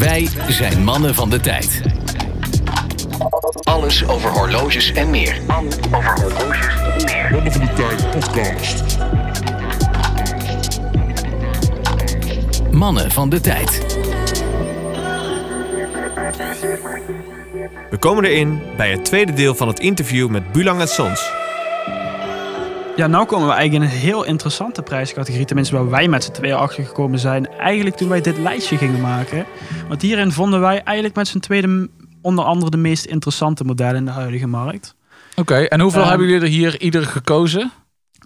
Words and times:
Wij 0.00 0.28
zijn 0.48 0.84
mannen 0.84 1.14
van 1.14 1.30
de 1.30 1.40
tijd. 1.40 1.82
Alles 3.62 4.08
over 4.08 4.30
horloges 4.30 4.92
en 4.92 5.10
meer. 5.10 5.40
Over 5.94 6.20
horloges 6.20 6.74
en 6.82 7.04
meer. 7.04 7.28
Mannen 7.30 7.52
van 7.52 7.60
de 7.60 7.72
Tijd 7.72 8.10
podcast. 8.10 8.96
Mannen 12.70 13.10
van 13.10 13.28
de 13.28 13.40
tijd. 13.40 13.98
We 17.90 17.96
komen 17.98 18.24
erin 18.24 18.62
bij 18.76 18.90
het 18.90 19.04
tweede 19.04 19.32
deel 19.32 19.54
van 19.54 19.68
het 19.68 19.78
interview 19.78 20.28
met 20.28 20.52
Bulang 20.52 20.88
Sons. 20.88 21.39
Ja, 23.00 23.06
nou 23.06 23.26
komen 23.26 23.46
we 23.46 23.52
eigenlijk 23.52 23.84
in 23.84 23.90
een 23.90 24.02
heel 24.02 24.24
interessante 24.24 24.82
prijscategorie. 24.82 25.46
Tenminste, 25.46 25.74
waar 25.74 25.90
wij 25.90 26.08
met 26.08 26.24
z'n 26.24 26.32
tweeën 26.32 26.54
achter 26.56 26.84
gekomen 26.84 27.18
zijn. 27.18 27.48
Eigenlijk 27.48 27.96
toen 27.96 28.08
wij 28.08 28.20
dit 28.20 28.38
lijstje 28.38 28.76
gingen 28.76 29.00
maken. 29.00 29.46
Want 29.88 30.02
hierin 30.02 30.32
vonden 30.32 30.60
wij 30.60 30.82
eigenlijk 30.82 31.16
met 31.16 31.28
z'n 31.28 31.38
tweede 31.38 31.88
onder 32.22 32.44
andere 32.44 32.70
de 32.70 32.76
meest 32.76 33.04
interessante 33.04 33.64
modellen 33.64 33.96
in 33.96 34.04
de 34.04 34.10
huidige 34.10 34.46
markt. 34.46 34.94
Oké, 35.36 35.54
en 35.54 35.80
hoeveel 35.80 36.00
Ehm, 36.00 36.08
hebben 36.08 36.28
jullie 36.28 36.42
er 36.42 36.52
hier 36.52 36.80
ieder 36.80 37.06
gekozen? 37.06 37.70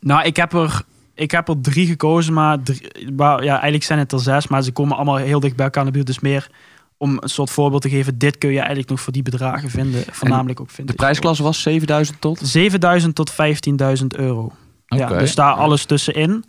Nou, 0.00 0.24
ik 0.24 0.36
heb 0.36 0.52
er, 0.52 0.82
ik 1.14 1.30
heb 1.30 1.48
er 1.48 1.60
drie 1.60 1.86
gekozen, 1.86 2.32
maar, 2.32 2.62
drie, 2.62 3.12
maar 3.16 3.44
ja, 3.44 3.52
eigenlijk 3.52 3.84
zijn 3.84 3.98
het 3.98 4.12
er 4.12 4.20
zes. 4.20 4.48
Maar 4.48 4.62
ze 4.62 4.72
komen 4.72 4.96
allemaal 4.96 5.16
heel 5.16 5.40
dicht 5.40 5.56
bij 5.56 5.64
elkaar 5.64 5.80
aan 5.80 5.86
de 5.86 5.92
buurt. 5.92 6.06
Dus 6.06 6.20
meer 6.20 6.50
om 6.96 7.16
een 7.20 7.28
soort 7.28 7.50
voorbeeld 7.50 7.82
te 7.82 7.88
geven. 7.88 8.18
Dit 8.18 8.38
kun 8.38 8.50
je 8.50 8.58
eigenlijk 8.58 8.88
nog 8.88 9.00
voor 9.00 9.12
die 9.12 9.22
bedragen 9.22 9.70
vinden. 9.70 10.04
Voornamelijk 10.10 10.60
ook 10.60 10.70
vinden. 10.70 10.96
De 10.96 11.02
prijsklasse 11.02 11.42
was 11.42 11.62
7000 11.62 12.20
tot? 12.20 12.40
7000 12.42 13.14
tot 13.14 13.32
15.000 13.32 14.06
euro. 14.16 14.52
Ja, 14.86 15.04
Oké. 15.04 15.18
dus 15.18 15.34
daar 15.34 15.52
alles 15.52 15.84
tussenin. 15.84 16.44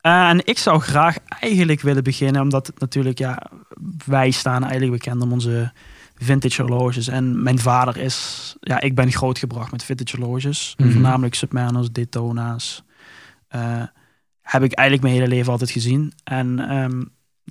Eh, 0.00 0.28
en 0.28 0.46
ik 0.46 0.58
zou 0.58 0.80
graag 0.80 1.16
eigenlijk 1.40 1.80
willen 1.80 2.04
beginnen, 2.04 2.42
omdat 2.42 2.66
het 2.66 2.80
natuurlijk, 2.80 3.18
ja, 3.18 3.42
wij 4.06 4.30
staan 4.30 4.62
eigenlijk 4.62 4.92
bekend 4.92 5.22
om 5.22 5.32
onze 5.32 5.72
vintage 6.16 6.62
horloges. 6.62 7.08
En 7.08 7.42
mijn 7.42 7.58
vader 7.58 7.96
is, 7.96 8.56
ja, 8.60 8.80
ik 8.80 8.94
ben 8.94 9.12
grootgebracht 9.12 9.70
met 9.70 9.84
vintage 9.84 10.16
horloges. 10.16 10.74
Mhm. 10.76 10.90
Voornamelijk 10.90 11.34
Submariners, 11.34 11.92
Daytona's. 11.92 12.84
Eh, 13.48 13.82
heb 14.40 14.62
ik 14.62 14.72
eigenlijk 14.72 15.08
mijn 15.08 15.20
hele 15.20 15.34
leven 15.34 15.52
altijd 15.52 15.70
gezien. 15.70 16.12
En 16.24 16.68
ehm, 16.68 17.02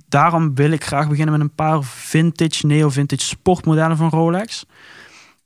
daarom 0.08 0.54
wil 0.54 0.70
ik 0.70 0.84
graag 0.84 1.08
beginnen 1.08 1.32
met 1.32 1.42
een 1.42 1.54
paar 1.54 1.82
vintage, 1.82 2.66
neo-vintage 2.66 3.24
sportmodellen 3.24 3.96
van 3.96 4.08
Rolex. 4.08 4.64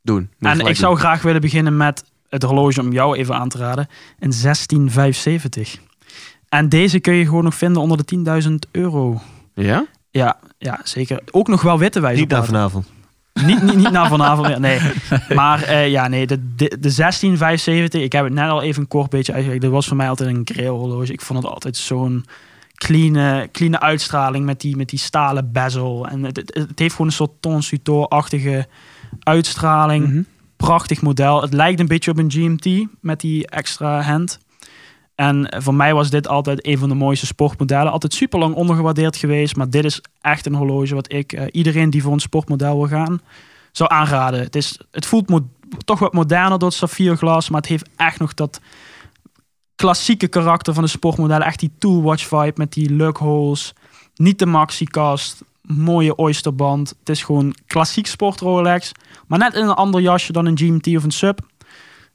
Doen. 0.03 0.31
En 0.39 0.61
ik 0.61 0.77
zou 0.77 0.97
graag 0.97 1.23
willen 1.23 1.41
beginnen 1.41 1.77
met 1.77 2.05
het 2.35 2.43
horloge 2.43 2.81
om 2.81 2.93
jou 2.93 3.17
even 3.17 3.35
aan 3.35 3.49
te 3.49 3.59
raden. 3.59 3.89
Een 4.19 4.33
1675. 4.43 5.79
En 6.49 6.69
deze 6.69 7.01
kun 7.01 7.15
je 7.15 7.25
gewoon 7.25 7.45
nog 7.45 7.55
vinden 7.55 7.83
onder 7.83 8.05
de 8.05 8.43
10.000 8.49 8.55
euro. 8.71 9.21
Ja? 9.55 9.87
Ja, 10.11 10.37
ja, 10.59 10.81
zeker. 10.85 11.21
Ook 11.31 11.49
nog 11.49 11.63
wel 11.63 11.79
witte 11.79 12.01
wijze. 12.01 12.21
Niet 12.21 12.31
naar 12.31 12.45
vanavond. 12.45 12.87
Niet, 13.33 13.63
niet, 13.63 13.77
niet 13.77 13.91
na 13.91 14.09
vanavond 14.17 14.49
meer, 14.49 14.61
nee. 14.61 14.81
Maar 15.35 15.63
eh, 15.63 15.89
ja, 15.89 16.09
nee, 16.09 16.27
de, 16.27 16.37
de, 16.37 16.69
de 16.69 16.95
1675, 16.97 18.03
ik 18.03 18.13
heb 18.13 18.25
het 18.25 18.33
net 18.33 18.51
al 18.51 18.63
even 18.63 18.83
een 18.83 18.89
kort 18.89 19.11
beetje 19.11 19.33
uitgelegd. 19.33 19.63
Dat 19.63 19.71
was 19.71 19.87
voor 19.87 19.97
mij 19.97 20.09
altijd 20.09 20.29
een 20.29 20.43
grail 20.45 20.79
horloge. 20.79 21.13
Ik 21.13 21.21
vond 21.21 21.43
het 21.43 21.53
altijd 21.53 21.77
zo'n 21.77 22.25
clean, 22.75 23.49
clean 23.53 23.81
uitstraling 23.81 24.45
met 24.45 24.61
die, 24.61 24.77
met 24.77 24.89
die 24.89 24.99
stalen 24.99 25.53
bezel. 25.53 26.09
En 26.09 26.23
het, 26.23 26.37
het, 26.37 26.55
het 26.55 26.79
heeft 26.79 26.93
gewoon 26.93 27.07
een 27.07 27.17
soort 27.17 27.33
Tonsutor-achtige 27.41 28.67
uitstraling. 29.23 30.09
Mhm. 30.09 30.23
Prachtig 30.65 31.03
model. 31.03 31.43
Het 31.43 31.53
lijkt 31.53 31.81
een 31.81 31.87
beetje 31.87 32.11
op 32.11 32.19
een 32.19 32.31
GMT 32.31 32.87
met 33.01 33.21
die 33.21 33.47
extra 33.47 34.01
hand. 34.01 34.39
En 35.15 35.63
voor 35.63 35.75
mij 35.75 35.95
was 35.95 36.11
dit 36.11 36.29
altijd 36.29 36.67
een 36.67 36.79
van 36.79 36.89
de 36.89 36.95
mooiste 36.95 37.27
sportmodellen. 37.27 37.93
Altijd 37.93 38.15
super 38.15 38.39
lang 38.39 38.55
ondergewaardeerd 38.55 39.17
geweest. 39.17 39.57
Maar 39.57 39.71
dit 39.71 39.85
is 39.85 40.01
echt 40.21 40.47
een 40.47 40.55
horloge 40.55 40.95
wat 40.95 41.13
ik 41.13 41.33
eh, 41.33 41.47
iedereen 41.51 41.91
die 41.91 42.03
voor 42.03 42.13
een 42.13 42.21
sportmodel 42.21 42.77
wil 42.79 42.89
gaan, 42.89 43.21
zou 43.73 43.91
aanraden. 43.91 44.41
Het, 44.41 44.57
is, 44.57 44.79
het 44.91 45.07
voelt 45.07 45.31
toch 45.85 45.99
wat 45.99 46.13
moderner 46.13 46.59
door 46.59 46.69
het 46.69 46.79
saffierglas. 46.79 47.49
Maar 47.49 47.61
het 47.61 47.71
heeft 47.71 47.89
echt 47.97 48.19
nog 48.19 48.35
dat 48.35 48.61
klassieke 49.75 50.29
karakter 50.29 50.75
van 50.75 50.83
de 50.83 50.89
sportmodellen. 50.89 51.47
Echt 51.47 51.61
die 51.61 51.73
toolwatch 51.79 52.27
vibe 52.27 52.53
met 52.55 52.73
die 52.73 52.91
lug 52.91 53.19
holes. 53.19 53.73
Niet 54.15 54.39
de 54.39 54.47
maxi-kast. 54.47 55.43
Mooie 55.67 56.15
oysterband. 56.17 56.95
Het 56.99 57.09
is 57.09 57.23
gewoon 57.23 57.55
klassiek 57.67 58.07
sport 58.07 58.41
Rolex. 58.41 58.93
Maar 59.27 59.39
net 59.39 59.55
in 59.55 59.63
een 59.63 59.75
ander 59.75 60.01
jasje 60.01 60.33
dan 60.33 60.47
een 60.47 60.59
GMT 60.59 60.97
of 60.97 61.05
een 61.05 61.11
Sub. 61.11 61.39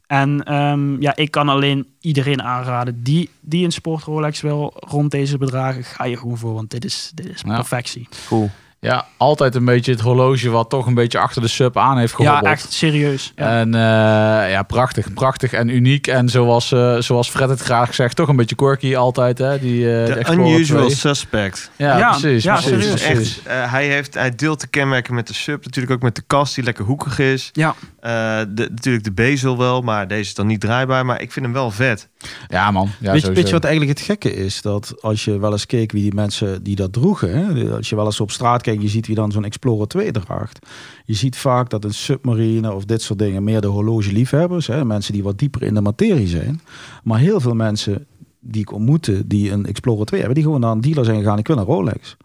En 0.07 0.43
ehm, 0.43 1.01
ja, 1.01 1.15
ik 1.15 1.31
kan 1.31 1.49
alleen 1.49 1.87
iedereen 1.99 2.41
aanraden 2.43 3.03
die, 3.03 3.29
die 3.39 3.65
een 3.65 3.71
sport 3.71 4.03
Rolex 4.03 4.41
wil 4.41 4.73
rond 4.75 5.11
deze 5.11 5.37
bedragen. 5.37 5.83
Ga 5.83 6.03
je 6.03 6.17
gewoon 6.17 6.37
voor, 6.37 6.53
want 6.53 6.71
dit 6.71 6.85
is, 6.85 7.11
dit 7.15 7.25
is 7.29 7.41
Ja. 7.45 7.55
perfectie. 7.55 8.07
Cool. 8.27 8.49
Ja, 8.81 9.05
altijd 9.17 9.55
een 9.55 9.65
beetje 9.65 9.91
het 9.91 10.01
horloge 10.01 10.49
wat 10.49 10.69
toch 10.69 10.85
een 10.85 10.93
beetje 10.93 11.19
achter 11.19 11.41
de 11.41 11.47
sub 11.47 11.77
aan 11.77 11.97
heeft 11.97 12.13
gehobbeld. 12.13 12.45
Ja, 12.45 12.51
echt 12.51 12.71
serieus. 12.73 13.33
Ja. 13.35 13.59
En 13.59 13.73
eh, 13.73 14.51
ja, 14.51 14.63
prachtig, 14.63 15.13
prachtig 15.13 15.53
en 15.53 15.69
uniek. 15.69 16.07
En 16.07 16.29
zoals, 16.29 16.71
eh, 16.71 16.97
zoals 16.97 17.29
Fred 17.29 17.49
het 17.49 17.59
graag 17.59 17.95
zegt, 17.95 18.15
toch 18.15 18.27
een 18.27 18.35
beetje 18.35 18.55
quirky 18.55 18.95
altijd. 18.95 19.37
Hè? 19.37 19.59
Die, 19.59 20.03
eh, 20.03 20.13
de 20.13 20.31
unusual 20.33 20.85
2. 20.85 20.95
suspect. 20.95 21.71
Ja, 21.75 21.97
Ja, 21.97 22.09
precies. 22.09 22.43
ja, 22.43 22.53
precies, 22.53 22.71
serieus. 22.71 23.03
Precies. 23.03 23.37
echt, 23.37 23.47
eh, 23.47 23.71
hij, 23.71 23.87
heeft, 23.87 24.13
hij 24.13 24.35
deelt 24.35 24.61
de 24.61 24.67
kenmerken 24.67 25.13
met 25.15 25.27
de 25.27 25.33
sub. 25.33 25.65
Natuurlijk 25.65 25.93
ook 25.93 26.01
met 26.01 26.15
de 26.15 26.23
kast 26.27 26.55
die 26.55 26.63
lekker 26.63 26.85
hoekig 26.85 27.19
is. 27.19 27.49
Ja. 27.53 27.75
Eh, 27.99 28.11
de, 28.49 28.69
natuurlijk 28.71 29.03
de 29.03 29.11
bezel 29.11 29.57
wel, 29.57 29.81
maar 29.81 30.07
deze 30.07 30.21
is 30.21 30.33
dan 30.33 30.47
niet 30.47 30.59
draaibaar. 30.61 31.05
Maar 31.05 31.21
ik 31.21 31.31
vind 31.31 31.45
hem 31.45 31.53
wel 31.53 31.71
vet. 31.71 32.07
Ja 32.47 32.71
man, 32.71 32.83
ja, 32.85 32.91
weet, 32.91 33.05
je, 33.05 33.11
weet 33.11 33.21
sowieso. 33.21 33.47
je 33.47 33.53
wat 33.53 33.63
eigenlijk 33.63 33.97
het 33.97 34.07
gekke 34.07 34.35
is? 34.35 34.61
Dat 34.61 34.93
als 35.01 35.25
je 35.25 35.39
wel 35.39 35.51
eens 35.51 35.65
keek 35.65 35.91
wie 35.91 36.01
die 36.01 36.13
mensen 36.13 36.63
die 36.63 36.75
dat 36.75 36.93
droegen, 36.93 37.37
hè, 37.37 37.75
als 37.75 37.89
je 37.89 37.95
wel 37.95 38.05
eens 38.05 38.19
op 38.19 38.31
straat 38.31 38.61
je 38.71 38.87
ziet 38.87 39.07
wie 39.07 39.15
dan 39.15 39.31
zo'n 39.31 39.45
Explorer 39.45 39.87
2 39.87 40.11
draagt. 40.11 40.67
Je 41.05 41.13
ziet 41.13 41.37
vaak 41.37 41.69
dat 41.69 41.83
een 41.83 41.93
submarine 41.93 42.73
of 42.73 42.85
dit 42.85 43.01
soort 43.01 43.19
dingen 43.19 43.43
meer 43.43 43.61
de 43.61 43.67
horlogeliefhebbers, 43.67 44.67
hè, 44.67 44.85
mensen 44.85 45.13
die 45.13 45.23
wat 45.23 45.37
dieper 45.37 45.63
in 45.63 45.73
de 45.73 45.81
materie 45.81 46.27
zijn. 46.27 46.61
Maar 47.03 47.19
heel 47.19 47.39
veel 47.39 47.55
mensen 47.55 48.05
die 48.39 48.61
ik 48.61 48.71
ontmoette 48.71 49.27
die 49.27 49.51
een 49.51 49.65
Explorer 49.65 50.05
2 50.05 50.19
hebben, 50.19 50.37
die 50.37 50.45
gewoon 50.45 50.61
naar 50.61 50.71
een 50.71 50.81
dealer 50.81 51.05
zijn 51.05 51.17
gegaan, 51.17 51.37
ik 51.37 51.47
wil 51.47 51.57
een 51.57 51.63
Rolex. 51.63 52.17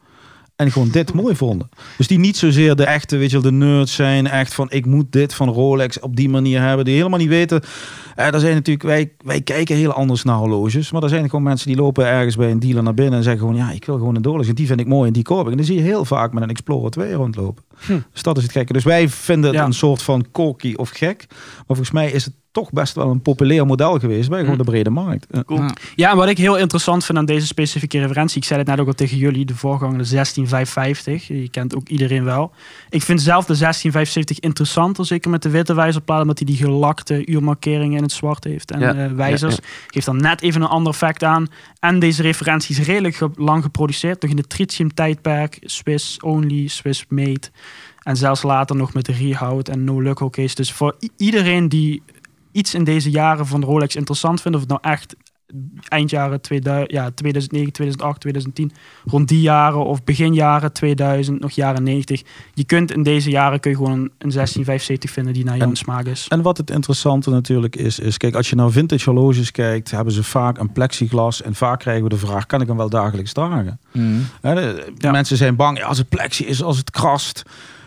En 0.56 0.72
gewoon 0.72 0.88
dit 0.88 1.12
mooi 1.12 1.36
vonden. 1.36 1.68
Dus 1.96 2.06
die 2.06 2.18
niet 2.18 2.36
zozeer 2.36 2.76
de 2.76 2.84
echte, 2.84 3.16
weet 3.16 3.30
je 3.30 3.40
wel, 3.40 3.50
de 3.50 3.56
nerds 3.56 3.94
zijn. 3.94 4.26
Echt 4.26 4.54
van, 4.54 4.70
ik 4.70 4.86
moet 4.86 5.12
dit 5.12 5.34
van 5.34 5.48
Rolex 5.48 6.00
op 6.00 6.16
die 6.16 6.28
manier 6.28 6.60
hebben. 6.62 6.84
Die 6.84 6.96
helemaal 6.96 7.18
niet 7.18 7.28
weten. 7.28 7.62
Eh, 8.14 8.34
er 8.34 8.40
zijn 8.40 8.54
natuurlijk, 8.54 8.86
wij, 8.86 9.12
wij 9.24 9.40
kijken 9.40 9.76
heel 9.76 9.92
anders 9.92 10.22
naar 10.22 10.36
horloges. 10.36 10.90
Maar 10.92 11.02
er 11.02 11.08
zijn 11.08 11.24
gewoon 11.28 11.44
mensen 11.44 11.66
die 11.68 11.76
lopen 11.76 12.06
ergens 12.06 12.36
bij 12.36 12.50
een 12.50 12.58
dealer 12.60 12.82
naar 12.82 12.94
binnen. 12.94 13.14
En 13.14 13.22
zeggen 13.22 13.40
gewoon, 13.40 13.56
ja, 13.56 13.70
ik 13.70 13.84
wil 13.84 13.96
gewoon 13.98 14.16
een 14.16 14.22
Rolex. 14.24 14.48
En 14.48 14.54
die 14.54 14.66
vind 14.66 14.80
ik 14.80 14.86
mooi 14.86 15.06
en 15.06 15.12
die 15.12 15.22
koop 15.22 15.44
ik. 15.44 15.50
En 15.50 15.56
dan 15.56 15.66
zie 15.66 15.76
je 15.76 15.82
heel 15.82 16.04
vaak 16.04 16.32
met 16.32 16.42
een 16.42 16.50
Explorer 16.50 16.90
2 16.90 17.12
rondlopen. 17.12 17.64
Dus 18.12 18.22
dat 18.22 18.36
is 18.36 18.42
het 18.42 18.52
gekke. 18.52 18.72
Dus 18.72 18.84
wij 18.84 19.08
vinden 19.08 19.50
het 19.50 19.58
Ja. 19.58 19.64
een 19.66 19.72
soort 19.72 20.02
van 20.02 20.24
corky 20.32 20.74
of 20.76 20.90
gek. 20.90 21.24
Maar 21.28 21.64
volgens 21.66 21.90
mij 21.90 22.10
is 22.10 22.24
het 22.24 22.34
toch 22.54 22.70
best 22.72 22.94
wel 22.94 23.10
een 23.10 23.20
populair 23.22 23.66
model 23.66 23.98
geweest. 23.98 24.28
Bij 24.28 24.40
gewoon 24.40 24.58
de 24.58 24.64
brede 24.64 24.90
markt. 24.90 25.26
Cool. 25.46 25.64
Ja, 25.94 26.10
en 26.10 26.16
wat 26.16 26.28
ik 26.28 26.38
heel 26.38 26.56
interessant 26.56 27.04
vind 27.04 27.18
aan 27.18 27.24
deze 27.24 27.46
specifieke 27.46 27.98
referentie, 28.00 28.36
ik 28.36 28.44
zei 28.44 28.58
het 28.58 28.68
net 28.68 28.80
ook 28.80 28.86
al 28.86 28.92
tegen 28.92 29.16
jullie, 29.16 29.44
de 29.44 29.54
voorganger 29.56 29.98
de 29.98 30.04
16550, 30.04 31.26
je 31.28 31.48
kent 31.48 31.76
ook 31.76 31.88
iedereen 31.88 32.24
wel. 32.24 32.52
Ik 32.90 33.02
vind 33.02 33.22
zelf 33.22 33.44
de 33.44 33.54
1675 33.56 34.38
interessanter, 34.40 35.06
zeker 35.06 35.30
met 35.30 35.42
de 35.42 35.50
witte 35.50 35.74
wijzerplaat, 35.74 36.20
omdat 36.20 36.38
hij 36.38 36.46
die 36.46 36.56
gelakte 36.56 37.26
uurmarkeringen 37.26 37.96
in 37.96 38.02
het 38.02 38.12
zwart 38.12 38.44
heeft 38.44 38.70
en 38.70 38.80
Ja, 38.80 38.94
eh, 38.94 39.12
wijzers. 39.12 39.54
ja, 39.54 39.60
Geeft 39.86 40.06
dan 40.06 40.16
net 40.16 40.42
even 40.42 40.62
een 40.62 40.68
ander 40.68 40.92
effect 40.92 41.22
aan. 41.24 41.46
En 41.80 41.98
deze 41.98 42.22
referentie 42.22 42.78
is 42.78 42.86
redelijk 42.86 43.16
ge- 43.16 43.30
lang 43.36 43.62
geproduceerd, 43.62 44.22
nog 44.22 44.30
in 44.30 44.36
het 44.36 44.48
tritium 44.48 44.94
tijdperk, 44.94 45.58
Swiss 45.60 46.20
only, 46.20 46.66
Swiss 46.68 47.04
made. 47.08 47.40
En 48.02 48.16
zelfs 48.16 48.42
later 48.42 48.76
nog 48.76 48.94
met 48.94 49.04
de 49.06 49.12
rehoud 49.12 49.68
en 49.68 49.84
no 49.84 50.02
look 50.02 50.30
case. 50.32 50.54
Dus 50.54 50.72
voor 50.72 50.96
iedereen 51.16 51.68
die 51.68 52.02
iets 52.54 52.74
in 52.74 52.84
deze 52.84 53.10
jaren 53.10 53.46
van 53.46 53.64
Rolex 53.64 53.96
interessant 53.96 54.40
vindt, 54.40 54.56
of 54.56 54.62
het 54.62 54.70
nou 54.82 54.94
echt 54.94 55.14
eindjaren 55.88 56.40
2000, 56.40 56.90
ja, 56.90 57.10
2009, 57.14 57.72
2008, 57.72 58.20
2010, 58.20 58.72
rond 59.04 59.28
die 59.28 59.40
jaren 59.40 59.84
of 59.84 60.04
begin 60.04 60.34
jaren 60.34 60.72
2000, 60.72 61.40
nog 61.40 61.50
jaren 61.50 61.82
90. 61.82 62.22
Je 62.54 62.64
kunt 62.64 62.92
in 62.92 63.02
deze 63.02 63.30
jaren 63.30 63.60
kun 63.60 63.70
je 63.70 63.76
gewoon 63.76 63.92
een, 63.92 63.98
een 64.18 64.30
1675 64.30 65.10
vinden 65.10 65.32
die 65.32 65.44
naar 65.44 65.56
jouw 65.56 65.74
smaak 65.74 66.06
is. 66.06 66.28
En 66.28 66.42
wat 66.42 66.56
het 66.56 66.70
interessante 66.70 67.30
natuurlijk 67.30 67.76
is, 67.76 67.98
is 67.98 68.16
kijk, 68.16 68.34
als 68.34 68.50
je 68.50 68.56
naar 68.56 68.70
vintage 68.70 69.10
horloges 69.10 69.50
kijkt, 69.50 69.90
hebben 69.90 70.12
ze 70.12 70.22
vaak 70.24 70.58
een 70.58 70.72
plexiglas. 70.72 71.42
En 71.42 71.54
vaak 71.54 71.78
krijgen 71.80 72.02
we 72.02 72.08
de 72.08 72.16
vraag, 72.16 72.46
kan 72.46 72.60
ik 72.60 72.66
hem 72.66 72.76
wel 72.76 72.88
dagelijks 72.90 73.32
dragen? 73.32 73.80
Hè, 74.40 74.54
de- 74.54 74.92
Ja. 74.98 75.10
Mensen 75.10 75.36
zijn 75.36 75.56
bang, 75.56 75.82
als 75.82 75.98
het 75.98 76.08
plexi 76.08 76.44
is, 76.46 76.62
als 76.62 76.76
het 76.76 76.90
krast. 76.90 77.42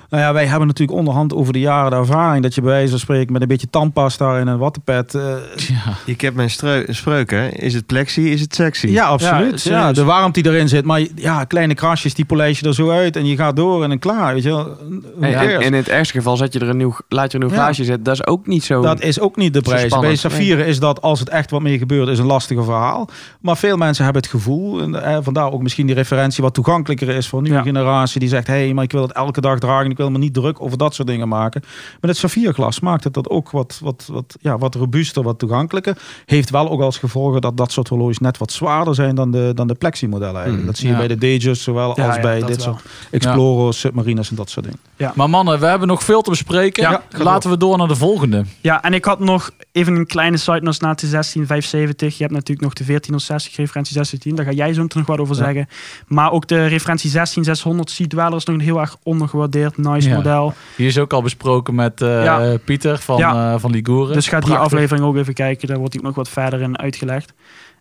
Nou 0.10 0.24
ja, 0.24 0.34
wij 0.34 0.46
hebben 0.46 0.68
natuurlijk 0.68 0.98
onderhand 0.98 1.34
over 1.34 1.54
de 1.54 1.60
jaren 1.60 1.92
de 1.92 1.98
ervaring 1.98 2.44
dat 2.44 2.56
je 2.56 2.62
bij 2.62 2.70
wijze 2.70 2.90
van 2.90 3.00
spreken 3.00 3.34
met 3.34 3.42
een 3.42 3.48
beetje 3.48 3.70
tandpasta 3.70 4.38
en 4.38 4.48
een 4.48 4.58
wattenpet. 4.58 5.16
eh, 5.16 5.22
Ja. 5.56 5.94
Ik 6.06 6.22
heb 6.22 6.34
mijn 6.34 6.50
spreuk, 6.88 7.30
hè. 7.32 7.48
Is 7.48 7.74
het 7.74 7.86
plexi, 7.86 8.32
is 8.32 8.42
het 8.42 8.56
sexy? 8.56 8.88
ja, 8.88 9.06
absoluut. 9.06 9.62
Ja, 9.64 9.92
de 9.92 10.04
warmte 10.04 10.42
die 10.42 10.52
erin 10.52 10.68
zit. 10.70 10.86
Maar 10.86 11.02
ja, 11.16 11.44
kleine 11.44 11.74
krasjes, 11.74 12.14
die 12.14 12.26
polijs 12.26 12.60
je 12.60 12.68
er 12.68 12.74
zo 12.74 12.90
uit 12.90 13.16
en 13.16 13.26
je 13.26 13.36
gaat 13.36 13.56
door 13.56 13.84
en 13.84 13.90
dan 13.90 14.00
klaar. 14.00 14.34
Weet 14.34 14.44
je 14.44 14.50
wel. 14.50 14.78
En, 15.22 15.34
en, 15.34 15.62
in 15.62 15.74
het 15.74 15.90
ergste 15.90 16.14
geval 16.18 16.38
zet 16.38 16.54
je 16.54 16.60
er 16.60 16.70
een 16.70 16.78
nieuw, 16.78 16.96
laat 17.10 17.32
je 17.32 17.38
er 17.38 17.44
een 17.44 17.50
nieuw 17.50 17.58
Ja. 17.58 17.64
glaasje 17.64 17.84
zetten. 17.84 18.04
Dat 18.04 18.14
is 18.14 18.26
ook 18.28 18.48
niet 18.48 18.64
zo... 18.64 18.82
Dat 18.82 19.02
is 19.02 19.20
ook 19.20 19.36
niet 19.36 19.54
de 19.54 19.62
prijs. 19.62 19.98
Bij 20.00 20.16
Safire 20.16 20.66
is 20.66 20.80
dat, 20.80 21.02
als 21.02 21.20
het 21.20 21.30
echt 21.30 21.52
wat 21.52 21.62
mee 21.62 21.78
gebeurt, 21.78 22.08
is 22.08 22.20
een 22.20 22.26
lastiger 22.26 22.64
verhaal. 22.64 23.10
Maar 23.42 23.58
veel 23.58 23.78
mensen 23.78 24.04
hebben 24.04 24.22
het 24.22 24.32
gevoel, 24.32 24.82
en 24.82 25.04
eh, 25.04 25.18
vandaar 25.22 25.52
ook 25.52 25.62
misschien 25.62 25.86
die 25.86 25.96
referentie 25.96 26.44
wat 26.44 26.54
toegankelijker 26.54 27.10
is 27.10 27.28
voor 27.28 27.38
een 27.40 27.44
nieuwe 27.44 27.60
Ja. 27.60 27.66
generatie. 27.66 28.20
Die 28.20 28.30
zegt, 28.30 28.48
hé, 28.48 28.54
hey, 28.54 28.74
maar 28.74 28.84
ik 28.84 28.92
wil 28.92 29.02
het 29.02 29.12
elke 29.12 29.42
dag 29.42 29.60
dragen. 29.60 29.96
Ik 29.98 30.04
wil 30.04 30.12
me 30.12 30.18
niet 30.18 30.34
druk 30.34 30.62
over 30.62 30.78
dat 30.78 30.96
soort 30.96 31.08
dingen 31.08 31.28
maken. 31.28 31.62
Met 32.02 32.10
het 32.10 32.20
Safire 32.20 32.54
glas 32.54 32.80
maakt 32.80 33.04
het 33.04 33.14
dat 33.14 33.30
ook 33.30 33.52
wat, 33.52 33.80
wat, 33.84 34.10
wat, 34.12 34.36
ja, 34.42 34.58
wat 34.58 34.76
robuuster, 34.76 35.24
wat 35.24 35.40
toegankelijker. 35.40 35.98
Heeft 36.26 36.50
wel 36.50 36.70
ook 36.70 36.82
als 36.82 36.98
gevolgen 36.98 37.42
dat 37.42 37.58
dat 37.58 37.72
soort 37.72 37.88
horloges 37.88 38.18
net 38.18 38.38
wat 38.38 38.52
zwaarder 38.52 38.96
zijn 38.96 39.16
dan 39.16 39.32
de, 39.32 39.52
dan 39.56 39.68
de 39.68 39.74
Plexi 39.74 40.08
modellen 40.08 40.34
eigenlijk. 40.36 40.62
Mm, 40.62 40.68
dat 40.68 40.78
zie 40.78 40.88
je 40.88 40.94
ja. 40.94 41.00
bij 41.00 41.08
de 41.08 41.18
Datejust, 41.18 41.62
zowel 41.62 41.94
Ja, 41.96 42.06
als 42.06 42.16
ja, 42.16 42.22
bij 42.22 42.40
dit 42.40 42.48
wel. 42.48 42.60
soort 42.60 42.82
Explorers, 43.12 43.80
Submariners 43.80 44.30
en 44.30 44.36
dat 44.36 44.50
soort 44.50 44.66
dingen. 44.66 45.14
Maar 45.16 45.30
mannen, 45.30 45.60
we 45.60 45.66
hebben 45.66 45.88
nog 45.88 46.04
veel 46.04 46.22
te 46.22 46.30
bespreken. 46.30 46.84
Ja, 46.84 47.02
Laten 47.18 47.50
we 47.50 47.58
door 47.58 47.78
naar 47.78 47.88
de 47.88 47.96
volgende. 47.96 48.46
Ja, 48.62 48.84
en 48.84 48.94
ik 48.94 49.06
had 49.06 49.20
nog 49.20 49.52
even 49.72 49.96
een 49.96 50.06
kleine 50.06 50.38
side 50.38 50.62
note 50.62 50.78
na 50.86 50.94
de 50.94 51.08
16570. 51.08 52.18
Je 52.18 52.24
hebt 52.24 52.34
natuurlijk 52.36 52.62
nog 52.62 52.74
de 52.74 52.84
1460 52.86 53.56
referentie 53.56 53.94
1610. 53.94 54.36
Daar 54.36 54.46
ga 54.46 54.52
jij 54.66 54.74
zo 54.74 54.86
nog 54.96 55.06
wat 55.08 55.20
over 55.20 55.36
Ja. 55.36 55.44
zeggen. 55.44 55.68
Maar 56.08 56.32
ook 56.32 56.48
de 56.48 56.66
referentie 56.66 57.10
16600 57.10 57.90
Sea 57.90 58.08
Dweller 58.08 58.36
is 58.36 58.46
nog 58.46 58.56
een 58.56 58.62
heel 58.62 58.80
erg 58.80 58.96
ondergewaardeerd. 59.04 59.78
Nice 59.92 60.10
Ja. 60.10 60.16
model. 60.16 60.54
Die 60.76 60.88
is 60.88 60.98
ook 60.98 61.14
al 61.14 61.22
besproken 61.22 61.76
met 61.76 62.02
eh, 62.02 62.24
Ja. 62.24 62.58
Pieter 62.66 62.98
van, 62.98 63.18
Ja. 63.18 63.54
eh, 63.54 63.60
van 63.60 63.72
Liguren. 63.72 64.14
Dus 64.14 64.28
ga 64.28 64.40
die 64.40 64.56
aflevering 64.56 65.06
ook 65.06 65.16
even 65.16 65.34
kijken. 65.34 65.68
Daar 65.68 65.78
wordt 65.78 65.92
die 65.92 66.02
ook 66.02 66.08
nog 66.08 66.16
wat 66.16 66.30
verder 66.30 66.62
in 66.62 66.78
uitgelegd. 66.80 67.34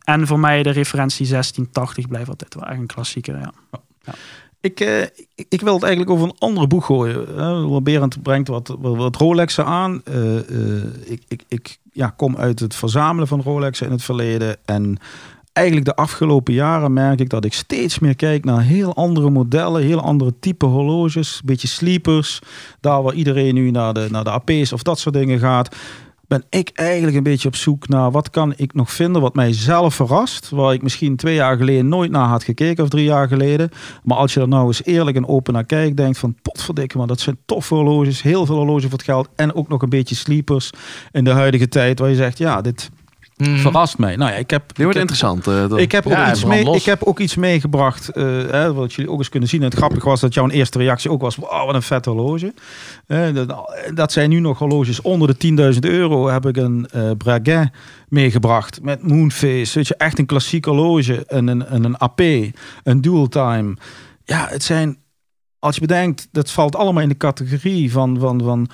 En 0.04 0.26
voor 0.26 0.40
mij 0.40 0.62
de 0.62 0.70
referentie 0.70 1.26
1680 1.26 2.08
blijft 2.08 2.28
altijd 2.28 2.54
wel 2.54 2.64
echt 2.64 2.78
een 2.78 2.86
klassieker. 2.86 3.38
Ja. 3.38 3.52
Ik, 4.60 4.80
eh, 4.80 5.02
ik, 5.34 5.46
ik 5.48 5.60
wil 5.60 5.74
het 5.74 5.82
eigenlijk 5.82 6.12
over 6.12 6.26
een 6.28 6.36
andere 6.38 6.66
boek 6.66 6.84
gooien. 6.84 7.26
Uh, 7.36 7.76
Berend 7.82 8.22
brengt 8.22 8.48
wat, 8.48 8.76
wat, 8.78 8.96
wat 8.96 9.16
Rolexen 9.16 9.64
aan. 9.64 10.00
Eh, 10.04 10.36
eh, 10.38 10.84
ik 11.04 11.22
ik, 11.28 11.42
ik 11.48 11.78
ja, 11.92 12.12
kom 12.16 12.36
uit 12.36 12.60
het 12.60 12.74
verzamelen 12.74 13.28
van 13.28 13.42
Rolexen 13.42 13.86
in 13.86 13.92
het 13.92 14.02
verleden. 14.02 14.56
En 14.64 14.98
eigenlijk 15.56 15.86
de 15.86 15.94
afgelopen 15.94 16.54
jaren 16.54 16.92
merk 16.92 17.20
ik 17.20 17.28
dat 17.28 17.44
ik 17.44 17.52
steeds 17.52 17.98
meer 17.98 18.16
kijk 18.16 18.44
naar 18.44 18.62
heel 18.62 18.94
andere 18.94 19.30
modellen, 19.30 19.82
heel 19.82 20.00
andere 20.00 20.32
type 20.40 20.66
horloges. 20.66 21.34
Een 21.34 21.46
beetje 21.46 21.68
sleepers. 21.68 22.40
Daar 22.80 23.02
waar 23.02 23.14
iedereen 23.14 23.54
nu 23.54 23.70
naar 23.70 23.94
de, 23.94 24.06
naar 24.10 24.24
de 24.24 24.30
AP's 24.30 24.72
of 24.72 24.82
dat 24.82 24.98
soort 24.98 25.14
dingen 25.14 25.38
gaat 25.38 25.76
ben 26.28 26.44
ik 26.50 26.70
eigenlijk 26.74 27.16
een 27.16 27.22
beetje 27.22 27.48
op 27.48 27.56
zoek 27.56 27.88
naar 27.88 28.10
wat 28.10 28.30
kan 28.30 28.52
ik 28.56 28.74
nog 28.74 28.92
vinden 28.92 29.22
wat 29.22 29.34
mij 29.34 29.52
zelf 29.52 29.94
verrast. 29.94 30.50
Waar 30.50 30.72
ik 30.72 30.82
misschien 30.82 31.16
twee 31.16 31.34
jaar 31.34 31.56
geleden 31.56 31.88
nooit 31.88 32.10
naar 32.10 32.28
had 32.28 32.44
gekeken 32.44 32.84
of 32.84 32.88
drie 32.88 33.04
jaar 33.04 33.28
geleden. 33.28 33.70
Maar 34.02 34.16
als 34.16 34.34
je 34.34 34.40
er 34.40 34.48
nou 34.48 34.66
eens 34.66 34.84
eerlijk 34.84 35.16
en 35.16 35.26
open 35.26 35.52
naar 35.52 35.64
kijkt, 35.64 35.96
denkt 35.96 36.18
van 36.18 36.36
potverdikke, 36.42 36.98
maar 36.98 37.06
dat 37.06 37.20
zijn 37.20 37.38
toffe 37.44 37.74
horloges. 37.74 38.22
Heel 38.22 38.46
veel 38.46 38.56
horloges 38.56 38.82
voor 38.82 38.92
het 38.92 39.02
geld 39.02 39.28
en 39.36 39.54
ook 39.54 39.68
nog 39.68 39.82
een 39.82 39.88
beetje 39.88 40.14
sleepers 40.14 40.70
in 41.12 41.24
de 41.24 41.30
huidige 41.30 41.68
tijd. 41.68 41.98
Waar 41.98 42.08
je 42.08 42.14
zegt, 42.14 42.38
ja, 42.38 42.60
dit 42.60 42.90
Mhm. 43.36 43.56
verrast 43.56 43.98
mij. 43.98 44.16
Nou 44.16 44.30
ja, 44.30 44.36
ik 44.36 44.50
heb... 44.50 44.62
Dit 44.68 44.76
wordt 44.76 44.96
ik 44.96 45.00
heb- 45.08 45.10
interessant. 45.10 45.72
eh, 45.72 45.78
ik 45.82 45.92
heb, 45.92 46.06
ook 46.06 46.12
Ja, 46.12 46.30
iets 46.30 46.44
mee, 46.44 46.64
los. 46.64 46.76
ik 46.76 46.84
heb 46.84 47.02
ook 47.02 47.18
iets 47.20 47.34
meegebracht, 47.36 48.08
eh, 48.08 48.24
hè, 48.50 48.72
wat 48.74 48.92
jullie 48.92 49.10
ook 49.10 49.18
eens 49.18 49.28
kunnen 49.28 49.48
zien. 49.48 49.60
En 49.60 49.66
het 49.68 49.76
grappige 49.76 50.08
was 50.08 50.20
dat 50.20 50.34
jouw 50.34 50.48
eerste 50.48 50.78
reactie 50.78 51.10
ook 51.10 51.20
was, 51.20 51.36
wow, 51.36 51.66
wat 51.66 51.74
een 51.74 51.82
vet 51.82 52.04
horloge. 52.04 52.54
Eh, 53.06 53.34
dat, 53.34 53.70
dat 53.94 54.12
zijn 54.12 54.30
nu 54.30 54.40
nog 54.40 54.58
horloges 54.58 55.00
onder 55.00 55.28
de 55.28 55.36
10.000 55.36 55.84
euro. 55.84 56.28
Heb 56.28 56.46
ik 56.46 56.56
een 56.56 56.86
eh 56.92 57.10
Breguet 57.18 57.70
meegebracht 58.08 58.82
met 58.82 59.02
Moonface. 59.08 59.74
Weet 59.74 59.88
je, 59.88 59.96
echt 59.96 60.18
een 60.18 60.26
klassiek 60.26 60.64
horloge. 60.64 61.24
En 61.26 61.46
een, 61.46 61.66
en 61.66 61.84
een 61.84 61.96
AP, 61.96 62.20
een 62.82 63.00
dual 63.00 63.26
time. 63.28 63.76
Ja, 64.24 64.46
het 64.50 64.62
zijn, 64.62 64.96
als 65.58 65.74
je 65.74 65.80
bedenkt, 65.80 66.28
dat 66.32 66.50
valt 66.50 66.76
allemaal 66.76 67.02
in 67.02 67.08
de 67.08 67.16
categorie 67.16 67.92
van, 67.92 68.18
van, 68.20 68.40
van 68.42 68.68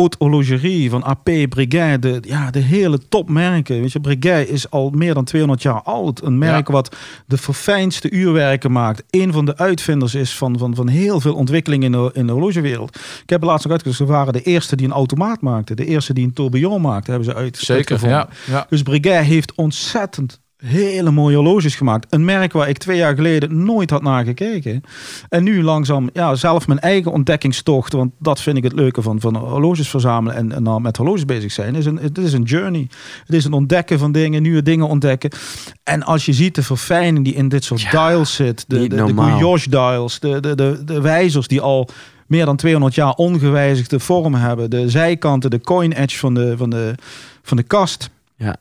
haute 0.00 0.16
horlogerie, 0.18 0.90
van 0.90 1.02
AP, 1.02 1.30
Breguet, 1.48 2.02
de, 2.02 2.18
ja, 2.20 2.50
de 2.50 2.58
hele 2.58 3.08
topmerken. 3.08 3.80
Weet 3.80 3.92
je, 3.92 4.00
Breguet 4.00 4.48
is 4.48 4.70
al 4.70 4.90
meer 4.90 5.14
dan 5.14 5.24
200 5.24 5.62
jaar 5.62 5.82
oud. 5.82 6.22
Een 6.22 6.38
merk 6.38 6.68
wat 6.68 6.96
de 7.26 7.36
verfijnste 7.36 8.10
uurwerken 8.10 8.72
maakt. 8.72 9.02
Een 9.10 9.32
van 9.32 9.44
de 9.44 9.56
uitvinders 9.56 10.14
is 10.14 10.36
van, 10.36 10.58
van, 10.58 10.74
van 10.74 10.88
heel 10.88 11.20
veel 11.20 11.34
ontwikkeling 11.34 11.82
in 11.82 11.92
de, 11.92 12.10
in 12.12 12.26
de 12.26 12.32
horlogewereld. 12.32 12.96
Ik 13.22 13.30
heb 13.30 13.42
laatst 13.42 13.64
nog 13.64 13.72
uitgezocht, 13.72 14.08
ze 14.08 14.14
waren 14.14 14.32
de 14.32 14.42
eerste 14.42 14.76
die 14.76 14.86
een 14.86 14.92
automaat 14.92 15.40
maakten. 15.40 15.76
De 15.76 15.86
eerste 15.86 16.12
die 16.12 16.24
een 16.24 16.32
tourbillon 16.32 16.80
maakte, 16.80 17.10
hebben 17.10 17.28
ze 17.28 17.34
uit, 17.34 17.56
Zeker, 17.56 18.08
ja. 18.08 18.28
ja. 18.46 18.66
Dus 18.68 18.82
Breguet 18.82 19.24
heeft 19.24 19.54
ontzettend 19.54 20.39
hele 20.64 21.10
mooie 21.10 21.36
horloges 21.36 21.74
gemaakt. 21.74 22.06
Een 22.12 22.24
merk 22.24 22.52
waar 22.52 22.68
ik 22.68 22.78
twee 22.78 22.96
jaar 22.96 23.14
geleden 23.14 23.64
nooit 23.64 23.90
had 23.90 24.02
naar 24.02 24.24
gekeken. 24.24 24.82
En 25.28 25.42
nu 25.42 25.62
langzaam 25.62 26.10
ja, 26.12 26.34
zelf 26.34 26.66
mijn 26.66 26.78
eigen 26.78 27.12
ontdekkingstocht. 27.12 27.92
Want 27.92 28.12
dat 28.18 28.40
vind 28.40 28.56
ik 28.56 28.62
het 28.62 28.72
leuke 28.72 29.02
van, 29.02 29.20
van 29.20 29.36
horloges 29.36 29.88
verzamelen 29.88 30.36
en, 30.36 30.52
en 30.52 30.64
dan 30.64 30.82
met 30.82 30.96
horloges 30.96 31.24
bezig 31.24 31.52
zijn. 31.52 31.74
Is 31.74 31.86
een, 31.86 31.98
het 31.98 32.18
is 32.18 32.32
een 32.32 32.42
journey. 32.42 32.88
Het 33.26 33.34
is 33.34 33.44
een 33.44 33.52
ontdekken 33.52 33.98
van 33.98 34.12
dingen, 34.12 34.42
nieuwe 34.42 34.62
dingen 34.62 34.88
ontdekken. 34.88 35.30
En 35.82 36.02
als 36.02 36.26
je 36.26 36.32
ziet 36.32 36.54
de 36.54 36.62
verfijning 36.62 37.24
die 37.24 37.34
in 37.34 37.48
dit 37.48 37.64
soort 37.64 37.90
dials 37.90 38.34
zit. 38.34 38.64
De, 38.68 38.88
de, 38.88 39.04
de 39.04 39.68
dials. 39.70 40.20
De, 40.20 40.40
de, 40.40 40.54
de, 40.54 40.82
de 40.84 41.00
wijzers 41.00 41.46
die 41.46 41.60
al 41.60 41.88
meer 42.26 42.44
dan 42.44 42.56
200 42.56 42.94
jaar 42.94 43.12
ongewijzigde 43.12 44.00
vorm 44.00 44.34
hebben. 44.34 44.70
De 44.70 44.88
zijkanten, 44.90 45.50
de 45.50 45.60
coin 45.60 45.92
edge 45.92 46.18
van 46.18 46.34
de, 46.34 46.56
van 46.56 46.70
de, 46.70 46.94
van 47.42 47.56
de 47.56 47.62
kast. 47.62 48.10
Ja. 48.36 48.56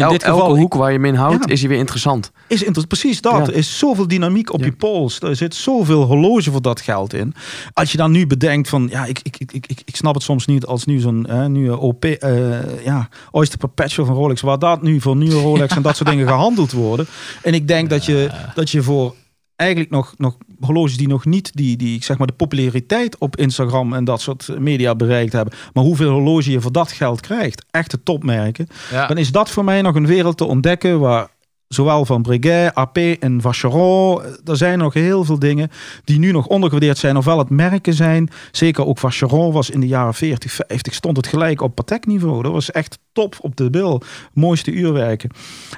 In 0.00 0.06
El- 0.06 0.12
dit 0.12 0.24
geval 0.24 0.46
elke 0.46 0.58
hoek 0.60 0.74
waar 0.74 0.88
je 0.92 0.96
hem 0.96 1.04
in 1.04 1.14
houdt, 1.14 1.44
Ja. 1.48 1.52
is 1.52 1.60
hij 1.60 1.68
weer 1.68 1.78
interessant. 1.78 2.30
is 2.48 2.62
inter- 2.62 2.86
precies 2.86 3.20
dat. 3.20 3.46
Ja. 3.46 3.52
Is 3.52 3.78
zoveel 3.78 4.08
dynamiek 4.08 4.52
op 4.52 4.64
je 4.64 4.72
pols. 4.72 5.20
Er 5.20 5.36
zit 5.36 5.54
zoveel 5.54 6.02
horloge 6.02 6.50
voor 6.50 6.62
dat 6.62 6.80
geld 6.80 7.14
in. 7.14 7.34
Als 7.72 7.90
je 7.92 7.96
dan 7.96 8.10
nu 8.10 8.26
bedenkt 8.26 8.68
van, 8.68 8.88
ja, 8.90 9.04
ik, 9.04 9.20
ik, 9.22 9.36
ik, 9.38 9.52
ik, 9.66 9.82
ik 9.84 9.96
snap 9.96 10.14
het 10.14 10.22
soms 10.22 10.46
niet 10.46 10.66
als 10.66 10.84
nu 10.84 10.98
zo'n 10.98 11.26
nu 11.52 11.70
OP, 11.70 12.04
eh, 12.04 12.84
ja, 12.84 13.08
Oyster 13.30 13.58
Perpetual 13.58 14.06
van 14.06 14.16
Rolex, 14.16 14.40
waar 14.40 14.58
dat 14.58 14.82
nu 14.82 15.00
voor 15.00 15.16
nieuwe 15.16 15.40
Rolex 15.42 15.74
en 15.74 15.82
dat 15.82 15.96
soort 15.96 16.08
dingen 16.08 16.26
gehandeld 16.34 16.72
worden. 16.72 17.06
En 17.42 17.54
ik 17.54 17.68
denk 17.68 17.90
dat 17.90 18.04
je 18.04 18.30
dat 18.54 18.70
je 18.70 18.82
voor 18.82 19.14
eigenlijk 19.60 19.90
nog, 19.90 20.14
nog 20.16 20.36
horloges 20.60 20.96
die 20.96 21.08
nog 21.08 21.24
niet 21.24 21.50
die, 21.54 21.76
die 21.76 21.96
ik 21.96 22.04
zeg 22.04 22.18
maar 22.18 22.26
de 22.26 22.32
populariteit 22.32 23.18
op 23.18 23.36
Instagram 23.36 23.92
en 23.92 24.04
dat 24.04 24.20
soort 24.20 24.58
media 24.58 24.94
bereikt 24.94 25.32
hebben, 25.32 25.54
maar 25.72 25.84
hoeveel 25.84 26.10
horloge 26.10 26.50
je 26.50 26.60
voor 26.60 26.72
dat 26.72 26.92
geld 26.92 27.20
krijgt, 27.20 27.64
echte 27.70 28.02
topmerken 28.02 28.68
Ja. 28.90 29.06
dan 29.06 29.18
is 29.18 29.32
dat 29.32 29.50
voor 29.50 29.64
mij 29.64 29.82
nog 29.82 29.94
een 29.94 30.06
wereld 30.06 30.36
te 30.36 30.44
ontdekken 30.44 31.00
waar 31.00 31.28
zowel 31.74 32.04
van 32.04 32.22
Breguet, 32.22 32.74
AP 32.74 32.96
en 32.96 33.40
Vacheron, 33.40 34.22
er 34.44 34.56
zijn 34.56 34.78
nog 34.78 34.94
heel 34.94 35.24
veel 35.24 35.38
dingen 35.38 35.70
die 36.04 36.18
nu 36.18 36.32
nog 36.32 36.46
ondergewaardeerd 36.46 36.98
zijn, 36.98 37.16
ofwel 37.16 37.38
het 37.38 37.50
merken 37.50 37.94
zijn. 37.94 38.28
Zeker 38.50 38.86
ook 38.86 38.98
Vacheron 38.98 39.52
was 39.52 39.70
in 39.70 39.80
de 39.80 39.86
jaren 39.86 40.14
40, 40.14 40.52
50 40.52 40.94
stond 40.94 41.16
het 41.16 41.26
gelijk 41.26 41.60
op 41.60 41.74
Patek 41.74 42.06
niveau. 42.06 42.42
Dat 42.42 42.52
was 42.52 42.70
echt 42.70 42.98
top 43.12 43.36
op 43.40 43.56
de 43.56 43.70
bil. 43.70 44.02
Mooiste 44.32 44.70
uurwerken. 44.70 45.30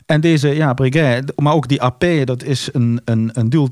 En 0.06 0.20
deze, 0.20 0.48
ja, 0.48 0.74
Breguet, 0.74 1.32
maar 1.36 1.54
ook 1.54 1.68
die 1.68 1.82
AP, 1.82 2.04
dat 2.24 2.42
is 2.42 2.68
een, 2.72 3.00
een, 3.04 3.30
een 3.32 3.50
dual 3.50 3.68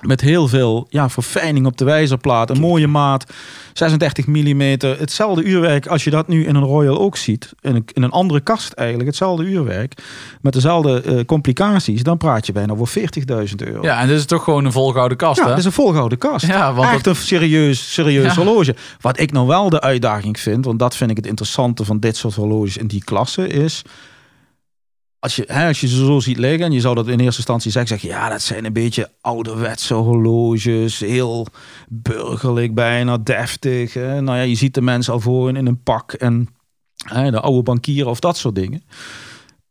Met 0.00 0.20
heel 0.20 0.48
veel 0.48 0.86
ja, 0.90 1.08
verfijning 1.08 1.66
op 1.66 1.76
de 1.76 1.84
wijzerplaat. 1.84 2.50
Een 2.50 2.60
mooie 2.60 2.86
maat. 2.86 3.24
36 3.72 4.26
mm. 4.26 4.60
Hetzelfde 4.80 5.42
uurwerk 5.42 5.86
als 5.86 6.04
je 6.04 6.10
dat 6.10 6.28
nu 6.28 6.46
in 6.46 6.54
een 6.54 6.62
Royal 6.64 6.98
ook 6.98 7.16
ziet. 7.16 7.52
In 7.60 7.74
een, 7.74 7.84
in 7.92 8.02
een 8.02 8.10
andere 8.10 8.40
kast 8.40 8.72
eigenlijk. 8.72 9.08
Hetzelfde 9.08 9.44
uurwerk. 9.44 10.02
Met 10.40 10.52
dezelfde 10.52 11.02
eh, 11.02 11.24
complicaties. 11.24 12.02
Dan 12.02 12.16
praat 12.16 12.46
je 12.46 12.52
bijna 12.52 12.74
voor 12.74 12.88
40.000 12.88 13.54
euro. 13.56 13.82
ja, 13.82 14.00
en 14.00 14.08
dit 14.08 14.18
is 14.18 14.24
toch 14.24 14.44
gewoon 14.44 14.64
een 14.64 14.72
volgehouden 14.72 15.16
kast, 15.18 15.36
Ja, 15.36 15.42
hè? 15.42 15.48
dat 15.48 15.58
is 15.58 15.64
een 15.64 15.72
volgehouden 15.72 16.18
kast. 16.18 16.46
Ja, 16.46 16.72
want 16.74 16.92
Echt 16.92 17.04
dat- 17.04 17.16
een 17.16 17.22
serieus, 17.22 17.92
serieus 17.92 18.24
Ja. 18.34 18.34
horloge. 18.42 18.74
Wat 19.00 19.18
ik 19.20 19.32
nou 19.32 19.46
wel 19.46 19.70
de 19.70 19.80
uitdaging 19.80 20.40
vind, 20.40 20.64
want 20.64 20.78
dat 20.78 20.96
vind 20.96 21.10
ik 21.10 21.16
het 21.16 21.26
interessante 21.26 21.84
van 21.84 21.98
dit 22.00 22.16
soort 22.16 22.34
horloges 22.34 22.76
in 22.76 22.86
die 22.86 23.04
klasse, 23.04 23.46
is 23.48 23.82
als 25.20 25.36
je, 25.36 25.44
hè, 25.46 25.66
als 25.66 25.80
je 25.80 25.88
ze 25.88 26.04
zo 26.04 26.20
ziet 26.20 26.38
liggen 26.38 26.66
en 26.66 26.72
je 26.72 26.80
zou 26.80 26.94
dat 26.94 27.06
in 27.06 27.20
eerste 27.20 27.36
instantie 27.36 27.70
zeggen, 27.70 27.98
zeg 27.98 28.10
je, 28.10 28.18
ja, 28.18 28.28
dat 28.28 28.42
zijn 28.42 28.64
een 28.64 28.72
beetje 28.72 29.10
ouderwetse 29.20 29.94
horloges, 29.94 30.98
heel 30.98 31.46
burgerlijk 31.88 32.74
bijna, 32.74 33.18
deftig. 33.18 33.94
Hè. 33.94 34.20
Nou 34.20 34.38
ja, 34.38 34.42
je 34.42 34.54
ziet 34.54 34.74
de 34.74 34.80
mensen 34.80 35.12
al 35.12 35.20
voor 35.20 35.48
in 35.48 35.66
een 35.66 35.82
pak 35.82 36.12
en 36.12 36.48
hè, 37.04 37.30
de 37.30 37.40
oude 37.40 37.62
bankieren 37.62 38.10
of 38.10 38.20
dat 38.20 38.36
soort 38.36 38.54
dingen. 38.54 38.82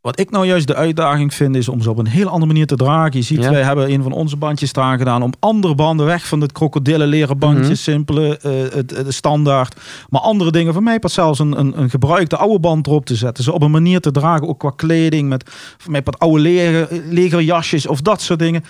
Wat 0.07 0.19
ik 0.19 0.29
nou 0.31 0.45
juist 0.45 0.67
de 0.67 0.75
uitdaging 0.75 1.33
vind, 1.33 1.55
is 1.55 1.69
om 1.69 1.81
ze 1.81 1.89
op 1.89 1.97
een 1.97 2.07
heel 2.07 2.27
andere 2.27 2.45
manier 2.45 2.65
te 2.65 2.75
dragen. 2.75 3.17
Je 3.19 3.21
ziet, 3.25 3.43
Ja. 3.43 3.49
wij 3.49 3.61
hebben 3.63 3.91
een 3.91 4.03
van 4.03 4.11
onze 4.11 4.37
bandjes 4.37 4.73
eraan 4.73 4.97
gedaan 4.97 5.23
om 5.23 5.33
andere 5.39 5.75
banden 5.75 6.05
weg 6.05 6.27
van 6.27 6.41
het 6.41 6.51
krokodillenleren 6.51 7.37
bandje, 7.37 7.63
Mhm. 7.63 7.75
simpele, 7.75 8.37
eh, 8.37 8.51
het, 8.75 8.91
het 8.97 9.13
standaard. 9.13 9.75
Maar 10.09 10.21
andere 10.21 10.51
dingen, 10.51 10.73
voor 10.73 10.83
mij 10.83 10.99
pas 10.99 11.13
zelfs 11.13 11.39
een, 11.39 11.59
een, 11.59 11.79
een 11.81 11.89
gebruikte 11.89 12.37
oude 12.37 12.59
band 12.59 12.87
erop 12.87 13.05
te 13.05 13.15
zetten. 13.15 13.43
Ze 13.43 13.53
op 13.53 13.61
een 13.61 13.71
manier 13.71 13.99
te 13.99 14.11
dragen, 14.11 14.47
ook 14.47 14.59
qua 14.59 14.71
kleding, 14.75 15.29
met 15.29 15.49
voor 15.77 15.91
mij 15.91 16.01
wat 16.03 16.19
oude 16.19 16.39
leger, 16.41 16.87
legerjasjes 17.09 17.87
of 17.87 18.01
dat 18.01 18.21
soort 18.21 18.39
dingen. 18.39 18.63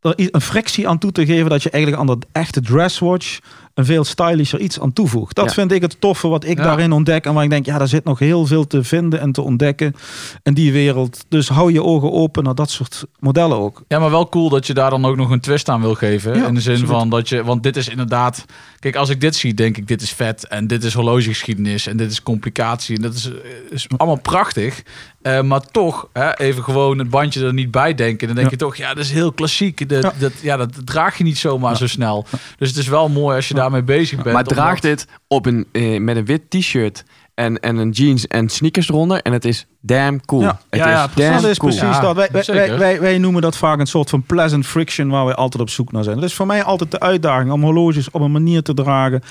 Er 0.00 0.14
een 0.16 0.40
frictie 0.40 0.88
aan 0.88 0.98
toe 0.98 1.12
te 1.12 1.26
geven 1.26 1.50
dat 1.50 1.62
je 1.62 1.70
eigenlijk 1.70 2.02
aan 2.02 2.08
dat 2.08 2.26
echte 2.32 2.60
dresswatch 2.60 3.38
een 3.74 3.84
veel 3.84 4.04
stylischer 4.04 4.60
iets 4.60 4.80
aan 4.80 4.92
toevoegt. 4.92 5.36
Dat 5.36 5.44
Ja. 5.44 5.52
vind 5.52 5.72
ik 5.72 5.82
het 5.82 6.00
toffe 6.00 6.28
wat 6.28 6.44
ik 6.44 6.58
Ja. 6.58 6.64
daarin 6.64 6.92
ontdek. 6.92 7.24
En 7.24 7.34
waar 7.34 7.44
ik 7.44 7.50
denk, 7.50 7.66
ja, 7.66 7.78
daar 7.78 7.88
zit 7.88 8.04
nog 8.04 8.18
heel 8.18 8.46
veel 8.46 8.66
te 8.66 8.84
vinden 8.84 9.20
en 9.20 9.32
te 9.32 9.42
ontdekken 9.42 9.94
in 10.42 10.54
die 10.54 10.72
wereld. 10.72 11.24
Dus 11.28 11.48
hou 11.48 11.72
je 11.72 11.82
ogen 11.82 12.12
open 12.12 12.44
naar 12.44 12.54
dat 12.54 12.70
soort 12.70 13.04
modellen 13.18 13.56
ook. 13.56 13.82
Ja, 13.88 13.98
maar 13.98 14.10
wel 14.10 14.28
cool 14.28 14.48
dat 14.48 14.66
je 14.66 14.74
daar 14.74 14.90
dan 14.90 15.04
ook 15.04 15.16
nog 15.16 15.30
een 15.30 15.40
twist 15.40 15.68
aan 15.68 15.80
wil 15.80 15.94
geven. 15.94 16.34
Ja, 16.36 16.46
in 16.46 16.54
de 16.54 16.60
zin 16.60 16.72
absoluut. 16.72 16.94
van 16.98 17.08
dat 17.10 17.28
je, 17.28 17.44
want 17.44 17.62
dit 17.62 17.76
is 17.76 17.88
inderdaad, 17.88 18.44
kijk, 18.78 18.96
als 18.96 19.08
ik 19.08 19.20
dit 19.20 19.34
zie, 19.36 19.54
denk 19.54 19.76
ik, 19.76 19.86
dit 19.88 20.02
is 20.02 20.10
vet 20.12 20.46
en 20.48 20.66
dit 20.66 20.84
is 20.84 20.94
horlogegeschiedenis 20.94 21.86
en 21.86 21.96
dit 21.96 22.10
is 22.10 22.22
complicatie 22.22 22.96
en 22.96 23.02
dat 23.02 23.14
is, 23.14 23.30
is 23.70 23.86
allemaal 23.96 24.20
prachtig. 24.20 24.82
Eh, 25.22 25.42
maar 25.42 25.60
toch, 25.70 26.08
hè, 26.12 26.36
even 26.38 26.62
gewoon 26.64 26.98
het 26.98 27.10
bandje 27.10 27.44
er 27.46 27.52
niet 27.54 27.70
bij 27.70 27.94
denken. 27.94 28.26
Dan 28.26 28.36
denk 28.36 28.48
Ja. 28.50 28.52
je 28.58 28.64
toch, 28.64 28.76
ja, 28.76 28.88
dat 28.94 29.04
is 29.04 29.10
heel 29.12 29.32
klassiek. 29.32 29.88
Dat, 29.88 30.02
Ja. 30.02 30.12
dat, 30.18 30.32
ja, 30.42 30.56
dat 30.56 30.86
draag 30.86 31.18
je 31.18 31.24
niet 31.24 31.38
zomaar 31.38 31.76
zo 31.76 31.86
snel. 31.86 32.26
Dus 32.58 32.68
het 32.68 32.76
is 32.78 32.88
wel 32.88 33.08
mooi 33.08 33.36
als 33.36 33.48
je 33.48 33.54
daarmee 33.54 33.82
bezig 33.82 34.10
bent. 34.10 34.24
Maar 34.24 34.34
omdat- 34.42 34.54
draag 34.54 34.80
dit 34.80 35.06
op 35.28 35.46
een, 35.46 35.66
eh, 35.72 36.00
met 36.00 36.16
een 36.16 36.24
wit 36.24 36.50
t-shirt 36.50 37.04
en, 37.34 37.60
en 37.60 37.76
een 37.76 37.90
jeans 37.90 38.26
en 38.26 38.48
sneakers 38.48 38.88
eronder. 38.88 39.22
En 39.22 39.32
het 39.32 39.44
is 39.44 39.66
damn 39.80 40.20
cool. 40.24 40.42
Ja. 40.42 40.60
Het 40.70 40.80
Ja, 40.80 40.88
ja, 40.90 41.04
is 41.04 41.10
precies. 41.12 41.30
damn 41.30 41.42
dat 41.42 41.50
is 41.50 41.58
cool. 41.58 41.72
precies 41.76 41.96
Ja, 41.96 42.00
dat. 42.02 42.16
Wij, 42.16 42.28
wij, 42.46 42.78
wij, 42.78 43.00
wij 43.00 43.18
noemen 43.18 43.42
dat 43.42 43.56
vaak 43.56 43.78
een 43.78 43.86
soort 43.86 44.10
van 44.10 44.22
pleasant 44.22 44.66
friction 44.66 45.08
waar 45.08 45.26
we 45.26 45.34
altijd 45.34 45.62
op 45.62 45.70
zoek 45.70 45.92
naar 45.92 46.04
zijn. 46.04 46.16
Dat 46.16 46.24
is 46.24 46.34
voor 46.34 46.46
mij 46.46 46.62
altijd 46.64 46.90
de 46.90 47.00
uitdaging 47.00 47.50
om 47.52 47.62
horloges 47.62 48.10
op 48.10 48.20
een 48.20 48.32
manier 48.32 48.62
te 48.62 48.74
dragen 48.74 49.22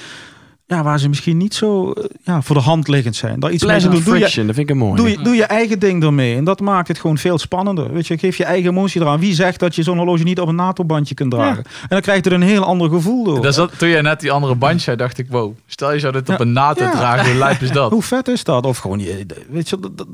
ja, 0.70 0.84
waar 0.84 1.00
ze 1.00 1.08
misschien 1.10 1.38
niet 1.38 1.54
zo 1.56 1.92
eh, 1.92 2.04
ja, 2.24 2.42
voor 2.42 2.56
de 2.56 2.62
hand 2.62 2.88
liggend 2.88 3.16
zijn. 3.16 3.40
Daar 3.40 3.52
iets 3.52 3.66
mee 3.66 3.80
doen. 3.80 4.04
Doe 4.04 4.18
je, 4.18 4.22
dat 4.22 4.32
vind 4.36 4.58
ik 4.58 4.70
een 4.70 4.78
mooi. 4.78 4.96
Doe 4.96 5.10
je, 5.10 5.18
doe 5.24 5.36
je 5.36 5.44
eigen 5.44 5.80
ding 5.80 6.04
ermee. 6.04 6.36
En 6.36 6.44
dat 6.44 6.60
maakt 6.60 6.88
het 6.88 7.00
gewoon 7.00 7.18
veel 7.18 7.38
spannender. 7.38 7.94
Weet 7.94 8.08
je, 8.08 8.18
geef 8.18 8.38
je 8.38 8.44
eigen 8.44 8.70
emotie 8.70 9.02
eraan. 9.02 9.20
Wie 9.20 9.34
zegt 9.34 9.60
dat 9.60 9.76
je 9.76 9.84
zo'n 9.84 9.98
horloge 9.98 10.24
niet 10.24 10.40
op 10.40 10.48
een 10.48 10.56
NATO-bandje 10.56 11.16
kunt 11.16 11.32
dragen? 11.32 11.64
En 11.64 11.88
dan 11.90 12.02
krijg 12.02 12.24
je 12.24 12.30
er 12.30 12.36
een 12.36 12.42
heel 12.42 12.64
ander 12.64 12.90
gevoel 12.90 13.24
door. 13.24 13.42
Dat 13.42 13.70
toen 13.78 13.90
jij 13.90 14.02
net 14.02 14.20
die 14.20 14.32
andere 14.32 14.56
bandje 14.56 14.80
zei, 14.80 14.96
dacht 14.98 15.18
ik, 15.18 15.26
wow, 15.30 15.54
stel 15.66 15.94
je 15.94 16.00
zou 16.00 16.14
dit 16.14 16.30
op 16.30 16.40
een 16.40 16.54
NATO 16.54 16.84
Ja. 16.84 16.92
dragen, 16.92 17.26
hoe 17.30 17.40
lijp 17.40 17.62
is 17.62 17.72
dat? 17.72 17.92
Hoe 17.92 18.02
vet 18.04 18.28
is 18.28 18.44
dat? 18.44 18.66
Of 18.66 18.78
gewoon, 18.78 19.00
je- 19.00 19.26
weet 19.50 19.70
je, 19.70 19.80
dat, 19.80 19.98
dat, 19.98 20.08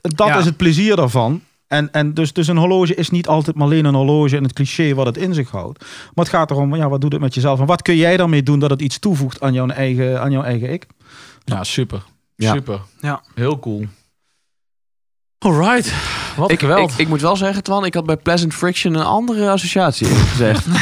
dat 0.00 0.26
Ja. 0.28 0.38
is 0.38 0.44
het 0.44 0.56
plezier 0.56 0.96
daarvan. 0.96 1.40
En, 1.66 1.92
en 1.92 2.14
dus, 2.14 2.32
dus 2.32 2.46
een 2.46 2.56
horloge 2.56 2.94
is 2.94 3.10
niet 3.10 3.28
altijd 3.28 3.56
maar 3.56 3.66
alleen 3.66 3.84
een 3.84 3.94
horloge 3.94 4.36
en 4.36 4.42
het 4.42 4.52
cliché 4.52 4.94
wat 4.94 5.06
het 5.06 5.16
in 5.16 5.34
zich 5.34 5.50
houdt. 5.50 5.80
Maar 5.80 6.24
het 6.24 6.28
gaat 6.28 6.50
erom, 6.50 6.74
ja, 6.74 6.88
wat 6.88 7.00
doet 7.00 7.12
het 7.12 7.20
met 7.20 7.34
jezelf? 7.34 7.60
En 7.60 7.66
wat 7.66 7.82
kun 7.82 7.96
jij 7.96 8.16
daarmee 8.16 8.42
doen 8.42 8.58
dat 8.58 8.70
het 8.70 8.82
iets 8.82 8.98
toevoegt 8.98 9.40
aan 9.40 9.52
jouw 9.52 9.68
eigen, 9.68 10.20
aan 10.20 10.30
jouw 10.30 10.42
eigen 10.42 10.72
ik? 10.72 10.86
Ja, 11.44 11.64
super. 11.64 12.02
Ja. 12.36 12.52
Super. 12.52 12.80
Ja. 13.00 13.22
Heel 13.34 13.58
cool. 13.58 13.86
Alright. 15.38 15.92
Wat 16.36 16.50
Ik, 16.50 16.60
geweld. 16.60 16.90
ik, 16.92 16.98
ik 16.98 17.08
moet 17.08 17.20
wel 17.20 17.36
zeggen, 17.36 17.62
Twan, 17.62 17.84
ik 17.84 17.94
had 17.94 18.06
bij 18.06 18.16
Pleasant 18.16 18.54
Friction 18.54 18.94
een 18.94 19.04
andere 19.04 19.50
associatie 19.50 20.06
gezegd. 20.06 20.66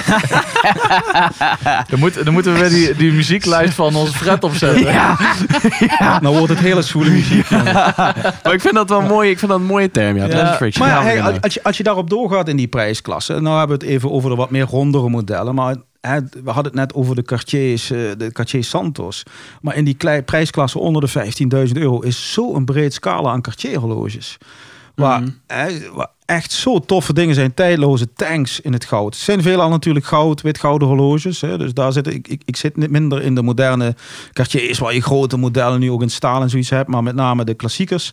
Dan, 1.91 1.99
moet, 1.99 2.25
dan 2.25 2.33
moeten 2.33 2.53
we 2.53 2.59
weer 2.59 2.69
die, 2.69 2.97
die 2.97 3.13
muzieklijst 3.13 3.75
van 3.75 3.95
onze 3.95 4.13
Fred 4.13 4.45
opzetten. 4.45 4.95
Nou 6.21 6.37
wordt 6.37 6.49
het 6.49 6.59
hele 6.59 6.83
zwoele 6.83 7.11
muziek. 7.11 7.51
maar 7.51 8.53
ik 8.53 8.61
vind 8.61 8.75
dat 8.75 8.89
wel 8.89 9.01
mooi. 9.01 9.31
Ik 9.31 9.39
vind 9.39 9.51
dat 9.51 9.61
een 9.61 9.67
mooie 9.67 9.91
term, 9.91 10.17
ja. 10.17 10.27
Pleasant 10.27 10.57
Friction. 10.57 10.87
Maar 10.87 10.95
ja, 11.05 11.11
Ja, 11.13 11.23
hey, 11.23 11.41
als, 11.41 11.55
je, 11.55 11.63
als 11.63 11.77
je 11.77 11.83
daarop 11.83 12.11
doorgaat 12.11 12.49
in 12.49 12.57
die 12.57 12.69
prijsklasse, 12.69 13.41
nou 13.41 13.59
hebben 13.59 13.79
we 13.79 13.85
het 13.85 13.95
even 13.95 14.11
over 14.11 14.31
de 14.31 14.37
wat 14.37 14.51
meer 14.51 14.65
rondere 14.67 15.09
modellen, 15.09 15.55
maar 15.55 15.77
hè, 16.01 16.19
we 16.45 16.51
hadden 16.51 16.65
het 16.65 16.75
net 16.75 16.95
over 16.95 17.15
de 17.15 17.23
Cartiers, 17.23 17.91
eh, 17.91 17.99
de 18.19 18.33
Cartier 18.33 18.65
Santos. 18.65 19.23
Maar 19.61 19.77
in 19.77 19.85
die 19.85 19.95
klei- 19.95 20.23
prijsklasse 20.23 20.79
onder 20.79 21.03
de 21.03 21.09
15.000 21.69 21.77
euro 21.77 22.01
is 22.01 22.33
zo'n 22.33 22.65
breed 22.65 22.95
scala 22.95 23.31
aan 23.31 23.43
Cartier 23.43 23.79
horloges. 23.79 24.39
Waar, 24.95 25.21
Mhm. 25.21 25.95
waar 25.95 26.11
echt 26.27 26.53
zo 26.53 26.79
toffe 26.79 27.13
dingen 27.13 27.35
zijn, 27.35 27.55
tijdloze 27.55 28.13
tanks 28.13 28.61
in 28.61 28.73
het 28.73 28.85
goud. 28.85 29.15
Het 29.15 29.23
zijn 29.23 29.43
veelal 29.43 29.69
natuurlijk 29.69 30.05
goud, 30.07 30.41
wit 30.41 30.59
gouden 30.59 30.89
horloges. 30.89 31.41
Hè, 31.41 31.59
dus 31.59 31.75
daar 31.75 31.93
zit 31.93 32.07
ik, 32.07 32.29
ik, 32.29 32.43
ik 32.45 32.57
zit 32.57 32.77
niet 32.77 32.91
minder 32.91 33.23
in 33.23 33.35
de 33.35 33.43
moderne 33.43 33.95
Cartiers, 34.33 34.79
waar 34.79 34.95
je 34.95 35.01
grote 35.03 35.37
modellen 35.37 35.81
nu 35.81 35.91
ook 35.91 36.03
in 36.03 36.11
staal 36.11 36.43
en 36.43 36.51
zoiets 36.51 36.71
hebt, 36.71 36.89
maar 36.89 37.03
met 37.03 37.15
name 37.15 37.45
de 37.45 37.55
klassiekers. 37.55 38.13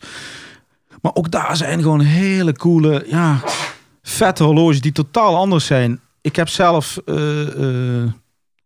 Maar 1.02 1.12
ook 1.16 1.32
daar 1.32 1.58
zijn 1.58 1.82
gewoon 1.82 2.00
hele 2.00 2.54
coole, 2.54 3.04
ja, 3.08 3.40
vette 4.04 4.44
horloges 4.44 4.82
die 4.82 4.92
totaal 4.92 5.36
anders 5.38 5.66
zijn. 5.66 6.00
Ik 6.22 6.36
heb 6.36 6.48
zelf, 6.50 6.98
eh, 7.06 7.42
eh, 8.04 8.10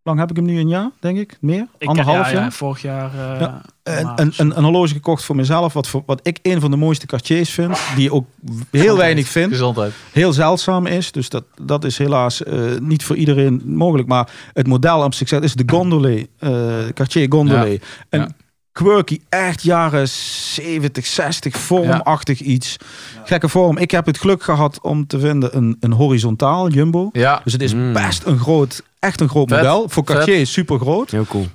lang 0.04 0.20
heb 0.20 0.30
ik 0.30 0.36
hem 0.36 0.46
nu 0.46 0.60
een 0.60 0.68
jaar, 0.68 0.90
denk 1.00 1.18
ik? 1.18 1.38
Meer? 1.42 1.68
Ik, 1.78 1.88
Anderhalf 1.88 2.26
ja, 2.26 2.32
ja, 2.34 2.40
jaar? 2.40 2.52
vorig 2.52 2.82
jaar. 2.82 3.12
eh, 3.34 3.40
Ja. 3.40 3.62
Een, 3.84 4.12
een, 4.16 4.34
een, 4.38 4.58
een 4.58 4.64
horloge 4.64 4.94
gekocht 4.94 5.24
voor 5.24 5.36
mezelf, 5.36 5.74
wat, 5.74 5.88
voor, 5.88 6.04
wat 6.06 6.20
ik 6.24 6.40
een 6.42 6.62
van 6.62 6.72
de 6.72 6.78
mooiste 6.78 7.06
Cartiers 7.06 7.50
vind. 7.50 7.78
Die 7.96 8.12
ook 8.14 8.26
heel 8.72 8.98
weinig 8.98 9.28
vind. 9.28 9.52
Gezondheid. 9.52 9.94
Heel 10.12 10.34
zeldzaam 10.34 10.86
is. 10.86 11.12
Dus 11.12 11.30
dat, 11.30 11.44
dat 11.62 11.84
is 11.84 11.98
helaas 11.98 12.44
eh, 12.44 12.62
niet 12.82 13.04
voor 13.04 13.16
iedereen 13.16 13.62
mogelijk. 13.66 14.08
Maar 14.08 14.30
het 14.54 14.68
model 14.68 15.04
op 15.04 15.14
zichzelf 15.14 15.44
is 15.44 15.54
de 15.54 15.64
Gondolet. 15.66 16.28
eh, 16.40 16.52
Cartier 16.94 17.26
Gondolet. 17.30 17.84
Een 18.10 18.20
Ja. 18.20 18.30
quirky, 18.72 19.20
echt 19.30 19.64
jaren 19.64 20.08
70, 20.10 21.06
60, 21.06 21.58
vormachtig 21.58 22.40
iets. 22.40 22.78
Gekke 23.24 23.50
vorm. 23.50 23.78
Ik 23.78 23.92
heb 23.92 24.06
het 24.06 24.18
geluk 24.20 24.44
gehad 24.44 24.80
om 24.82 25.08
te 25.08 25.20
vinden 25.20 25.58
een, 25.58 25.78
een 25.80 25.92
horizontaal 25.92 26.70
jumbo. 26.70 27.10
Ja. 27.12 27.42
Dus 27.44 27.54
het 27.54 27.62
is 27.62 27.74
Mm. 27.74 27.94
best 27.94 28.24
een 28.26 28.38
groot, 28.40 28.84
echt 29.04 29.22
een 29.22 29.30
groot 29.30 29.50
Vet. 29.50 29.58
model. 29.58 29.90
Voor 29.90 30.04
Cartier 30.04 30.40
is 30.40 30.52
super 30.52 30.80
groot. 30.80 31.12
Heel 31.12 31.26
cool. 31.26 31.48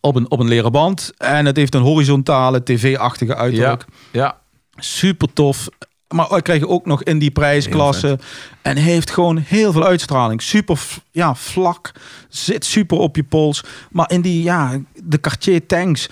Op 0.00 0.16
een, 0.16 0.30
op 0.30 0.40
een 0.40 0.48
leren 0.48 0.72
band. 0.72 1.12
En 1.18 1.46
het 1.46 1.56
heeft 1.56 1.74
een 1.74 1.82
horizontale 1.82 2.62
tv-achtige 2.62 3.34
uiterlijk. 3.34 3.84
Ja. 4.12 4.38
Super 4.76 5.32
tof. 5.32 5.68
Maar 6.08 6.26
we 6.30 6.42
krijgen 6.42 6.68
ook 6.68 6.86
nog 6.86 7.02
in 7.02 7.18
die 7.18 7.30
prijsklasse. 7.30 8.18
En 8.62 8.76
heeft 8.76 9.10
gewoon 9.10 9.36
heel 9.36 9.72
veel 9.72 9.84
uitstraling. 9.84 10.42
Super 10.42 10.80
ja, 11.10 11.34
vlak. 11.34 11.92
Zit 12.28 12.64
super 12.64 12.98
op 12.98 13.16
je 13.16 13.24
pols. 13.24 13.64
Maar 13.90 14.10
in 14.10 14.20
die, 14.20 14.42
ja, 14.42 14.80
de 15.04 15.20
Cartier 15.20 15.66
tanks. 15.66 16.08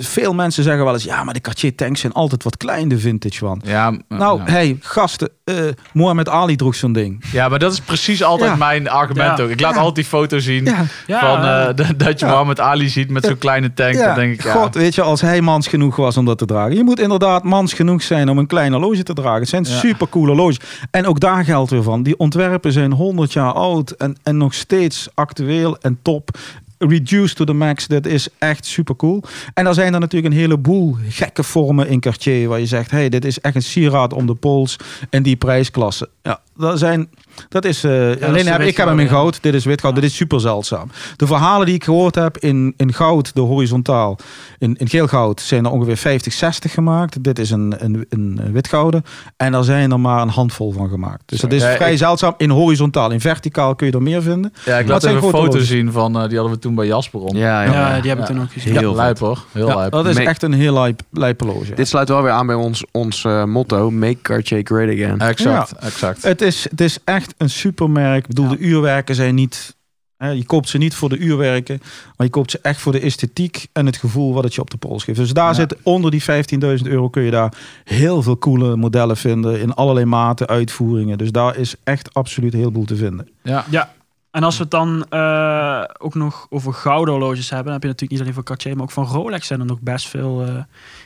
Veel 0.00 0.34
mensen 0.34 0.62
zeggen 0.62 0.84
wel 0.84 0.92
eens, 0.92 1.04
ja, 1.04 1.24
maar 1.24 1.34
de 1.34 1.40
Cartier 1.40 1.74
tanks 1.74 2.00
zijn 2.00 2.12
altijd 2.12 2.42
wat 2.44 2.56
klein, 2.56 2.88
de 2.88 2.98
vintage 2.98 3.38
van. 3.38 3.60
Ja, 3.64 3.92
Nou, 4.08 4.38
ja. 4.38 4.50
hey, 4.50 4.76
gasten, 4.80 5.28
eh 5.44 5.54
Mohamed 5.92 6.28
Ali 6.28 6.56
droeg 6.56 6.74
zo'n 6.74 6.92
ding. 6.92 7.24
ja, 7.32 7.48
maar 7.48 7.58
dat 7.58 7.72
is 7.72 7.80
precies 7.80 8.22
altijd 8.22 8.50
Ja. 8.50 8.56
mijn 8.56 8.88
argument 8.88 9.38
Ja. 9.38 9.44
ook. 9.44 9.50
Ik 9.50 9.60
laat 9.60 9.70
Ja. 9.74 9.76
altijd 9.78 9.94
die 9.96 10.04
foto 10.04 10.38
zien 10.38 10.64
Ja, 10.64 10.84
Ja, 11.06 11.20
van 11.20 11.44
eh, 11.86 11.94
dat 11.96 12.20
je 12.20 12.26
Ja. 12.26 12.30
Mohammed 12.32 12.60
Ali 12.60 12.88
ziet 12.88 13.10
met 13.10 13.24
zo'n 13.24 13.38
kleine 13.38 13.74
tank. 13.74 13.94
ja. 13.94 14.06
Dan 14.06 14.14
denk 14.14 14.34
ik, 14.34 14.42
ja. 14.42 14.52
God, 14.52 14.74
weet 14.74 14.94
je, 14.94 15.02
als 15.02 15.20
hij 15.20 15.40
mans 15.40 15.66
genoeg 15.66 15.96
was 15.96 16.16
om 16.16 16.24
dat 16.24 16.38
te 16.38 16.44
dragen. 16.46 16.76
Je 16.76 16.84
moet 16.84 17.00
inderdaad 17.00 17.42
mans 17.44 17.72
genoeg 17.72 18.02
zijn 18.02 18.28
om 18.28 18.38
een 18.38 18.46
klein 18.46 18.72
horloge 18.72 19.02
te 19.02 19.12
dragen. 19.14 19.40
Het 19.40 19.48
zijn 19.48 19.64
Ja. 19.64 19.78
super 19.78 20.08
coole 20.08 20.28
horloges. 20.28 20.60
En 20.90 21.06
ook 21.06 21.20
daar 21.20 21.44
geldt 21.44 21.70
weer 21.70 21.82
van. 21.82 22.02
Die 22.02 22.18
ontwerpen 22.18 22.72
zijn 22.72 22.92
100 22.92 23.32
jaar 23.32 23.52
oud 23.52 23.90
en, 23.90 24.16
en 24.22 24.36
nog 24.36 24.54
steeds 24.54 25.08
actueel 25.14 25.78
en 25.80 25.98
top. 26.02 26.30
Reduced 26.78 27.36
to 27.36 27.44
the 27.44 27.52
max, 27.52 27.86
dat 27.86 28.06
is 28.06 28.28
echt 28.38 28.66
super 28.66 28.96
cool. 28.96 29.22
En 29.54 29.64
dan 29.64 29.74
zijn 29.74 29.94
er 29.94 30.00
natuurlijk 30.00 30.34
een 30.34 30.40
heleboel 30.40 30.96
gekke 31.08 31.42
vormen 31.42 31.88
in 31.88 32.00
Cartier. 32.00 32.48
Waar 32.48 32.60
je 32.60 32.66
zegt, 32.66 32.90
hey, 32.90 33.08
dit 33.08 33.24
is 33.24 33.40
echt 33.40 33.54
een 33.54 33.62
sieraad 33.62 34.12
om 34.12 34.26
de 34.26 34.34
pols 34.34 34.76
in 35.10 35.22
die 35.22 35.36
prijsklasse. 35.36 36.08
Ja, 36.22 36.40
dat 36.58 36.78
zijn... 36.78 37.08
Dat 37.48 37.64
is, 37.64 37.84
eh, 37.84 37.90
dat 38.08 38.16
is 38.18 38.22
alleen 38.24 38.46
heb, 38.46 38.60
ik 38.60 38.76
heb 38.76 38.86
hem 38.86 38.98
in 38.98 39.04
ja. 39.04 39.10
goud. 39.10 39.42
Dit 39.42 39.54
is 39.54 39.64
wit 39.64 39.80
goud. 39.80 39.94
Dit 39.94 40.04
is 40.04 40.16
super 40.16 40.40
zeldzaam. 40.40 40.90
De 41.16 41.26
verhalen 41.26 41.66
die 41.66 41.74
ik 41.74 41.84
gehoord 41.84 42.14
heb 42.14 42.38
in, 42.38 42.74
in 42.76 42.92
goud, 42.92 43.34
de 43.34 43.40
horizontaal, 43.40 44.18
in, 44.58 44.76
in 44.76 44.88
geel 44.88 45.06
goud, 45.06 45.40
zijn 45.40 45.64
er 45.64 45.70
ongeveer 45.70 45.96
50, 45.96 46.32
60 46.32 46.72
gemaakt. 46.72 47.22
Dit 47.24 47.38
is 47.38 47.50
een, 47.50 47.74
een, 47.78 48.06
een 48.08 48.40
wit 48.52 48.68
gouden. 48.68 49.04
En 49.36 49.52
daar 49.52 49.64
zijn 49.64 49.90
er 49.92 50.00
maar 50.00 50.22
een 50.22 50.28
handvol 50.28 50.72
van 50.72 50.88
gemaakt. 50.88 51.22
Dus 51.26 51.40
dat 51.40 51.52
is 51.52 51.62
Ja, 51.62 51.74
vrij 51.74 51.92
ik- 51.92 51.98
zeldzaam. 51.98 52.34
In 52.36 52.50
horizontaal, 52.50 53.10
in 53.10 53.20
verticaal 53.20 53.74
kun 53.74 53.86
je 53.86 53.92
er 53.92 54.02
meer 54.02 54.22
vinden. 54.22 54.52
Ja, 54.64 54.78
ik 54.78 54.88
laat 54.88 55.04
even 55.04 55.16
een 55.16 55.30
foto 55.30 55.58
zien 55.58 55.92
van, 55.92 56.20
eh, 56.20 56.28
die 56.28 56.36
hadden 56.38 56.54
we 56.56 56.60
toen 56.62 56.74
bij 56.74 56.86
Jasper 56.86 57.20
om. 57.20 57.36
Ja, 57.36 57.62
ja. 57.62 57.72
ja, 57.72 58.00
die 58.00 58.08
heb 58.10 58.18
ik 58.18 58.26
Ja. 58.28 58.32
toen 58.34 58.42
ook 58.42 58.52
gezien. 58.52 58.76
Heel 58.78 58.94
lijp 58.94 59.18
hoor. 59.18 59.44
Heel 59.52 59.68
Ja, 59.68 59.76
lijp. 59.76 59.92
dat 59.92 60.06
is 60.06 60.16
echt 60.16 60.42
een 60.42 60.52
heel 60.52 60.72
lijp, 60.74 61.00
lijp 61.10 61.40
horloge. 61.40 61.74
Dit 61.74 61.88
sluit 61.88 62.08
wel 62.08 62.22
weer 62.22 62.32
aan 62.32 62.46
bij 62.46 62.56
ons, 62.56 62.84
ons 62.92 63.24
eh, 63.24 63.44
motto: 63.44 63.90
Make 63.90 64.18
Cartier 64.22 64.60
Great 64.64 64.88
Again. 64.88 65.18
Exact, 65.20 65.72
exact. 65.72 66.22
Het 66.22 66.42
is, 66.48 66.66
het 66.70 66.80
is 66.80 66.98
echt 67.04 67.34
een 67.36 67.50
supermerk. 67.50 68.18
Ik 68.22 68.26
bedoel, 68.26 68.44
Ja. 68.44 68.50
de 68.50 68.58
uurwerken 68.58 69.14
zijn 69.14 69.34
niet... 69.34 69.76
Hè, 70.16 70.30
je 70.30 70.44
koopt 70.44 70.68
ze 70.68 70.78
niet 70.78 70.94
voor 70.94 71.08
de 71.08 71.16
uurwerken, 71.16 71.78
maar 72.16 72.26
je 72.26 72.32
koopt 72.32 72.50
ze 72.50 72.58
echt 72.62 72.80
voor 72.80 72.92
de 72.92 73.00
esthetiek 73.00 73.66
en 73.72 73.86
het 73.86 73.96
gevoel 73.96 74.34
wat 74.34 74.44
het 74.44 74.54
je 74.54 74.60
op 74.60 74.70
de 74.70 74.76
pols 74.76 75.04
geeft. 75.04 75.18
Dus 75.18 75.32
daar 75.32 75.46
Ja. 75.48 75.52
zit 75.54 75.76
onder 75.82 76.10
die 76.10 76.22
15.000 76.22 76.86
euro 76.86 77.08
kun 77.08 77.22
je 77.22 77.30
daar 77.30 77.52
heel 77.84 78.22
veel 78.22 78.38
coole 78.38 78.76
modellen 78.76 79.16
vinden 79.16 79.60
in 79.60 79.74
allerlei 79.74 80.06
maten, 80.06 80.46
uitvoeringen. 80.46 81.18
Dus 81.18 81.32
daar 81.32 81.56
is 81.56 81.74
echt 81.84 82.14
absoluut 82.14 82.52
heel 82.52 82.70
veel 82.72 82.84
te 82.84 82.96
vinden. 82.96 83.28
Ja. 83.42 83.64
Ja. 83.70 83.92
En 84.30 84.42
als 84.42 84.56
we 84.56 84.62
het 84.62 84.70
dan 84.70 85.06
eh, 85.08 85.82
ook 85.98 86.14
nog 86.14 86.46
over 86.50 86.72
gouden 86.74 87.14
horloges 87.14 87.46
hebben, 87.48 87.64
dan 87.64 87.72
heb 87.74 87.82
je 87.82 87.88
natuurlijk 87.88 88.10
niet 88.12 88.20
alleen 88.20 88.34
van 88.34 88.42
Cartier, 88.42 88.74
maar 88.74 88.82
ook 88.82 88.90
van 88.90 89.04
Rolex 89.06 89.46
zijn 89.46 89.60
er 89.60 89.66
nog 89.66 89.80
best 89.80 90.08
veel 90.08 90.44
eh, 90.46 90.54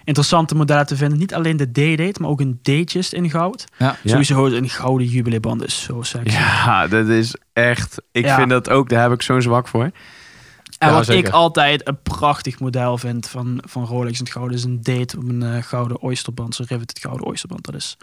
interessante 0.04 0.54
modellen 0.54 0.86
te 0.86 0.96
vinden. 0.96 1.18
Niet 1.18 1.34
alleen 1.34 1.56
de 1.56 1.70
D-date, 1.70 2.20
maar 2.20 2.30
ook 2.30 2.40
een 2.40 2.58
D-just 2.62 3.12
in 3.12 3.30
goud. 3.30 3.64
Ja. 3.76 3.96
Sowieso 4.04 4.46
een 4.46 4.68
gouden 4.68 5.06
jubileeband 5.06 5.64
is 5.64 5.82
zo 5.82 6.02
sexy. 6.02 6.36
Ja, 6.36 6.86
dat 6.86 7.08
is 7.08 7.34
echt. 7.52 8.02
Ik 8.12 8.24
Ja. 8.24 8.36
vind 8.36 8.50
dat 8.50 8.70
ook, 8.70 8.88
daar 8.88 9.02
heb 9.02 9.12
ik 9.12 9.22
zo'n 9.22 9.42
zwak 9.42 9.68
voor. 9.68 9.82
En 9.82 10.88
Ja, 10.88 10.94
wat 10.94 11.04
zeker. 11.06 11.28
ik 11.28 11.34
altijd 11.34 11.88
een 11.88 12.02
prachtig 12.02 12.60
model 12.60 12.98
vind 12.98 13.28
van, 13.28 13.62
van 13.68 13.84
Rolex 13.84 14.18
in 14.18 14.24
het 14.24 14.32
gouden 14.32 14.56
is 14.56 14.64
een 14.64 14.82
date 14.82 15.16
op 15.16 15.28
een 15.28 15.42
eh, 15.42 15.62
gouden 15.62 16.00
oysterband. 16.00 16.54
Zo'n 16.54 16.66
riveted 16.68 16.98
gouden 16.98 17.26
oysterband. 17.26 17.64
Dat 17.64 17.74
is 17.74 17.96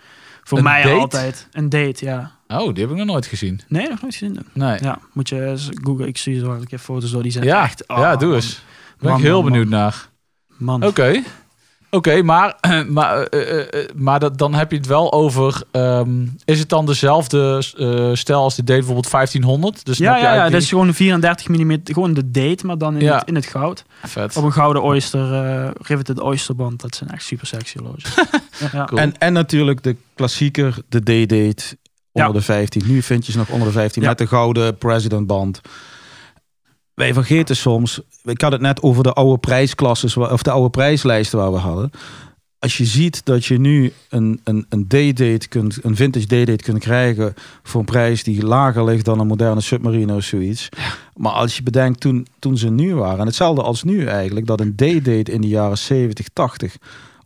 voor 0.43 0.57
Een 0.57 0.63
mij 0.63 0.83
date? 0.83 0.95
altijd 0.99 1.47
een 1.51 1.69
date, 1.69 2.05
ja. 2.05 2.31
Oh, 2.53 2.73
die 2.73 2.83
heb 2.83 2.91
ik 2.91 2.97
nog 2.97 3.05
nooit 3.05 3.25
gezien. 3.25 3.61
Nee, 3.67 3.89
nog 3.89 4.01
nooit 4.01 4.15
gezien. 4.15 4.39
Nee. 4.53 4.77
Ja, 4.81 4.99
moet 5.13 5.29
je 5.29 5.45
eens 5.45 5.69
googlen. 5.83 6.07
Ik 6.07 6.17
zie 6.17 6.39
zo 6.39 6.51
een 6.51 6.67
keer 6.67 6.79
foto's 6.79 7.11
door. 7.11 7.23
Die 7.23 7.31
zijn 7.31 7.43
Ja, 7.45 7.63
echt... 7.63 7.87
oh, 7.87 7.97
ja, 7.97 8.15
doe 8.15 8.27
man. 8.27 8.35
eens. 8.37 8.61
Ben 8.99 9.09
Man, 9.09 9.19
ik 9.19 9.25
heel 9.25 9.41
man, 9.41 9.51
benieuwd 9.51 9.69
man. 9.69 9.79
naar. 9.79 10.09
Man. 10.57 10.83
Oké. 10.83 11.21
Oké, 11.91 12.21
maar, 12.21 12.55
maar, 12.87 13.23
eh, 13.23 13.41
eh, 13.59 13.59
eh, 13.83 13.89
maar 13.95 14.19
dat, 14.19 14.37
dan 14.37 14.53
heb 14.53 14.71
je 14.71 14.77
het 14.77 14.85
wel 14.87 15.13
over... 15.13 15.61
ehm, 15.71 16.25
is 16.45 16.59
het 16.59 16.69
dan 16.69 16.85
dezelfde 16.85 17.63
eh, 17.77 18.09
stijl 18.15 18.39
als 18.41 18.55
de 18.55 18.63
date 18.63 18.77
bijvoorbeeld 18.79 19.11
1500? 19.11 19.85
Dus 19.85 19.97
dan 19.97 20.07
Ja, 20.07 20.13
heb 20.13 20.21
ja, 20.23 20.33
ja, 20.35 20.49
dat 20.49 20.61
is 20.61 20.69
gewoon 20.69 20.87
een 20.87 20.93
34 20.93 21.47
mm, 21.47 21.79
gewoon 21.83 22.13
de 22.13 22.31
date, 22.31 22.65
maar 22.65 22.77
dan 22.77 22.95
in, 22.95 23.01
Ja. 23.01 23.17
het, 23.17 23.27
in 23.27 23.35
het 23.35 23.45
goud. 23.45 23.83
Vet. 24.03 24.37
Op 24.37 24.43
een 24.43 24.51
gouden 24.51 24.83
oyster, 24.83 25.33
eh 25.33 25.69
riveted 25.81 26.19
oysterband. 26.19 26.81
Dat 26.81 26.95
zijn 26.95 27.09
echt 27.09 27.23
super 27.23 27.47
sexy 27.47 27.77
horloges. 27.77 28.15
ja. 28.73 28.85
Cool. 28.85 29.01
En, 29.01 29.17
en 29.17 29.33
natuurlijk 29.33 29.83
de 29.83 29.95
klassieker, 30.15 30.75
de 30.89 30.99
D-date 30.99 31.77
onder 32.11 32.33
de 32.33 32.41
15. 32.41 32.81
Nu 32.85 33.01
vind 33.01 33.25
je 33.25 33.31
ze 33.31 33.37
nog 33.37 33.49
onder 33.49 33.67
de 33.67 33.73
15 33.73 34.01
Ja. 34.01 34.07
met 34.07 34.17
de 34.17 34.27
gouden 34.27 34.77
presidentband. 34.77 35.61
Wij 36.93 37.13
vergeten 37.13 37.55
soms, 37.55 38.01
ik 38.23 38.41
had 38.41 38.51
het 38.51 38.61
net 38.61 38.81
over 38.81 39.03
de 39.03 39.13
oude 39.13 39.37
prijsklasses, 39.39 40.17
of 40.17 40.41
de 40.43 40.51
oude 40.51 40.69
prijslijsten 40.69 41.39
waar 41.39 41.51
we 41.51 41.57
hadden. 41.57 41.91
Als 42.59 42.77
je 42.77 42.85
ziet 42.85 43.25
dat 43.25 43.45
je 43.45 43.59
nu 43.59 43.93
een, 44.09 44.41
een, 44.43 44.65
een 44.69 44.87
D-date 44.87 45.47
kunt, 45.49 45.83
een 45.83 45.95
vintage 45.95 46.25
D-date 46.25 46.63
kunt 46.63 46.79
krijgen 46.79 47.33
voor 47.63 47.79
een 47.79 47.85
prijs 47.85 48.23
die 48.23 48.45
lager 48.45 48.83
ligt 48.83 49.05
dan 49.05 49.19
een 49.19 49.27
moderne 49.27 49.61
submarine 49.61 50.15
of 50.15 50.23
zoiets. 50.23 50.69
Maar 51.15 51.31
als 51.31 51.55
je 51.57 51.63
bedenkt 51.63 51.99
toen, 51.99 52.27
toen 52.39 52.57
ze 52.57 52.69
nieuw 52.69 52.97
waren, 52.97 53.19
en 53.19 53.25
hetzelfde 53.25 53.61
als 53.61 53.83
nu 53.83 54.05
eigenlijk, 54.05 54.45
dat 54.45 54.59
een 54.59 54.75
D-date 54.75 55.31
in 55.31 55.41
de 55.41 55.47
jaren 55.47 55.77
70, 55.77 56.27
80 56.33 56.75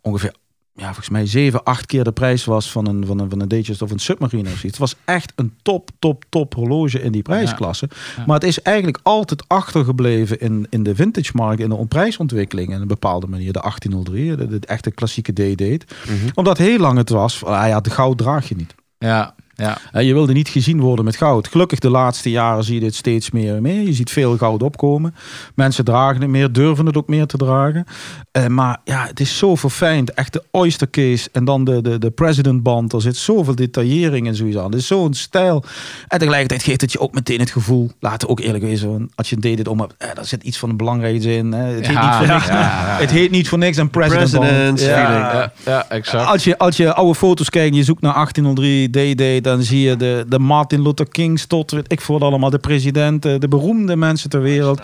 ongeveer 0.00 0.34
ja, 0.76 0.84
volgens 0.84 1.08
mij 1.08 1.26
7, 1.26 1.64
8 1.64 1.86
keer 1.86 2.04
de 2.04 2.12
prijs 2.12 2.44
was 2.44 2.70
van 2.70 2.86
een, 2.86 3.06
van 3.06 3.18
een, 3.18 3.30
van 3.30 3.40
een 3.40 3.48
Datejust 3.48 3.82
of 3.82 3.90
een 3.90 3.98
Submarine 3.98 4.42
of 4.42 4.48
zoiets. 4.48 4.62
Het 4.62 4.78
was 4.78 4.94
echt 5.04 5.32
een 5.36 5.54
top, 5.62 5.90
top, 5.98 6.24
top 6.28 6.54
horloge 6.54 7.02
in 7.02 7.12
die 7.12 7.22
prijsklasse. 7.22 7.88
Ja. 8.16 8.24
Maar 8.26 8.34
het 8.34 8.44
is 8.44 8.62
eigenlijk 8.62 8.98
altijd 9.02 9.48
achtergebleven 9.48 10.40
in, 10.40 10.66
in 10.70 10.82
de 10.82 10.94
vintage 10.94 11.30
markt, 11.34 11.60
in 11.60 11.68
de 11.68 11.86
prijsontwikkeling 11.86 12.72
in 12.72 12.80
een 12.80 12.88
bepaalde 12.88 13.26
manier. 13.26 13.52
De 13.52 13.60
1803, 13.60 14.36
de, 14.36 14.58
de 14.58 14.66
echte 14.66 14.90
klassieke 14.90 15.32
D-date. 15.32 15.86
Omdat 16.34 16.58
heel 16.58 16.78
lang 16.78 16.98
het 16.98 17.08
was, 17.08 17.44
ah 17.44 17.68
ja, 17.68 17.80
de 17.80 17.90
goud 17.90 18.18
draag 18.18 18.48
je 18.48 18.56
niet. 18.56 18.74
Ja, 18.98 19.34
ja. 19.54 19.78
Hè, 19.90 20.00
Je 20.00 20.12
wilde 20.12 20.32
niet 20.32 20.48
gezien 20.48 20.80
worden 20.80 21.04
met 21.04 21.16
goud. 21.16 21.48
Gelukkig 21.48 21.78
de 21.78 21.90
laatste 21.90 22.30
jaren 22.30 22.64
zie 22.64 22.74
je 22.74 22.80
dit 22.80 22.94
steeds 22.94 23.30
meer 23.30 23.54
en 23.54 23.62
meer. 23.62 23.82
Je 23.82 23.92
ziet 23.92 24.10
veel 24.10 24.36
goud 24.36 24.62
opkomen. 24.62 25.14
Mensen 25.54 25.84
dragen 25.84 26.20
het 26.20 26.30
meer, 26.30 26.52
durven 26.52 26.86
het 26.86 26.96
ook 26.96 27.08
meer 27.08 27.26
te 27.26 27.36
dragen. 27.36 27.86
Eh, 28.30 28.46
maar 28.46 28.80
ja, 28.84 29.06
het 29.06 29.20
is 29.20 29.38
zo 29.38 29.54
verfijnd. 29.54 30.12
Echt 30.12 30.32
de 30.32 30.42
oyster 30.50 30.90
case 30.90 31.28
en 31.32 31.44
dan 31.44 31.64
de, 31.64 31.82
de, 31.82 31.98
de 31.98 32.10
president 32.10 32.62
band. 32.62 32.92
Er 32.92 33.00
zit 33.00 33.16
zoveel 33.16 33.54
detaillering 33.54 34.26
en 34.26 34.34
zoiets 34.34 34.56
aan. 34.56 34.64
Het 34.64 34.74
is 34.74 34.86
zo'n 34.86 35.14
stijl. 35.14 35.64
En 36.08 36.18
tegelijkertijd 36.18 36.62
geeft 36.62 36.80
het 36.80 36.92
je 36.92 37.00
ook 37.00 37.14
meteen 37.14 37.40
het 37.40 37.50
gevoel. 37.50 37.90
Laten 38.00 38.26
we 38.26 38.32
ook 38.32 38.40
eerlijk 38.40 38.64
wezen. 38.64 39.10
Als 39.14 39.28
je 39.28 39.34
een 39.34 39.40
deed 39.40 39.56
dit 39.56 39.68
om 39.68 39.80
hebt, 39.80 39.94
eh, 39.98 40.08
daar 40.14 40.24
zit 40.24 40.42
iets 40.42 40.58
van 40.58 40.70
een 40.70 40.76
belangrijks 40.76 41.24
in. 41.24 41.52
Hè. 41.52 41.64
Het, 41.64 41.86
heet 41.86 41.96
Ja, 41.96 42.06
niet 42.06 42.16
voor 42.16 42.34
niks, 42.34 42.46
ja, 42.46 42.96
het 43.00 43.10
heet 43.10 43.30
niet 43.30 43.48
voor 43.48 43.58
niks 43.58 43.76
een 43.76 43.90
president. 43.90 44.80
Ja, 44.80 45.52
ja, 45.64 45.88
exact. 45.88 46.26
Als 46.26 46.44
je, 46.44 46.58
als 46.58 46.76
je 46.76 46.94
oude 46.94 47.14
foto's 47.14 47.50
kijkt 47.50 47.70
en 47.70 47.76
je 47.76 47.84
zoekt 47.84 48.00
naar 48.00 48.12
1803 48.12 49.14
D-Day, 49.14 49.40
dan 49.44 49.62
zie 49.62 49.80
je 49.88 49.96
de, 49.96 50.24
de 50.28 50.38
Martin 50.38 50.82
Luther 50.82 51.08
Kings 51.08 51.46
tot, 51.46 51.70
weet 51.70 51.92
ik 51.92 52.00
voor 52.00 52.20
allemaal, 52.20 52.50
de 52.50 52.58
presidenten, 52.58 53.40
de 53.40 53.48
beroemde 53.48 53.96
mensen 53.96 54.30
ter 54.30 54.40
wereld. 54.40 54.80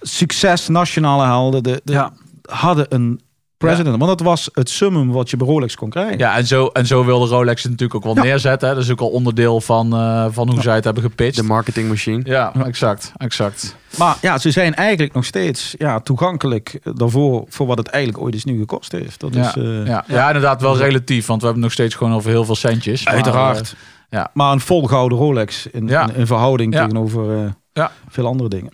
Succes, 0.00 0.68
nationale 0.68 1.24
helden, 1.24 1.62
de, 1.62 1.80
de, 1.84 1.92
Ja. 1.92 2.12
hadden 2.42 2.86
een 2.88 3.20
president. 3.58 3.96
Want 3.98 4.18
dat 4.18 4.26
was 4.26 4.48
het 4.52 4.70
summum 4.70 5.10
wat 5.12 5.30
je 5.30 5.36
bij 5.36 5.46
Rolex 5.46 5.74
kon 5.76 5.90
krijgen. 5.90 6.18
Ja, 6.18 6.36
en 6.36 6.46
zo, 6.46 6.66
en 6.66 6.86
zo 6.86 7.04
wilde 7.04 7.26
Rolex 7.26 7.62
het 7.62 7.70
natuurlijk 7.70 8.06
ook 8.06 8.14
wel 8.14 8.24
Ja. 8.24 8.30
neerzetten. 8.30 8.68
Hè. 8.68 8.74
Dat 8.74 8.84
is 8.84 8.90
ook 8.90 9.00
al 9.00 9.08
onderdeel 9.08 9.60
van, 9.60 9.92
eh, 9.94 10.26
van 10.30 10.50
hoe 10.50 10.62
zij 10.62 10.74
het 10.74 10.84
hebben 10.84 11.02
gepitcht. 11.02 11.36
De 11.36 11.42
marketingmachine. 11.42 12.20
ja, 12.24 12.52
exact, 12.64 13.12
exact. 13.16 13.76
Maar 13.98 14.16
ja, 14.20 14.38
ze 14.38 14.50
zijn 14.50 14.74
eigenlijk 14.74 15.14
nog 15.14 15.24
steeds 15.24 15.74
ja, 15.78 16.00
toegankelijk 16.00 16.78
daarvoor 16.94 17.44
voor 17.48 17.66
wat 17.66 17.78
het 17.78 17.86
eigenlijk 17.88 18.24
ooit 18.24 18.34
eens 18.34 18.44
nu 18.44 18.58
gekost 18.58 18.92
heeft. 18.92 19.20
Dat 19.20 19.34
Ja, 19.34 19.48
is, 19.48 19.54
eh, 19.62 19.86
ja. 19.86 20.04
ja, 20.08 20.26
inderdaad 20.26 20.60
wel 20.60 20.76
relatief. 20.76 21.26
Want 21.26 21.38
we 21.40 21.44
hebben 21.46 21.64
nog 21.64 21.72
steeds 21.72 21.94
gewoon 21.94 22.14
over 22.14 22.30
heel 22.30 22.44
veel 22.44 22.54
centjes. 22.56 23.04
Maar, 23.04 23.14
Uiteraard. 23.14 23.74
Ja. 24.14 24.30
Maar 24.34 24.52
een 24.52 24.60
vol 24.60 24.82
gouden 24.86 25.18
Rolex 25.18 25.66
in, 25.66 25.86
Ja. 25.86 26.08
in, 26.08 26.14
in 26.14 26.26
verhouding 26.26 26.74
Ja. 26.74 26.80
tegenover 26.80 27.36
eh, 27.44 27.50
Ja. 27.72 27.92
veel 28.08 28.26
andere 28.26 28.48
dingen. 28.48 28.72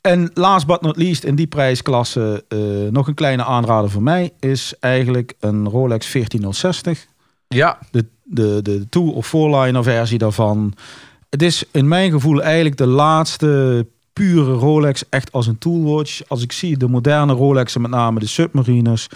En 0.00 0.30
last 0.34 0.66
but 0.66 0.80
not 0.80 0.96
least 0.96 1.24
in 1.24 1.34
die 1.34 1.46
prijsklasse 1.46 2.44
eh, 2.48 2.58
nog 2.90 3.06
een 3.08 3.14
kleine 3.14 3.44
aanrader 3.44 3.90
voor 3.90 4.02
mij 4.02 4.32
is 4.40 4.74
eigenlijk 4.80 5.34
een 5.40 5.68
Rolex 5.68 6.06
14060. 6.06 7.06
ja, 7.48 7.78
De, 7.90 8.04
de, 8.22 8.60
de 8.62 8.88
two 8.88 9.10
of 9.10 9.26
four-liner 9.26 9.82
versie 9.82 10.18
daarvan. 10.18 10.74
Het 11.30 11.42
is 11.42 11.64
in 11.70 11.88
mijn 11.88 12.10
gevoel 12.10 12.42
eigenlijk 12.42 12.76
de 12.76 12.86
laatste 12.86 13.86
pure 14.12 14.52
Rolex 14.52 15.04
echt 15.08 15.32
als 15.32 15.46
een 15.46 15.58
toolwatch. 15.58 16.20
Als 16.28 16.42
ik 16.42 16.52
zie 16.52 16.76
de 16.76 16.88
moderne 16.88 17.32
Rolexen, 17.32 17.80
met 17.80 17.90
name 17.90 18.20
de 18.20 18.26
Submariners, 18.26 19.08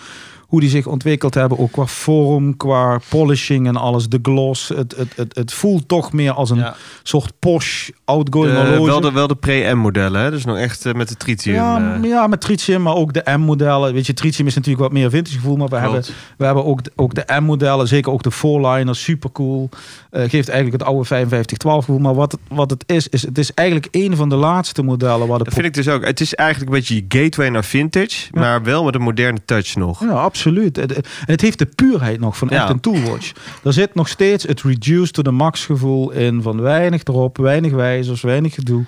hoe 0.53 0.61
die 0.61 0.71
zich 0.71 0.87
ontwikkeld 0.87 1.35
hebben, 1.35 1.59
ook 1.59 1.73
qua 1.73 1.87
vorm, 1.87 2.57
qua 2.57 3.01
polishing 3.09 3.67
en 3.67 3.77
alles, 3.77 4.09
de 4.09 4.19
gloss. 4.23 4.69
Het, 4.69 4.95
het, 4.97 5.17
het, 5.17 5.37
het 5.37 5.53
voelt 5.53 5.89
toch 5.89 6.13
meer 6.13 6.33
als 6.33 6.51
een 6.51 6.57
Ja. 6.57 6.75
soort 7.03 7.33
Porsche 7.39 7.93
outgoing 8.05 8.53
De- 8.53 8.59
horloge. 8.59 8.87
wel 8.91 9.01
de, 9.01 9.13
wel 9.13 9.27
de 9.27 9.35
pre-M 9.35 9.77
modellen, 9.79 10.21
hè? 10.23 10.31
dus 10.31 10.45
nog 10.45 10.57
echt 10.57 10.87
eh, 10.87 10.95
met 10.95 11.09
de 11.09 11.15
tritium. 11.17 11.55
ja, 11.55 11.95
eh. 12.03 12.09
ja, 12.09 12.27
met 12.27 12.41
tritium, 12.41 12.83
maar 12.83 12.95
ook 12.95 13.13
de 13.13 13.23
M-modellen. 13.37 13.93
Weet 13.93 14.07
je, 14.07 14.15
tritium 14.15 14.47
is 14.47 14.55
natuurlijk 14.55 14.83
wat 14.83 14.93
meer 14.93 15.11
vintage 15.11 15.37
gevoel, 15.37 15.57
maar 15.57 15.69
we 15.69 15.77
Klopt. 15.77 15.93
hebben, 15.93 16.15
we 16.39 16.45
hebben 16.45 16.65
ook, 16.65 16.85
de- 16.85 16.93
ook 16.97 17.15
de 17.15 17.25
M-modellen, 17.41 17.89
zeker 17.89 18.13
ook 18.13 18.23
de 18.23 18.31
four 18.31 18.95
super 18.95 19.33
cool. 19.33 19.69
Eh, 20.11 20.21
geeft 20.21 20.49
eigenlijk 20.49 20.73
het 20.83 20.83
oude 20.91 21.05
5512 21.05 21.85
gevoel. 21.85 22.01
Maar 22.01 22.15
wat 22.15 22.33
het, 22.33 22.41
wat 22.49 22.71
het 22.71 22.85
is, 22.87 23.09
is 23.09 23.23
het 23.23 23.39
is 23.39 23.55
eigenlijk 23.55 23.89
een 23.91 24.17
van 24.17 24.29
de 24.29 24.37
laatste 24.37 24.83
modellen 24.83 25.27
waar 25.27 25.39
de 25.39 25.45
Dat 25.45 25.53
vind 25.55 25.67
ik 25.67 25.75
dus 25.75 25.89
ook. 25.89 26.05
Het 26.05 26.21
is 26.21 26.35
eigenlijk 26.35 26.71
een 26.71 26.77
beetje 26.79 26.95
je 26.95 27.05
gateway 27.23 27.49
naar 27.49 27.65
vintage, 27.65 28.29
maar 28.33 28.63
wel 28.63 28.85
met 28.85 28.95
een 28.95 29.01
moderne 29.03 29.39
touch 29.45 29.75
nog. 29.77 30.01
Ja, 30.01 30.09
absoluut. 30.09 30.41
Het, 30.45 30.79
en 30.79 31.03
het 31.25 31.41
heeft 31.41 31.59
de 31.59 31.67
puurheid 31.67 32.21
nog 32.21 32.37
van 32.37 32.51
echt 32.51 32.69
een 32.69 32.81
toolwatch. 32.81 33.33
Er 33.65 33.73
zit 33.73 33.95
nog 33.95 34.09
steeds 34.09 34.45
het 34.45 34.63
reduced 34.63 35.13
to 35.13 35.23
the 35.23 35.31
max 35.31 35.65
gevoel 35.65 36.11
in 36.11 36.43
van 36.43 36.61
weinig 36.61 37.05
erop, 37.05 37.37
weinig 37.37 37.73
wijzers, 37.73 38.23
weinig 38.23 38.55
gedoe. 38.55 38.85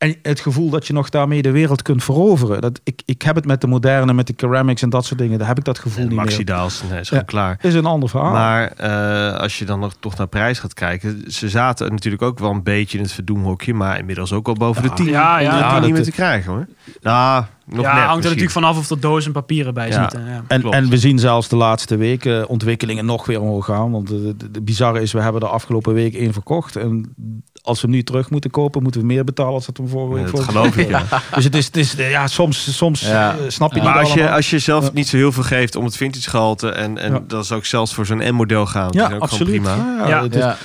En 0.00 0.16
het 0.22 0.40
gevoel 0.40 0.70
dat 0.70 0.86
je 0.86 0.92
nog 0.92 1.08
daarmee 1.08 1.42
de 1.42 1.50
wereld 1.50 1.82
kunt 1.82 2.04
veroveren. 2.04 2.60
Dat, 2.60 2.80
ik, 2.84 3.02
ik 3.04 3.22
heb 3.22 3.34
het 3.34 3.46
met 3.46 3.60
de 3.60 3.66
moderne, 3.66 4.12
met 4.12 4.26
de 4.26 4.32
ceramics 4.36 4.82
en 4.82 4.90
dat 4.90 5.04
soort 5.04 5.18
dingen. 5.20 5.38
Daar 5.38 5.48
heb 5.48 5.58
ik 5.58 5.64
dat 5.64 5.78
gevoel 5.78 6.04
niet 6.06 6.14
Maxi 6.14 6.36
meer. 6.36 6.46
Daals, 6.46 6.82
nee, 6.90 7.00
is 7.00 7.08
Ja. 7.08 7.22
klaar. 7.22 7.58
Is 7.62 7.74
een 7.74 7.84
ander 7.86 8.08
verhaal. 8.08 8.32
Maar 8.32 8.66
eh, 8.72 9.40
als 9.40 9.58
je 9.58 9.64
dan 9.64 9.80
nog 9.80 9.94
toch 10.00 10.16
naar 10.16 10.26
prijs 10.26 10.58
gaat 10.58 10.74
kijken, 10.74 11.24
ze 11.32 11.48
zaten 11.48 11.90
natuurlijk 11.90 12.22
ook 12.22 12.38
wel 12.38 12.50
een 12.50 12.62
beetje 12.62 12.96
in 12.98 13.04
het 13.04 13.12
verdoemhokje, 13.12 13.74
maar 13.74 13.98
inmiddels 13.98 14.32
ook 14.32 14.48
al 14.48 14.54
boven 14.54 14.82
de 14.82 14.92
10 14.92 15.06
Ja, 15.06 15.38
ja, 15.38 15.58
ja, 15.58 15.58
10 15.58 15.72
niet 15.74 15.82
dat- 15.82 15.90
meer 15.90 16.02
te 16.02 16.10
krijgen 16.10 16.52
hoor. 16.52 16.66
Nou, 17.00 17.44
nog 17.66 17.84
ja, 17.84 17.94
net 17.94 18.04
hangt 18.04 18.04
er 18.04 18.06
misschien. 18.06 18.22
natuurlijk 18.22 18.50
vanaf 18.50 18.78
of 18.78 18.90
er 18.90 19.00
dozen 19.00 19.32
papieren 19.32 19.74
bij 19.74 19.88
Ja. 19.88 20.00
zitten. 20.00 20.26
Ja. 20.26 20.42
En, 20.48 20.62
en 20.62 20.88
we 20.88 20.98
zien 20.98 21.18
zelfs 21.18 21.48
de 21.48 21.56
laatste 21.56 21.96
weken 21.96 22.48
ontwikkelingen 22.48 23.04
nog 23.04 23.26
weer 23.26 23.40
omhoog 23.40 23.64
gaan. 23.64 23.90
Want 23.90 24.08
de, 24.08 24.34
de, 24.36 24.50
de 24.50 24.62
bizarre 24.62 25.00
is, 25.02 25.12
we 25.12 25.20
hebben 25.20 25.40
de 25.40 25.46
afgelopen 25.48 25.94
week 25.94 26.14
één 26.14 26.32
verkocht. 26.32 26.76
En 26.76 27.14
als 27.62 27.80
we 27.80 27.86
hem 27.86 27.96
nu 27.96 28.02
terug 28.02 28.30
moeten 28.30 28.50
kopen, 28.50 28.82
moeten 28.82 29.00
we 29.00 29.06
meer 29.06 29.24
betalen 29.24 29.52
als 29.54 29.66
dat 29.66 29.76
we 29.76 29.82
hem 29.82 29.92
vorige 29.92 30.24
Ja, 30.26 30.30
dat 30.32 30.40
geloof 30.44 30.76
ik, 30.76 30.88
ja. 30.96 31.02
Dus 31.34 31.44
het 31.44 31.54
is, 31.54 31.66
het 31.66 31.76
is 31.76 31.92
ja, 31.92 32.26
soms, 32.26 32.76
soms 32.76 33.00
Ja. 33.00 33.30
eh, 33.30 33.38
snap 33.48 33.70
je 33.72 33.76
Ja. 33.78 33.82
niet 33.84 33.92
Maar 33.94 34.02
als 34.02 34.12
je, 34.12 34.30
als 34.30 34.50
je 34.50 34.58
zelf 34.58 34.84
Ja. 34.84 34.90
niet 34.94 35.08
zo 35.08 35.16
heel 35.16 35.32
veel 35.32 35.42
geeft 35.42 35.76
om 35.76 35.84
het 35.84 35.96
vintage 35.96 36.30
gehalte 36.30 36.68
en, 36.70 36.98
en 36.98 37.12
Ja. 37.12 37.20
dat 37.26 37.44
is 37.44 37.52
ook 37.52 37.64
zelfs 37.64 37.94
voor 37.94 38.06
zo'n 38.06 38.18
M-model 38.34 38.66
gaan, 38.66 38.84
dat 38.86 38.94
ja, 38.94 39.08
is 39.08 39.14
ook 39.14 39.20
absoluut. 39.22 39.62
gewoon 39.62 39.84
prima. 39.84 40.08
Ja, 40.08 40.26
Ja. 40.30 40.56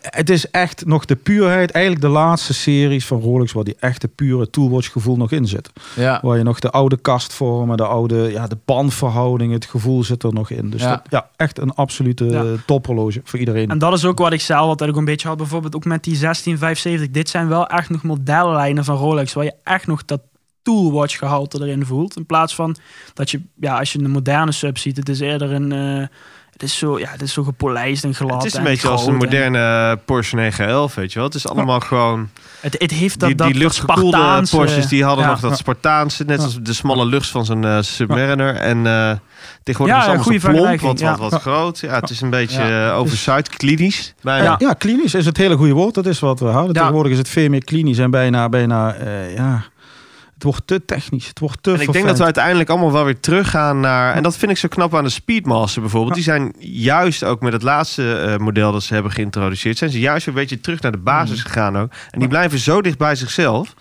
Het, 0.00 0.30
is, 0.30 0.50
echt 0.50 0.86
nog 0.86 1.04
de 1.04 1.16
puurheid. 1.16 1.70
Eigenlijk 1.70 2.04
de 2.04 2.10
laatste 2.12 2.54
series 2.54 3.06
van 3.06 3.20
Rolex 3.20 3.52
waar 3.52 3.64
die 3.64 3.76
echte 3.80 4.08
pure 4.08 4.50
toolwatch 4.50 4.92
gevoel 4.92 5.16
nog 5.16 5.32
in 5.32 5.46
zit. 5.46 5.70
ja. 5.96 6.18
Waar 6.22 6.36
je 6.38 6.42
nog 6.42 6.58
de 6.60 6.70
oude 6.70 6.96
kastvormen, 6.96 7.76
de 7.76 7.86
oude 7.86 8.16
ja, 8.30 8.46
de 8.46 8.58
bandverhouding, 8.64 9.52
het 9.52 9.64
gevoel 9.64 10.04
zit 10.04 10.22
er 10.22 10.32
nog 10.32 10.50
in. 10.50 10.70
Dus 10.70 10.80
Ja. 10.82 10.90
dat, 10.90 11.02
ja, 11.10 11.28
echt 11.36 11.58
een 11.58 11.74
absolute 11.74 12.24
Ja. 12.24 12.44
tophorloge 12.66 13.20
voor 13.24 13.38
iedereen. 13.38 13.70
En 13.70 13.78
dat 13.78 13.92
is 13.92 14.04
ook 14.04 14.18
wat 14.18 14.32
ik 14.32 14.40
zelf 14.40 14.60
altijd 14.68 14.90
ook 14.90 14.96
een 14.96 15.04
beetje 15.04 15.28
had. 15.28 15.36
Bijvoorbeeld 15.36 15.76
ook 15.76 15.84
met 15.84 16.04
die 16.04 16.16
16570. 16.16 17.10
Dit 17.10 17.28
zijn 17.28 17.48
wel 17.48 17.66
echt 17.66 17.90
nog 17.90 18.02
modellijnen 18.02 18.84
van 18.84 18.96
Rolex. 18.96 19.32
Waar 19.32 19.44
je 19.44 19.54
echt 19.64 19.86
nog 19.86 20.04
dat 20.04 20.20
toolwatch 20.62 21.18
gehalte 21.18 21.60
erin 21.60 21.86
voelt. 21.86 22.16
In 22.16 22.26
plaats 22.26 22.54
van 22.54 22.76
dat 23.14 23.30
je, 23.30 23.40
ja, 23.60 23.78
als 23.78 23.92
je 23.92 23.98
een 23.98 24.10
moderne 24.10 24.52
sub 24.52 24.78
ziet. 24.78 24.96
Het 24.96 25.08
is 25.08 25.20
eerder 25.20 25.52
een... 25.52 25.72
eh, 25.72 26.06
het 26.56 26.62
is 26.62 26.78
zo, 26.78 26.98
ja, 26.98 27.08
het 27.10 27.22
is 27.22 27.32
zo 27.32 27.42
gepolijst 27.42 28.04
en 28.04 28.14
glad. 28.14 28.34
Het 28.34 28.44
is 28.44 28.52
een 28.52 28.58
en 28.58 28.64
beetje 28.64 28.88
als 28.88 29.02
een 29.06 29.12
en- 29.12 29.18
moderne 29.18 29.98
Porsche 30.04 30.36
911, 30.36 30.94
weet 30.94 31.12
je 31.12 31.18
wel. 31.18 31.28
Het 31.28 31.36
is 31.36 31.48
allemaal 31.48 31.80
gewoon... 31.80 32.28
Het, 32.60 32.76
het 32.78 32.90
heeft 32.90 33.18
dat, 33.18 33.28
Die, 33.28 33.36
dat, 33.36 33.46
die 33.46 33.56
luchtgekoelde 33.56 34.16
Spartaanse- 34.16 34.56
Porsches, 34.56 34.86
die 34.86 35.04
hadden 35.04 35.24
ja. 35.24 35.30
nog 35.30 35.40
dat 35.40 35.58
Spartaanse, 35.58 36.24
net 36.24 36.40
als 36.40 36.58
de 36.62 36.72
smalle 36.72 37.04
lucht 37.06 37.28
van 37.28 37.44
zo'n 37.44 37.64
eh, 37.64 37.78
Submariner. 37.80 38.54
En 38.54 38.86
eh 38.86 39.12
tegenwoordig 39.62 40.04
Ja, 40.04 40.10
is 40.12 40.16
het 40.18 40.22
goede 40.26 40.38
allemaal 40.40 40.40
zo 40.40 40.48
plomp, 40.50 40.80
vergelijking, 40.80 40.90
wat, 40.90 41.00
ja. 41.00 41.16
wat, 41.16 41.30
wat 41.30 41.40
groot. 41.40 41.78
Ja, 41.78 42.00
het 42.00 42.10
is 42.10 42.20
een 42.20 42.30
beetje 42.30 42.62
Ja. 42.62 42.90
eh, 42.90 42.98
oversized, 42.98 43.48
klinisch. 43.48 44.14
Bijna. 44.22 44.54
Ja, 44.58 44.72
klinisch 44.72 45.14
is 45.14 45.26
het 45.26 45.36
hele 45.36 45.56
goede 45.56 45.72
woord. 45.72 45.94
Dat 45.94 46.06
is 46.06 46.18
wat 46.18 46.40
we 46.40 46.46
houden. 46.46 46.74
Ja. 46.74 46.78
Tegenwoordig 46.80 47.12
is 47.12 47.18
het 47.18 47.28
veel 47.28 47.48
meer 47.48 47.64
klinisch 47.64 47.98
en 47.98 48.10
bijna, 48.10 48.48
bijna 48.48 48.94
eh, 48.94 49.34
ja, 49.34 49.64
Het 50.36 50.44
wordt 50.44 50.66
te 50.66 50.84
technisch. 50.84 51.28
Het 51.28 51.38
wordt 51.38 51.62
te 51.62 51.72
En 51.72 51.80
ik 51.80 51.92
denk 51.92 52.06
dat 52.06 52.18
we 52.18 52.24
uiteindelijk 52.24 52.68
allemaal 52.68 52.92
wel 52.92 53.04
weer 53.04 53.20
teruggaan 53.20 53.80
naar... 53.80 54.14
En 54.14 54.22
dat 54.22 54.36
vind 54.36 54.50
ik 54.50 54.56
zo 54.56 54.68
knap 54.68 54.94
aan 54.94 55.04
de 55.04 55.10
Speedmaster 55.10 55.80
bijvoorbeeld. 55.80 56.14
Die 56.14 56.22
zijn 56.22 56.54
juist 56.58 57.24
ook 57.24 57.40
met 57.40 57.52
het 57.52 57.62
laatste 57.62 58.12
eh, 58.12 58.36
model 58.36 58.72
dat 58.72 58.82
ze 58.82 58.94
hebben 58.94 59.12
geïntroduceerd... 59.12 59.78
zijn 59.78 59.90
ze 59.90 60.00
juist 60.00 60.26
weer 60.26 60.34
een 60.34 60.40
beetje 60.40 60.60
terug 60.60 60.80
naar 60.80 60.92
de 60.92 60.98
basis 60.98 61.42
gegaan 61.42 61.78
ook. 61.78 61.90
En 62.10 62.18
die 62.18 62.28
blijven 62.28 62.58
zo 62.58 62.82
dicht 62.82 62.98
bij 62.98 63.14
zichzelf. 63.14 63.74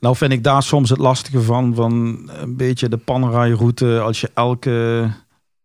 Nou 0.00 0.16
vind 0.16 0.32
ik 0.32 0.44
daar 0.44 0.62
soms 0.62 0.90
het 0.90 0.98
lastige 0.98 1.42
van, 1.42 1.74
van 1.74 1.92
een 2.32 2.56
beetje 2.56 2.88
de 2.88 2.96
Panerai-route. 2.96 4.00
Als 4.00 4.20
je 4.20 4.30
elke 4.34 5.08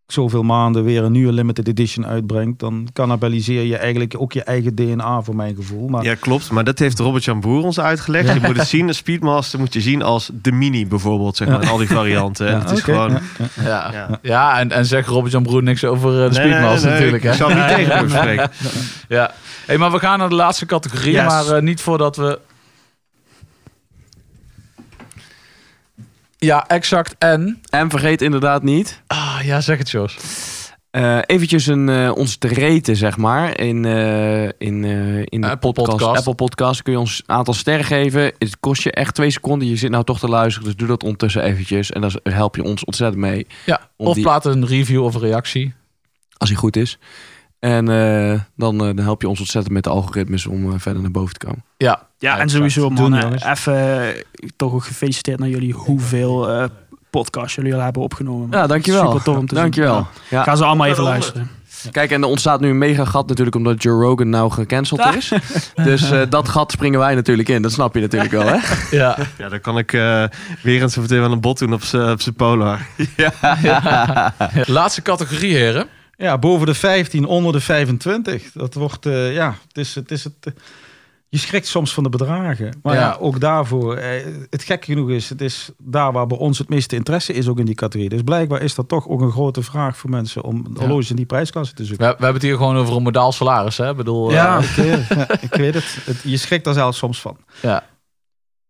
zoveel 0.08 0.44
maanden 0.44 0.84
weer 0.84 1.04
een 1.04 1.12
nieuwe 1.12 1.32
limited 1.32 1.68
edition 1.68 2.06
uitbrengt, 2.06 2.60
dan 2.60 2.88
cannibaliseer 2.94 3.64
je 3.64 3.78
eigenlijk 3.78 4.16
ook 4.18 4.34
je 4.34 4.44
eigen 4.44 4.76
DNA 4.76 5.22
voor 5.22 5.36
mijn 5.36 5.56
gevoel. 5.56 5.88
Maar 5.88 6.04
Ja, 6.04 6.16
klopt. 6.16 6.52
Maar 6.52 6.64
dat 6.64 6.80
heeft 6.80 7.00
Robert-Jan 7.00 7.40
Boer 7.40 7.64
ons 7.64 7.80
uitgelegd. 7.80 8.34
Je 8.34 8.40
moet 8.48 8.58
het 8.58 8.68
zien, 8.68 8.88
de 8.88 8.94
Speedmaster 8.94 9.60
moet 9.60 9.74
je 9.74 9.82
zien 9.82 10.02
als 10.02 10.30
de 10.42 10.52
Mini 10.52 10.88
bijvoorbeeld, 10.88 11.38
zeg 11.38 11.48
maar. 11.48 11.70
Al 11.70 11.78
die 11.78 11.88
varianten. 11.88 12.48
En 12.48 12.54
Ja, 12.54 12.60
het 12.60 12.72
is 12.72 12.82
gewoon... 12.82 13.12
ja, 13.12 13.20
ja. 13.64 13.64
Ja, 13.64 13.92
Ja. 13.92 14.20
ja. 14.22 14.60
en, 14.60 14.72
en 14.72 14.86
zeg 14.86 15.06
Robert-Jan 15.08 15.44
Broer 15.44 15.64
niks 15.64 15.84
over 15.84 16.10
eh, 16.10 16.16
de 16.16 16.38
Nee, 16.40 16.48
nee, 16.48 16.54
Speedmaster 16.54 16.90
nee, 16.90 16.94
natuurlijk. 17.00 17.24
Hè? 17.24 17.30
Ik 17.30 17.36
zal 17.36 17.50
niet 17.50 17.68
tegen 17.68 17.96
hem 17.98 18.10
spreken. 18.10 18.52
Ja. 19.08 19.32
Hey, 19.66 19.78
maar 19.78 19.92
we 19.92 20.00
gaan 20.00 20.20
naar 20.20 20.30
de 20.30 20.36
laatste 20.36 20.66
categorie, 20.66 21.14
Yes. 21.14 21.26
maar 21.26 21.48
eh, 21.48 21.62
niet 21.62 21.82
voordat 21.82 22.16
we... 22.16 22.40
Ja, 26.38 26.68
exact. 26.68 27.16
En... 27.18 27.62
En 27.70 27.90
vergeet 27.90 28.22
inderdaad 28.22 28.64
niet, 28.64 29.02
Ah, 29.08 29.40
ja, 29.44 29.62
zeg 29.62 29.78
het, 29.78 29.90
Jos. 29.90 30.18
eh, 30.92 31.20
eventjes 31.26 31.68
een, 31.68 31.90
eh, 31.90 32.12
ons 32.16 32.36
te 32.38 32.48
reten, 32.48 32.96
zeg 32.96 33.18
maar. 33.18 33.60
In, 33.60 33.86
eh, 33.86 34.44
in, 34.44 34.84
in 35.26 35.42
de 35.42 35.50
Apple 35.50 35.72
podcast, 35.74 35.98
Podcast. 35.98 36.18
Apple 36.18 36.36
Podcast 36.36 36.82
kun 36.82 36.94
je 36.94 37.00
ons 37.00 37.24
een 37.26 37.36
aantal 37.36 37.54
sterren 37.54 37.86
geven. 37.86 38.32
Het 38.38 38.60
kost 38.60 38.84
je 38.84 38.92
echt 38.92 39.16
twee 39.16 39.30
seconden. 39.32 39.68
Je 39.68 39.76
zit 39.76 39.92
nou 39.92 40.04
toch 40.04 40.20
te 40.20 40.28
luisteren, 40.28 40.68
dus 40.68 40.78
doe 40.78 40.88
dat 40.88 41.04
ondertussen 41.04 41.44
eventjes. 41.44 41.92
En 41.92 42.02
daar 42.02 42.16
help 42.24 42.56
je 42.56 42.64
ons 42.64 42.86
ontzettend 42.86 43.22
mee, 43.22 43.48
Ja, 43.66 43.82
of 43.98 44.14
die- 44.14 44.24
plaat 44.24 44.46
een 44.46 44.66
review 44.68 45.04
of 45.04 45.16
een 45.16 45.22
reactie. 45.22 45.74
als 46.38 46.50
hij 46.50 46.58
goed 46.58 46.76
is. 46.76 46.98
En 47.68 47.90
eh, 47.90 48.40
dan, 48.56 48.74
eh, 48.80 48.96
dan 48.96 49.00
help 49.00 49.22
je 49.22 49.30
ons 49.30 49.40
ontzettend 49.40 49.74
met 49.74 49.84
de 49.84 49.90
algoritmes 49.90 50.46
om 50.46 50.72
eh, 50.72 50.80
verder 50.80 51.02
naar 51.02 51.12
boven 51.12 51.34
te 51.38 51.46
komen. 51.46 51.64
Ja, 51.78 52.08
Ja, 52.20 52.40
en 52.40 52.50
sowieso, 52.50 52.90
Doen, 52.90 53.10
man. 53.10 53.34
Even 53.34 54.14
toch 54.56 54.74
ook 54.74 54.84
gefeliciteerd 54.84 55.40
naar 55.40 55.50
jullie 55.50 55.74
hoeveel 55.74 56.50
eh 56.50 56.64
podcasts 57.10 57.56
jullie 57.56 57.76
al 57.76 57.82
hebben 57.82 58.02
opgenomen. 58.02 58.50
man. 58.50 58.60
Ja, 58.60 58.68
dankjewel. 58.68 59.06
Super 59.06 59.24
tof 59.24 59.38
om 59.38 59.48
te 59.48 59.54
zien. 59.54 59.64
Dankjewel. 59.64 59.96
Ja. 59.96 60.08
Ja. 60.30 60.44
Gaan 60.44 60.58
ze 60.58 60.66
allemaal 60.66 60.88
even 60.88 61.04
luisteren. 61.04 61.50
Kijk, 61.92 62.12
en 62.12 62.22
er 62.22 62.28
ontstaat 62.28 62.60
nu 62.60 62.70
een 62.70 62.78
mega 62.78 63.06
gat 63.06 63.28
natuurlijk 63.28 63.56
omdat 63.56 63.84
Joe 63.84 64.04
Rogan 64.04 64.30
nou 64.30 64.52
gecanceld 64.52 65.16
is. 65.16 65.32
dus 65.76 66.12
eh, 66.12 66.22
dat 66.30 66.50
gat 66.50 66.72
springen 66.72 67.00
wij 67.00 67.16
natuurlijk 67.16 67.50
in. 67.50 67.62
Dat 67.62 67.72
snap 67.72 67.96
je 67.96 68.02
natuurlijk 68.02 68.32
wel, 68.32 68.48
hè? 68.48 68.58
ja. 68.98 69.18
Ja, 69.38 69.50
dan 69.50 69.62
kan 69.62 69.78
ik 69.78 69.94
eh, 69.94 70.24
weer 70.62 70.82
eens 70.82 70.98
even 70.98 71.32
een 71.32 71.42
bot 71.42 71.60
doen 71.60 71.74
op 71.74 71.84
zijn 71.84 72.12
op 72.12 72.22
zijn 72.22 72.36
Polar. 72.36 72.88
Laatste 74.66 75.02
categorie, 75.02 75.56
heren. 75.56 75.88
Ja, 76.18 76.38
boven 76.38 76.66
de 76.66 76.74
15, 76.74 77.26
onder 77.26 77.52
de 77.52 77.60
25. 77.60 78.52
Dat 78.52 78.74
wordt, 78.74 79.06
eh, 79.06 79.34
ja, 79.34 79.56
het 79.68 79.78
is 79.78 79.96
het. 79.96 80.12
Is 80.12 80.24
het 80.24 80.34
eh, 80.42 80.54
je 81.30 81.38
schrikt 81.38 81.68
soms 81.68 81.94
van 81.94 82.04
de 82.04 82.10
bedragen. 82.10 82.80
Maar 82.84 82.94
ja, 82.94 83.00
Ja. 83.00 83.18
ook 83.20 83.40
daarvoor. 83.40 83.96
Eh, 83.96 84.26
het 84.50 84.64
gekke 84.64 84.86
genoeg 84.86 85.10
is, 85.10 85.30
het 85.30 85.42
is 85.42 85.70
daar 85.78 86.12
waar 86.12 86.28
bij 86.28 86.38
ons 86.38 86.58
het 86.58 86.70
meeste 86.70 86.96
interesse 86.96 87.34
is 87.34 87.48
ook 87.48 87.60
in 87.60 87.66
die 87.66 87.76
categorie. 87.76 88.10
Dus 88.10 88.22
blijkbaar 88.22 88.62
is 88.62 88.76
dat 88.76 88.88
toch 88.88 89.08
ook 89.08 89.22
een 89.22 89.32
grote 89.32 89.62
vraag 89.62 89.98
voor 89.98 90.10
mensen 90.10 90.44
om 90.44 90.68
horloges 90.78 91.10
in 91.10 91.16
die 91.16 91.26
prijsklasse 91.26 91.74
te 91.74 91.82
We, 91.82 91.88
zoeken. 91.88 92.06
we 92.08 92.12
hebben 92.12 92.34
het 92.34 92.42
hier 92.42 92.56
gewoon 92.58 92.78
over 92.78 92.96
een 92.96 93.04
modaal 93.04 93.32
salaris, 93.32 93.78
hè? 93.78 93.90
Ik 93.90 93.96
bedoel, 93.98 94.32
Ja, 94.32 94.58
eh, 94.58 94.64
ik 94.64 94.74
weet 94.76 94.94
het. 94.94 95.08
Ja, 95.18 95.42
ik 95.42 95.54
weet 95.54 95.74
het. 95.74 95.98
het. 96.06 96.22
Je 96.24 96.38
schrikt 96.38 96.64
daar 96.66 96.74
zelfs 96.74 96.98
soms 96.98 97.22
van. 97.22 97.38
ja. 97.62 97.84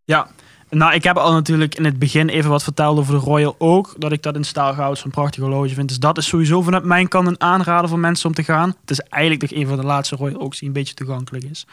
Ja, 0.03 0.27
nou, 0.69 0.93
ik 0.93 1.03
heb 1.03 1.17
al 1.17 1.31
natuurlijk 1.31 1.75
in 1.75 1.85
het 1.85 1.99
begin 1.99 2.29
even 2.29 2.49
wat 2.49 2.63
verteld 2.63 2.97
over 2.97 3.13
de 3.13 3.19
Royal 3.19 3.55
Oak. 3.57 3.93
Dat 3.97 4.11
ik 4.11 4.21
dat 4.21 4.35
in 4.35 4.43
staalgoud 4.43 4.97
zo'n 4.97 5.11
prachtig 5.11 5.43
horloge 5.43 5.73
vind. 5.73 5.87
Dus 5.87 5.99
dat 5.99 6.17
is 6.17 6.27
sowieso 6.27 6.61
vanuit 6.61 6.83
mijn 6.83 7.07
kant 7.07 7.27
een 7.27 7.41
aanrader 7.41 7.89
voor 7.89 7.99
mensen 7.99 8.29
om 8.29 8.35
te 8.35 8.43
gaan. 8.43 8.75
Het 8.81 8.89
is 8.89 8.99
eigenlijk 8.99 9.41
nog 9.41 9.59
een 9.59 9.67
van 9.67 9.77
de 9.77 9.83
laatste 9.83 10.15
Royal 10.15 10.39
Oaks 10.39 10.59
die 10.59 10.67
een 10.67 10.73
beetje 10.73 10.93
toegankelijk 10.93 11.43
is. 11.43 11.65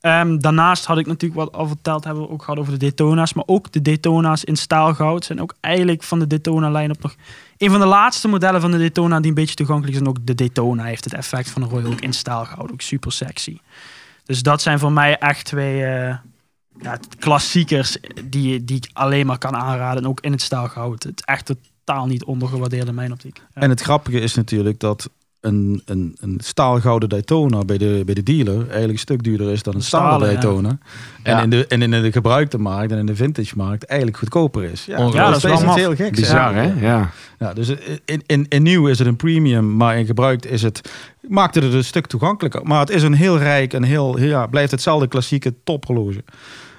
Ehm, 0.00 0.38
daarnaast 0.38 0.84
had 0.84 0.98
ik 0.98 1.06
natuurlijk 1.06 1.40
wat 1.40 1.52
al 1.52 1.66
verteld, 1.66 2.04
hebben 2.04 2.22
we 2.22 2.30
ook 2.30 2.42
gehad 2.42 2.58
over 2.58 2.72
de 2.72 2.78
Daytona's. 2.78 3.32
Maar 3.32 3.44
ook 3.46 3.72
de 3.72 3.82
Daytona's 3.82 4.44
in 4.44 4.56
staalgoud 4.56 5.24
zijn 5.24 5.40
ook 5.40 5.54
eigenlijk 5.60 6.02
van 6.02 6.18
de 6.18 6.26
Daytona-lijn 6.26 6.90
op 6.90 7.02
nog 7.02 7.14
een 7.58 7.70
van 7.70 7.80
de 7.80 7.86
laatste 7.86 8.28
modellen 8.28 8.60
van 8.60 8.70
de 8.70 8.78
Daytona 8.78 9.20
die 9.20 9.28
een 9.28 9.34
beetje 9.34 9.54
toegankelijk 9.54 9.94
is. 9.94 10.00
En 10.00 10.08
ook 10.08 10.26
de 10.26 10.34
Daytona 10.34 10.84
heeft 10.84 11.04
het 11.04 11.14
effect 11.14 11.50
van 11.50 11.62
de 11.62 11.68
Royal 11.68 11.90
Oak 11.90 12.00
in 12.00 12.12
staalgoud. 12.12 12.72
Ook 12.72 12.80
super 12.80 13.12
sexy. 13.12 13.58
Dus 14.24 14.42
dat 14.42 14.62
zijn 14.62 14.78
voor 14.78 14.92
mij 14.92 15.18
echt 15.18 15.44
twee 15.44 15.84
eh, 15.84 16.14
ja, 16.80 16.98
klassiekers 17.18 17.96
die, 18.24 18.64
die 18.64 18.76
ik 18.76 18.90
alleen 18.92 19.26
maar 19.26 19.38
kan 19.38 19.56
aanraden. 19.56 20.02
En 20.02 20.08
ook 20.08 20.20
in 20.20 20.32
het 20.32 20.42
staalgoud. 20.42 21.02
Het 21.02 21.18
is 21.18 21.24
echt 21.24 21.46
totaal 21.84 22.06
niet 22.06 22.24
ondergewaardeerd 22.24 22.88
in 22.88 22.94
mijn 22.94 23.12
optiek. 23.12 23.42
En 23.52 23.70
het 23.70 23.80
grappige 23.80 24.20
is 24.20 24.34
natuurlijk 24.34 24.80
dat 24.80 25.10
een, 25.42 25.82
een, 25.84 26.16
een 26.20 26.40
staalgouden 26.44 27.08
Daytona 27.08 27.64
bij 27.64 27.78
de, 27.78 28.02
bij 28.04 28.14
de 28.14 28.22
dealer 28.22 28.58
eigenlijk 28.60 28.92
een 28.92 28.98
stuk 28.98 29.22
duurder 29.22 29.50
is 29.52 29.62
dan 29.62 29.74
een 29.74 29.82
stalen 29.82 30.28
ja. 30.28 30.32
Daytona. 30.40 30.68
En, 31.22 31.32
Ja. 31.36 31.42
in 31.42 31.50
de, 31.50 31.66
en 31.66 31.82
in 31.82 31.90
de 31.90 32.12
gebruikte 32.12 32.58
markt 32.58 32.92
en 32.92 32.98
in 32.98 33.06
de 33.06 33.16
vintage 33.16 33.56
markt 33.56 33.84
eigenlijk 33.84 34.18
goedkoper 34.18 34.64
is. 34.64 34.84
Ja. 34.84 34.98
Ja, 35.12 35.30
dat 35.30 35.44
is 35.44 35.60
wel 35.62 35.74
heel 35.74 35.94
gek. 35.94 36.14
Bizar, 36.14 36.54
hè? 36.54 36.72
Ja. 36.80 37.10
Ja, 37.38 37.52
dus 37.52 37.68
in, 38.04 38.22
in, 38.26 38.46
in 38.48 38.62
nieuw 38.62 38.86
is 38.88 38.98
het 38.98 39.08
een 39.08 39.16
premium, 39.16 39.76
maar 39.76 39.98
in 39.98 40.06
gebruikt 40.06 40.46
is 40.46 40.62
het, 40.62 40.90
maakte 41.28 41.60
het 41.60 41.72
een 41.72 41.84
stuk 41.84 42.06
toegankelijker. 42.06 42.60
Maar 42.64 42.80
het 42.80 42.90
is 42.90 43.02
een 43.02 43.14
heel 43.14 43.38
rijk 43.38 43.72
en 43.72 43.82
heel, 43.82 44.14
heel- 44.16 44.28
ja, 44.28 44.46
blijft 44.46 44.70
hetzelfde 44.70 45.08
klassieke 45.08 45.54
tophorloge. 45.64 46.22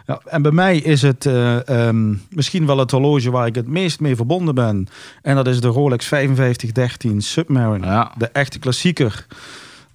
Ja, 0.05 0.19
en 0.25 0.41
bij 0.41 0.51
mij 0.51 0.77
is 0.77 1.01
het 1.01 1.25
eh, 1.25 1.67
ehm, 1.67 2.13
misschien 2.29 2.65
wel 2.65 2.77
het 2.77 2.91
horloge 2.91 3.31
waar 3.31 3.47
ik 3.47 3.55
het 3.55 3.67
meest 3.67 3.99
mee 3.99 4.15
verbonden 4.15 4.55
ben. 4.55 4.87
En 5.21 5.35
dat 5.35 5.47
is 5.47 5.61
de 5.61 5.67
Rolex 5.67 6.05
5513 6.05 7.21
Submariner. 7.21 7.89
Ja. 7.89 8.11
De 8.17 8.27
echte 8.27 8.59
klassieker. 8.59 9.25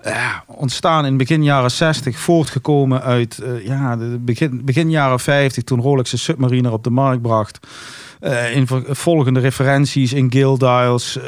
Ja, 0.02 0.44
ontstaan 0.46 1.06
in 1.06 1.16
begin 1.16 1.44
jaren 1.44 1.70
60, 1.70 2.18
voortgekomen 2.18 3.02
uit 3.02 3.38
eh, 3.38 3.66
ja, 3.66 3.96
de 3.96 4.18
begin, 4.20 4.64
begin 4.64 4.90
jaren 4.90 5.20
50, 5.20 5.64
toen 5.64 5.80
Rolex 5.80 6.10
de 6.10 6.16
Submariner 6.16 6.72
op 6.72 6.84
de 6.84 6.90
markt 6.90 7.22
bracht. 7.22 7.66
Eh, 8.20 8.56
in 8.56 8.66
volgende 8.86 9.40
referenties 9.40 10.12
in 10.12 10.32
Gill 10.32 10.56
Dials, 10.56 11.18
eh, 11.18 11.24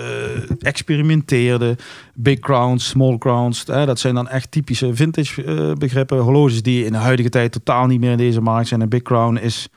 experimenteerde. 0.59 1.77
Big 2.15 2.39
crowns, 2.39 2.89
small 2.89 3.19
crowns. 3.19 3.65
dat 3.65 3.99
zijn 3.99 4.15
dan 4.15 4.29
echt 4.29 4.51
typische 4.51 4.95
vintage 4.95 5.45
eh, 5.45 5.73
begrippen. 5.73 6.19
Horloges 6.19 6.63
die 6.63 6.85
in 6.85 6.93
de 6.93 6.99
huidige 6.99 7.29
tijd 7.29 7.53
totaal 7.53 7.87
niet 7.87 8.01
meer 8.01 8.11
in 8.11 8.17
deze 8.17 8.41
markt 8.41 8.69
zijn. 8.69 8.81
Een 8.81 8.89
Big 8.89 9.03
Crown 9.03 9.37
is 9.37 9.69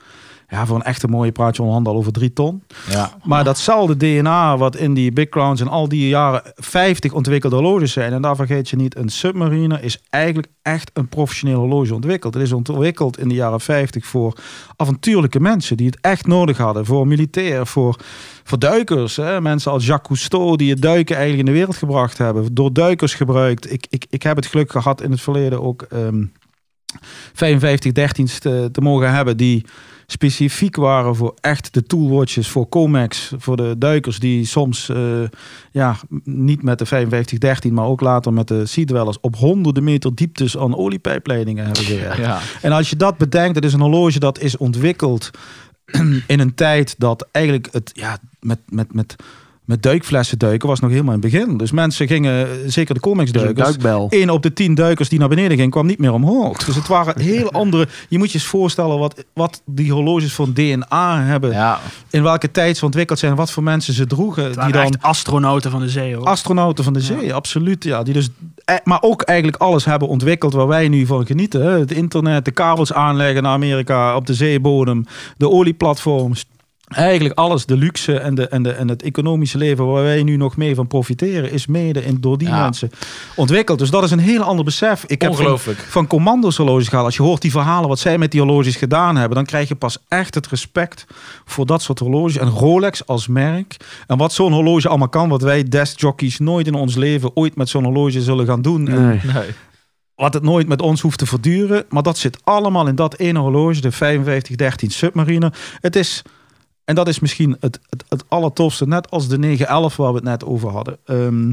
ja, 0.54 0.66
voor 0.66 0.76
een 0.76 0.82
echte 0.82 1.08
mooie 1.08 1.32
praatje 1.32 1.62
onderhand 1.62 1.88
al 1.88 1.96
over 1.96 2.12
drie 2.12 2.32
ton. 2.32 2.62
Ja. 2.90 3.10
Maar 3.22 3.44
datzelfde 3.44 3.96
DNA 3.96 4.56
wat 4.56 4.76
in 4.76 4.94
die 4.94 5.12
Big 5.12 5.28
Crowns 5.28 5.60
en 5.60 5.68
al 5.68 5.88
die 5.88 6.08
jaren 6.08 6.42
50 6.54 7.12
ontwikkelde 7.12 7.56
horloges 7.56 7.92
zijn. 7.92 8.12
En 8.12 8.22
daar 8.22 8.36
vergeet 8.36 8.68
je 8.68 8.76
niet, 8.76 8.96
een 8.96 9.08
Submariner 9.08 9.82
is 9.82 10.02
eigenlijk 10.10 10.48
echt 10.62 10.90
een 10.92 11.08
professioneel 11.08 11.58
horloge 11.58 11.94
ontwikkeld. 11.94 12.34
Het 12.34 12.42
is 12.42 12.52
ontwikkeld 12.52 13.18
in 13.18 13.28
de 13.28 13.34
jaren 13.34 13.60
50 13.60 14.06
voor 14.06 14.36
avontuurlijke 14.76 15.40
mensen 15.40 15.76
die 15.76 15.86
het 15.86 15.98
echt 16.00 16.26
nodig 16.26 16.56
hadden. 16.56 16.86
Voor 16.86 17.06
militair, 17.06 17.66
voor, 17.66 17.96
voor 18.44 18.58
duikers. 18.58 19.16
Hè? 19.16 19.40
Mensen 19.40 19.72
als 19.72 19.86
Jacques 19.86 20.18
Cousteau 20.18 20.56
die 20.56 20.70
het 20.70 20.82
duiken 20.82 21.16
eigenlijk 21.16 21.48
in 21.48 21.52
de 21.54 21.58
wereld 21.58 21.76
gebracht 21.76 22.18
hebben. 22.18 22.54
Door 22.54 22.72
duikers 22.72 23.14
gebruikt. 23.14 23.72
Ik, 23.72 23.86
ik, 23.90 24.06
ik 24.10 24.22
heb 24.22 24.36
het 24.36 24.46
geluk 24.46 24.70
gehad 24.70 25.02
in 25.02 25.10
het 25.10 25.20
verleden 25.20 25.62
ook 25.62 25.82
ehm 25.82 26.24
55 27.32 27.92
13's 27.92 28.38
te, 28.38 28.68
te 28.72 28.80
mogen 28.80 29.14
hebben 29.14 29.36
die 29.36 29.64
specifiek 30.06 30.76
waren 30.76 31.16
voor 31.16 31.34
echt 31.40 31.74
de 31.74 31.82
toolwatches 31.82 32.48
voor 32.48 32.68
Comex, 32.68 33.32
voor 33.38 33.56
de 33.56 33.74
duikers 33.78 34.18
die 34.18 34.46
soms 34.46 34.88
eh, 34.88 35.22
ja, 35.70 35.96
niet 36.24 36.62
met 36.62 36.78
de 36.78 36.86
5513, 36.86 37.74
maar 37.74 37.86
ook 37.86 38.00
later 38.00 38.32
met 38.32 38.48
de 38.48 38.66
Sea 38.66 38.84
Dwellers 38.84 39.20
op 39.20 39.36
honderden 39.36 39.84
meter 39.84 40.14
dieptes 40.14 40.58
aan 40.58 40.76
oliepijpleidingen 40.76 41.64
hebben 41.64 41.84
gewerkt. 41.84 42.16
Ja. 42.16 42.40
En 42.62 42.72
als 42.72 42.90
je 42.90 42.96
dat 42.96 43.18
bedenkt, 43.18 43.54
dat 43.54 43.64
is 43.64 43.72
een 43.72 43.80
horloge 43.80 44.18
dat 44.18 44.40
is 44.40 44.56
ontwikkeld 44.56 45.30
in 46.26 46.40
een 46.40 46.54
tijd 46.54 46.94
dat 46.98 47.28
eigenlijk 47.30 47.68
het 47.70 47.90
ja, 47.92 48.18
met, 48.40 48.58
met, 48.68 48.94
met, 48.94 49.16
met 49.64 49.82
duikflessen 49.82 50.38
duiken 50.38 50.68
was 50.68 50.80
nog 50.80 50.90
helemaal 50.90 51.14
in 51.14 51.20
het 51.20 51.30
begin. 51.30 51.56
Dus 51.56 51.70
mensen 51.70 52.06
gingen, 52.06 52.46
eh, 52.46 52.52
zeker 52.66 52.94
de 52.94 53.00
Comex 53.00 53.32
Dus. 53.32 53.76
Eén 54.08 54.30
op 54.30 54.42
de 54.42 54.52
tien 54.52 54.74
duikers 54.74 55.08
die 55.08 55.18
naar 55.18 55.28
beneden 55.28 55.56
ging, 55.56 55.70
kwam 55.70 55.86
niet 55.86 55.98
meer 55.98 56.12
omhoog. 56.12 56.64
Dus 56.64 56.74
het 56.74 56.86
waren 56.86 57.20
heel 57.20 57.52
andere. 57.62 57.88
Je 58.08 58.18
moet 58.18 58.32
je 58.32 58.38
eens 58.38 58.46
voorstellen 58.46 58.98
wat, 58.98 59.24
wat 59.32 59.62
die 59.66 59.92
horloges 59.92 60.38
een 60.38 60.54
DNA 60.54 61.22
hebben. 61.22 61.50
Ja. 61.50 61.80
In 62.10 62.22
welke 62.22 62.50
tijd 62.50 62.76
ze 62.76 62.84
ontwikkeld 62.84 63.18
zijn. 63.18 63.34
Wat 63.34 63.50
voor 63.50 63.62
mensen 63.62 63.94
ze 63.94 64.06
droegen. 64.06 64.44
Het 64.44 64.52
Die 64.52 64.62
waren 64.62 64.72
dan 64.72 64.84
echt 64.84 65.02
astronauten 65.02 65.70
van 65.70 65.80
de 65.80 65.88
zee. 65.88 66.16
Hoor. 66.16 66.26
astronauten 66.26 66.84
van 66.84 66.92
de 66.92 67.00
zee, 67.00 67.34
absoluut. 67.34 67.84
Ja, 67.84 68.02
die 68.02 68.14
dus, 68.14 68.28
eh, 68.64 68.76
maar 68.84 69.02
ook 69.02 69.22
eigenlijk 69.22 69.62
alles 69.62 69.84
hebben 69.84 70.08
ontwikkeld 70.08 70.52
waar 70.52 70.66
wij 70.66 70.88
nu 70.88 71.06
van 71.06 71.26
genieten. 71.26 71.62
Hè. 71.62 71.78
Het 71.78 71.92
internet, 71.92 72.44
de 72.44 72.50
kabels 72.50 72.92
aanleggen 72.92 73.42
naar 73.42 73.52
Amerika 73.52 74.16
op 74.16 74.26
de 74.26 74.34
zeebodem, 74.34 75.06
de 75.36 75.50
olieplatforms. 75.50 76.46
Eigenlijk 76.84 77.38
alles, 77.38 77.66
de 77.66 77.76
luxe 77.76 78.18
en, 78.18 78.34
de, 78.34 78.48
en, 78.48 78.62
de, 78.62 78.70
en 78.72 78.88
het 78.88 79.02
economische 79.02 79.58
leven 79.58 79.86
waar 79.86 80.02
wij 80.02 80.22
nu 80.22 80.36
nog 80.36 80.56
mee 80.56 80.74
van 80.74 80.86
profiteren, 80.86 81.50
is 81.52 81.66
mede 81.66 82.04
in, 82.04 82.16
door 82.20 82.38
die 82.38 82.48
Ja. 82.48 82.60
mensen 82.62 82.90
ontwikkeld. 83.36 83.78
Dus 83.78 83.90
dat 83.90 84.02
is 84.02 84.10
een 84.10 84.18
heel 84.18 84.42
ander 84.42 84.64
besef. 84.64 85.04
Ik 85.06 85.22
heb 85.22 85.30
van, 85.34 85.40
Ongelooflijk. 85.40 85.78
van 85.78 86.06
commando's 86.06 86.56
horloges 86.56 86.88
gehad. 86.88 87.04
Als 87.04 87.16
je 87.16 87.22
hoort 87.22 87.42
die 87.42 87.50
verhalen 87.50 87.88
wat 87.88 87.98
zij 87.98 88.18
met 88.18 88.30
die 88.30 88.40
horloges 88.40 88.76
gedaan 88.76 89.16
hebben, 89.16 89.36
dan 89.36 89.44
krijg 89.46 89.68
je 89.68 89.74
pas 89.74 89.98
echt 90.08 90.34
het 90.34 90.46
respect 90.46 91.06
voor 91.44 91.66
dat 91.66 91.82
soort 91.82 91.98
horloges. 91.98 92.36
En 92.36 92.48
Rolex 92.48 93.06
als 93.06 93.26
merk. 93.28 93.76
En 94.06 94.16
wat 94.18 94.32
zo'n 94.32 94.52
horloge 94.52 94.88
allemaal 94.88 95.08
kan, 95.08 95.28
wat 95.28 95.42
wij 95.42 95.68
deskjockeys 95.68 96.38
nooit 96.38 96.66
in 96.66 96.74
ons 96.74 96.94
leven 96.94 97.30
ooit 97.36 97.56
met 97.56 97.68
zo'n 97.68 97.84
horloge 97.84 98.22
zullen 98.22 98.46
gaan 98.46 98.62
doen. 98.62 98.88
En 98.88 99.06
Nee. 99.06 99.20
Nee. 99.34 99.48
wat 100.14 100.34
het 100.34 100.42
nooit 100.42 100.68
met 100.68 100.82
ons 100.82 101.00
hoeft 101.00 101.18
te 101.18 101.26
verduren. 101.26 101.84
Maar 101.88 102.02
dat 102.02 102.18
zit 102.18 102.38
allemaal 102.44 102.86
in 102.86 102.94
dat 102.94 103.16
ene 103.18 103.38
horloge, 103.38 103.80
de 103.80 103.90
5513 103.92 104.90
Submariner. 104.90 105.52
Het 105.80 105.96
is, 105.96 106.22
en 106.84 106.94
dat 106.94 107.08
is 107.08 107.18
misschien 107.20 107.56
het, 107.60 107.80
het, 107.90 108.04
het 108.08 108.24
allertofste, 108.28 108.86
net 108.86 109.10
als 109.10 109.28
de 109.28 109.38
911 109.38 109.96
waar 109.96 110.08
we 110.08 110.14
het 110.14 110.24
net 110.24 110.44
over 110.44 110.70
hadden. 110.70 110.98
Ehm, 111.04 111.52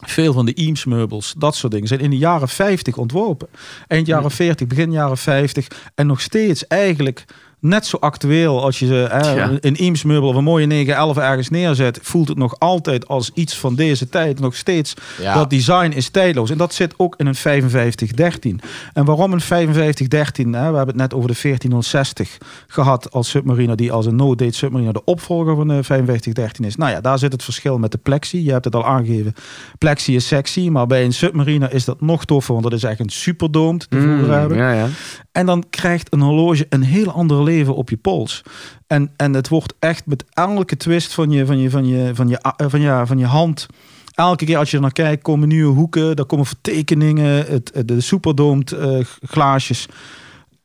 veel 0.00 0.32
van 0.32 0.46
de 0.46 0.54
Eames 0.54 0.84
meubels, 0.84 1.34
dat 1.38 1.54
soort 1.54 1.72
dingen, 1.72 1.88
zijn 1.88 2.00
in 2.00 2.10
de 2.10 2.18
jaren 2.18 2.48
50 2.48 2.96
ontworpen. 2.96 3.48
Eind 3.86 4.06
jaren 4.06 4.30
40, 4.30 4.66
begin 4.66 4.92
jaren 4.92 5.18
50. 5.18 5.90
En 5.94 6.06
nog 6.06 6.20
steeds 6.20 6.66
eigenlijk 6.66 7.24
net 7.62 7.86
zo 7.86 7.96
actueel 8.00 8.62
als 8.62 8.78
je 8.78 8.86
ze, 8.86 8.94
hè, 9.10 9.32
Ja. 9.34 9.50
een 9.60 9.76
Eames 9.76 10.02
meubel 10.02 10.28
of 10.28 10.34
een 10.36 10.44
mooie 10.44 10.66
911 10.66 11.16
ergens 11.16 11.48
neerzet. 11.48 11.98
Voelt 12.02 12.28
het 12.28 12.38
nog 12.38 12.58
altijd 12.58 13.08
als 13.08 13.30
iets 13.34 13.56
van 13.58 13.74
deze 13.74 14.08
tijd. 14.08 14.40
Nog 14.40 14.56
steeds 14.56 14.94
Ja. 15.20 15.34
dat 15.34 15.50
design 15.50 15.90
is 15.94 16.08
tijdloos. 16.08 16.50
En 16.50 16.58
dat 16.58 16.74
zit 16.74 16.94
ook 16.96 17.14
in 17.16 17.26
een 17.26 17.34
5513. 17.34 18.60
En 18.92 19.04
waarom 19.04 19.32
een 19.32 19.40
5513? 19.40 20.52
Hè? 20.52 20.58
We 20.70 20.76
hebben 20.76 20.86
het 20.86 20.96
net 20.96 21.14
over 21.14 21.28
de 21.28 21.34
1460 21.34 22.38
gehad 22.66 23.10
als 23.12 23.28
submariner, 23.28 23.76
die 23.76 23.92
als 23.92 24.06
een 24.06 24.16
no-date 24.16 24.54
submariner 24.56 24.92
de 24.94 25.04
opvolger 25.04 25.56
van 25.56 25.68
de 25.68 25.82
5513 25.84 26.64
is. 26.64 26.76
Nou 26.76 26.90
ja, 26.90 27.00
daar 27.00 27.18
zit 27.18 27.32
het 27.32 27.44
verschil 27.44 27.78
met 27.78 27.92
de 27.92 27.98
Plexi. 27.98 28.44
Je 28.44 28.52
hebt 28.52 28.64
het 28.64 28.74
al 28.74 28.86
aangegeven. 28.86 29.34
Plexi 29.78 30.14
is 30.14 30.26
sexy, 30.26 30.68
maar 30.68 30.86
bij 30.86 31.04
een 31.04 31.12
submariner 31.12 31.72
is 31.74 31.84
dat 31.84 32.00
nog 32.00 32.24
toffer, 32.24 32.52
want 32.52 32.64
dat 32.64 32.72
is 32.78 32.82
echt 32.84 33.00
een 33.00 33.08
superdoomd 33.10 33.86
Mm, 33.90 34.30
hebben. 34.30 34.56
ja, 34.58 34.72
ja. 34.72 34.86
En 35.32 35.46
dan 35.46 35.64
krijgt 35.70 36.12
een 36.12 36.20
horloge 36.20 36.66
een 36.68 36.82
heel 36.82 37.10
ander 37.10 37.42
op 37.60 37.90
je 37.90 37.96
pols. 37.96 38.42
En, 38.86 39.10
en 39.16 39.34
het 39.34 39.48
wordt 39.48 39.74
echt 39.78 40.06
met 40.06 40.24
elke 40.30 40.76
twist 40.76 41.12
van 41.14 41.30
je, 41.30 41.46
van 41.46 41.58
je, 41.58 41.70
van 41.70 41.86
je, 41.86 42.10
van 42.14 42.28
je, 42.28 42.38
eh, 42.38 42.66
van 42.68 42.80
ja, 42.80 43.06
van 43.06 43.18
je 43.18 43.26
hand. 43.26 43.66
Elke 44.14 44.44
keer 44.44 44.56
als 44.56 44.70
je 44.70 44.76
er 44.76 44.82
naar 44.82 44.92
kijkt, 44.92 45.22
komen 45.22 45.48
nieuwe 45.48 45.74
hoeken. 45.74 46.16
Daar 46.16 46.24
komen 46.26 46.46
vertekeningen. 46.46 47.46
Het, 47.46 47.70
het- 47.74 47.88
de 47.88 48.00
superdoomed 48.00 48.72
eh, 48.72 48.98
glaasjes 49.22 49.86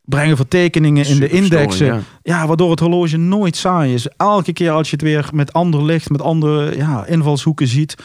brengen 0.06 0.36
vertekeningen 0.36 1.06
in 1.06 1.20
de 1.20 1.30
indexen. 1.30 1.86
ja. 1.86 2.00
Ja, 2.24 2.48
waardoor 2.48 2.72
het 2.72 2.80
horloge 2.80 3.18
nooit 3.18 3.56
saai 3.56 3.94
is. 3.94 4.08
Elke 4.18 4.54
keer 4.54 4.72
als 4.72 4.90
je 4.90 4.96
het 4.96 5.06
weer 5.06 5.30
met 5.34 5.54
ander 5.54 5.84
licht, 5.86 6.10
met 6.10 6.22
andere 6.22 6.76
ja, 6.76 7.06
invalshoeken 7.06 7.68
ziet, 7.68 7.96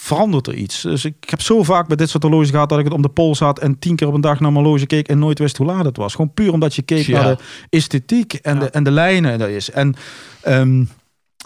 verandert 0.00 0.46
er 0.46 0.54
iets. 0.54 0.82
Dus 0.82 1.04
ik 1.04 1.14
heb 1.26 1.40
zo 1.40 1.62
vaak 1.62 1.86
bij 1.86 1.96
dit 1.96 2.10
soort 2.10 2.22
horloges 2.22 2.50
gehad 2.50 2.68
dat 2.68 2.78
ik 2.78 2.84
het 2.84 2.94
om 2.94 3.02
de 3.02 3.08
pols 3.08 3.38
had 3.38 3.58
en 3.58 3.78
tien 3.78 3.96
keer 3.96 4.06
op 4.08 4.14
een 4.14 4.20
dag 4.20 4.40
naar 4.40 4.52
mijn 4.52 4.64
horloge 4.64 4.86
keek 4.86 5.08
en 5.08 5.18
nooit 5.18 5.38
wist 5.38 5.56
hoe 5.56 5.66
laat 5.66 5.84
het 5.84 5.96
was. 5.96 6.14
Gewoon 6.14 6.34
puur 6.34 6.52
omdat 6.52 6.74
je 6.74 6.82
keek 6.82 7.06
Ja. 7.06 7.22
naar 7.22 7.36
de 7.36 7.42
esthetiek 7.70 8.32
en, 8.34 8.58
de, 8.58 8.70
en 8.70 8.82
de 8.84 8.90
lijnen. 8.90 9.38
Dat 9.38 9.48
is. 9.48 9.70
En 9.70 9.94
ehm, 10.40 10.84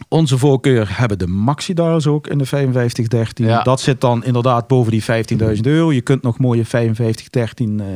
onze 0.08 0.38
voorkeur 0.38 0.98
hebben 0.98 1.18
de 1.18 1.26
Maxi 1.26 1.74
Dials 1.74 2.06
ook 2.06 2.26
in 2.26 2.38
de 2.38 2.46
5513. 2.46 3.46
Ja. 3.46 3.62
Dat 3.62 3.80
zit 3.80 4.00
dan 4.00 4.24
inderdaad 4.24 4.66
boven 4.66 4.92
die 4.92 5.02
15.000 5.02 5.60
euro. 5.60 5.92
Je 5.92 6.00
kunt 6.00 6.22
nog 6.22 6.38
mooie 6.38 6.64
5513 6.64 7.80
eh 7.80 7.86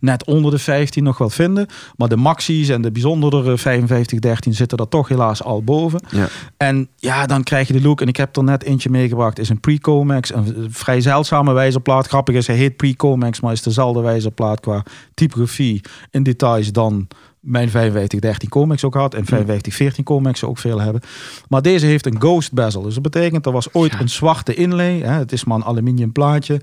net 0.00 0.24
onder 0.24 0.50
de 0.50 0.58
15 0.58 1.04
nog 1.04 1.18
wel 1.18 1.30
vinden. 1.30 1.66
Maar 1.96 2.08
de 2.08 2.16
Maxi's 2.16 2.68
en 2.68 2.82
de 2.82 2.90
bijzondere 2.90 3.58
5513 3.58 4.54
zitten 4.54 4.78
er 4.78 4.88
toch 4.88 5.08
helaas 5.08 5.42
al 5.42 5.62
boven. 5.62 6.00
Ja. 6.10 6.28
En 6.56 6.88
ja, 6.96 7.26
dan 7.26 7.42
krijg 7.42 7.66
je 7.66 7.72
de 7.72 7.82
look. 7.82 8.00
En 8.00 8.08
ik 8.08 8.16
heb 8.16 8.36
er 8.36 8.44
net 8.44 8.62
eentje 8.62 8.90
meegebracht. 8.90 9.38
Is 9.38 9.48
een 9.48 9.60
Pre-Comex. 9.60 10.34
Een 10.34 10.66
vrij 10.70 11.00
zeldzame 11.00 11.52
wijzerplaat. 11.52 12.06
Grappig 12.06 12.34
is, 12.34 12.46
hij 12.46 12.56
heet 12.56 12.76
Pre-Comex. 12.76 13.40
Maar 13.40 13.52
is 13.52 13.62
dezelfde 13.62 14.00
wijzerplaat 14.00 14.60
qua 14.60 14.82
typografie 15.14 15.80
in 16.10 16.22
details 16.22 16.72
dan 16.72 17.08
mijn 17.44 17.70
5513 17.70 18.48
Comex 18.48 18.84
ook 18.84 18.94
had. 18.94 19.14
En 19.14 19.24
5514 19.24 20.04
Comex 20.04 20.44
ook 20.44 20.58
veel 20.58 20.80
hebben. 20.80 21.02
Maar 21.48 21.62
deze 21.62 21.86
heeft 21.86 22.06
een 22.06 22.20
ghost 22.20 22.52
bezel. 22.52 22.82
Dus 22.82 22.94
dat 22.94 23.02
betekent, 23.02 23.46
er 23.46 23.52
was 23.52 23.72
ooit 23.72 24.00
een 24.00 24.08
zwarte 24.08 24.54
inlay. 24.54 24.98
Hè, 24.98 25.12
het 25.12 25.32
is 25.32 25.44
maar 25.44 25.56
een 25.56 25.64
aluminium 25.64 26.12
plaatje. 26.12 26.60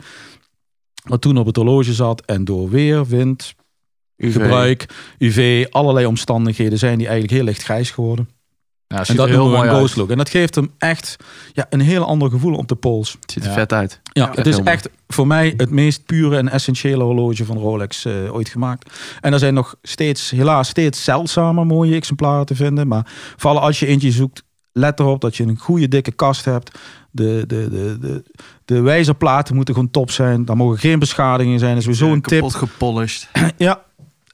Wat 1.03 1.21
toen 1.21 1.37
op 1.37 1.45
het 1.45 1.55
horloge 1.55 1.93
zat. 1.93 2.25
En 2.25 2.45
door 2.45 2.69
weer, 2.69 3.05
wind, 3.05 3.55
UV. 4.17 4.33
gebruik, 4.33 4.85
UV, 5.17 5.65
allerlei 5.69 6.05
omstandigheden 6.05 6.77
zijn 6.77 6.97
die 6.97 7.07
eigenlijk 7.07 7.35
heel 7.35 7.45
licht 7.45 7.63
grijs 7.63 7.91
geworden. 7.91 8.29
Ja, 8.91 9.03
En 9.07 9.15
dat 9.15 9.27
heel 9.27 9.49
mooi 9.49 9.69
een 9.69 9.75
ghost 9.75 9.95
look. 9.95 10.09
En 10.09 10.17
dat 10.17 10.29
geeft 10.29 10.55
hem 10.55 10.71
echt 10.77 11.15
ja, 11.53 11.65
een 11.69 11.79
heel 11.79 12.05
ander 12.05 12.29
gevoel 12.29 12.55
op 12.55 12.67
de 12.67 12.75
pols. 12.75 13.17
Het 13.21 13.31
ziet 13.31 13.43
er 13.43 13.49
Ja. 13.49 13.55
vet 13.55 13.73
uit. 13.73 13.99
Ja, 14.13 14.31
het 14.35 14.45
is 14.47 14.55
mooi. 14.57 14.67
echt 14.67 14.89
voor 15.07 15.27
mij 15.27 15.53
het 15.57 15.69
meest 15.69 16.05
pure 16.05 16.37
en 16.37 16.49
essentiële 16.49 17.03
horloge 17.03 17.45
van 17.45 17.57
Rolex 17.57 18.05
eh, 18.05 18.33
ooit 18.33 18.49
gemaakt. 18.49 18.93
En 19.21 19.33
er 19.33 19.39
zijn 19.39 19.53
nog 19.53 19.75
steeds, 19.81 20.29
helaas 20.29 20.67
steeds 20.69 21.03
zeldzame 21.03 21.65
mooie 21.65 21.95
exemplaren 21.95 22.45
te 22.45 22.55
vinden. 22.55 22.87
Maar 22.87 23.11
vooral 23.37 23.61
als 23.61 23.79
je 23.79 23.85
eentje 23.87 24.11
zoekt, 24.11 24.43
let 24.73 24.99
erop 24.99 25.21
dat 25.21 25.35
je 25.37 25.43
een 25.43 25.57
goede 25.57 25.87
dikke 25.87 26.11
kast 26.11 26.45
hebt. 26.45 26.79
De, 27.11 27.43
de, 27.47 27.69
de, 27.69 27.97
de, 27.99 28.23
de 28.65 28.81
wijzerplaten 28.81 29.55
moeten 29.55 29.73
gewoon 29.73 29.91
top 29.91 30.11
zijn. 30.11 30.45
Daar 30.45 30.55
mogen 30.57 30.77
geen 30.79 30.99
beschadigingen 30.99 31.59
zijn. 31.59 31.71
Dat 31.75 31.79
is 31.79 31.83
sowieso 31.97 32.13
een 32.13 32.21
tip. 32.21 32.39
Kapot 32.39 32.55
gepolished. 32.55 33.29
Ja. 33.57 33.81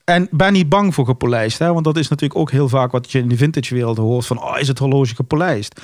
En 0.09 0.27
ben 0.31 0.53
niet 0.53 0.69
bang 0.69 0.93
voor 0.93 1.05
gepolijst. 1.05 1.59
Hè? 1.59 1.73
Want 1.73 1.85
dat 1.85 1.97
is 1.97 2.07
natuurlijk 2.07 2.39
ook 2.39 2.51
heel 2.51 2.69
vaak 2.69 2.91
wat 2.91 3.11
je 3.11 3.19
in 3.19 3.27
de 3.27 3.37
vintage 3.37 3.73
wereld 3.73 3.97
hoort. 3.97 4.25
Van, 4.25 4.41
oh, 4.41 4.59
is 4.59 4.67
het 4.67 4.79
horloge 4.79 5.15
gepolijst? 5.15 5.81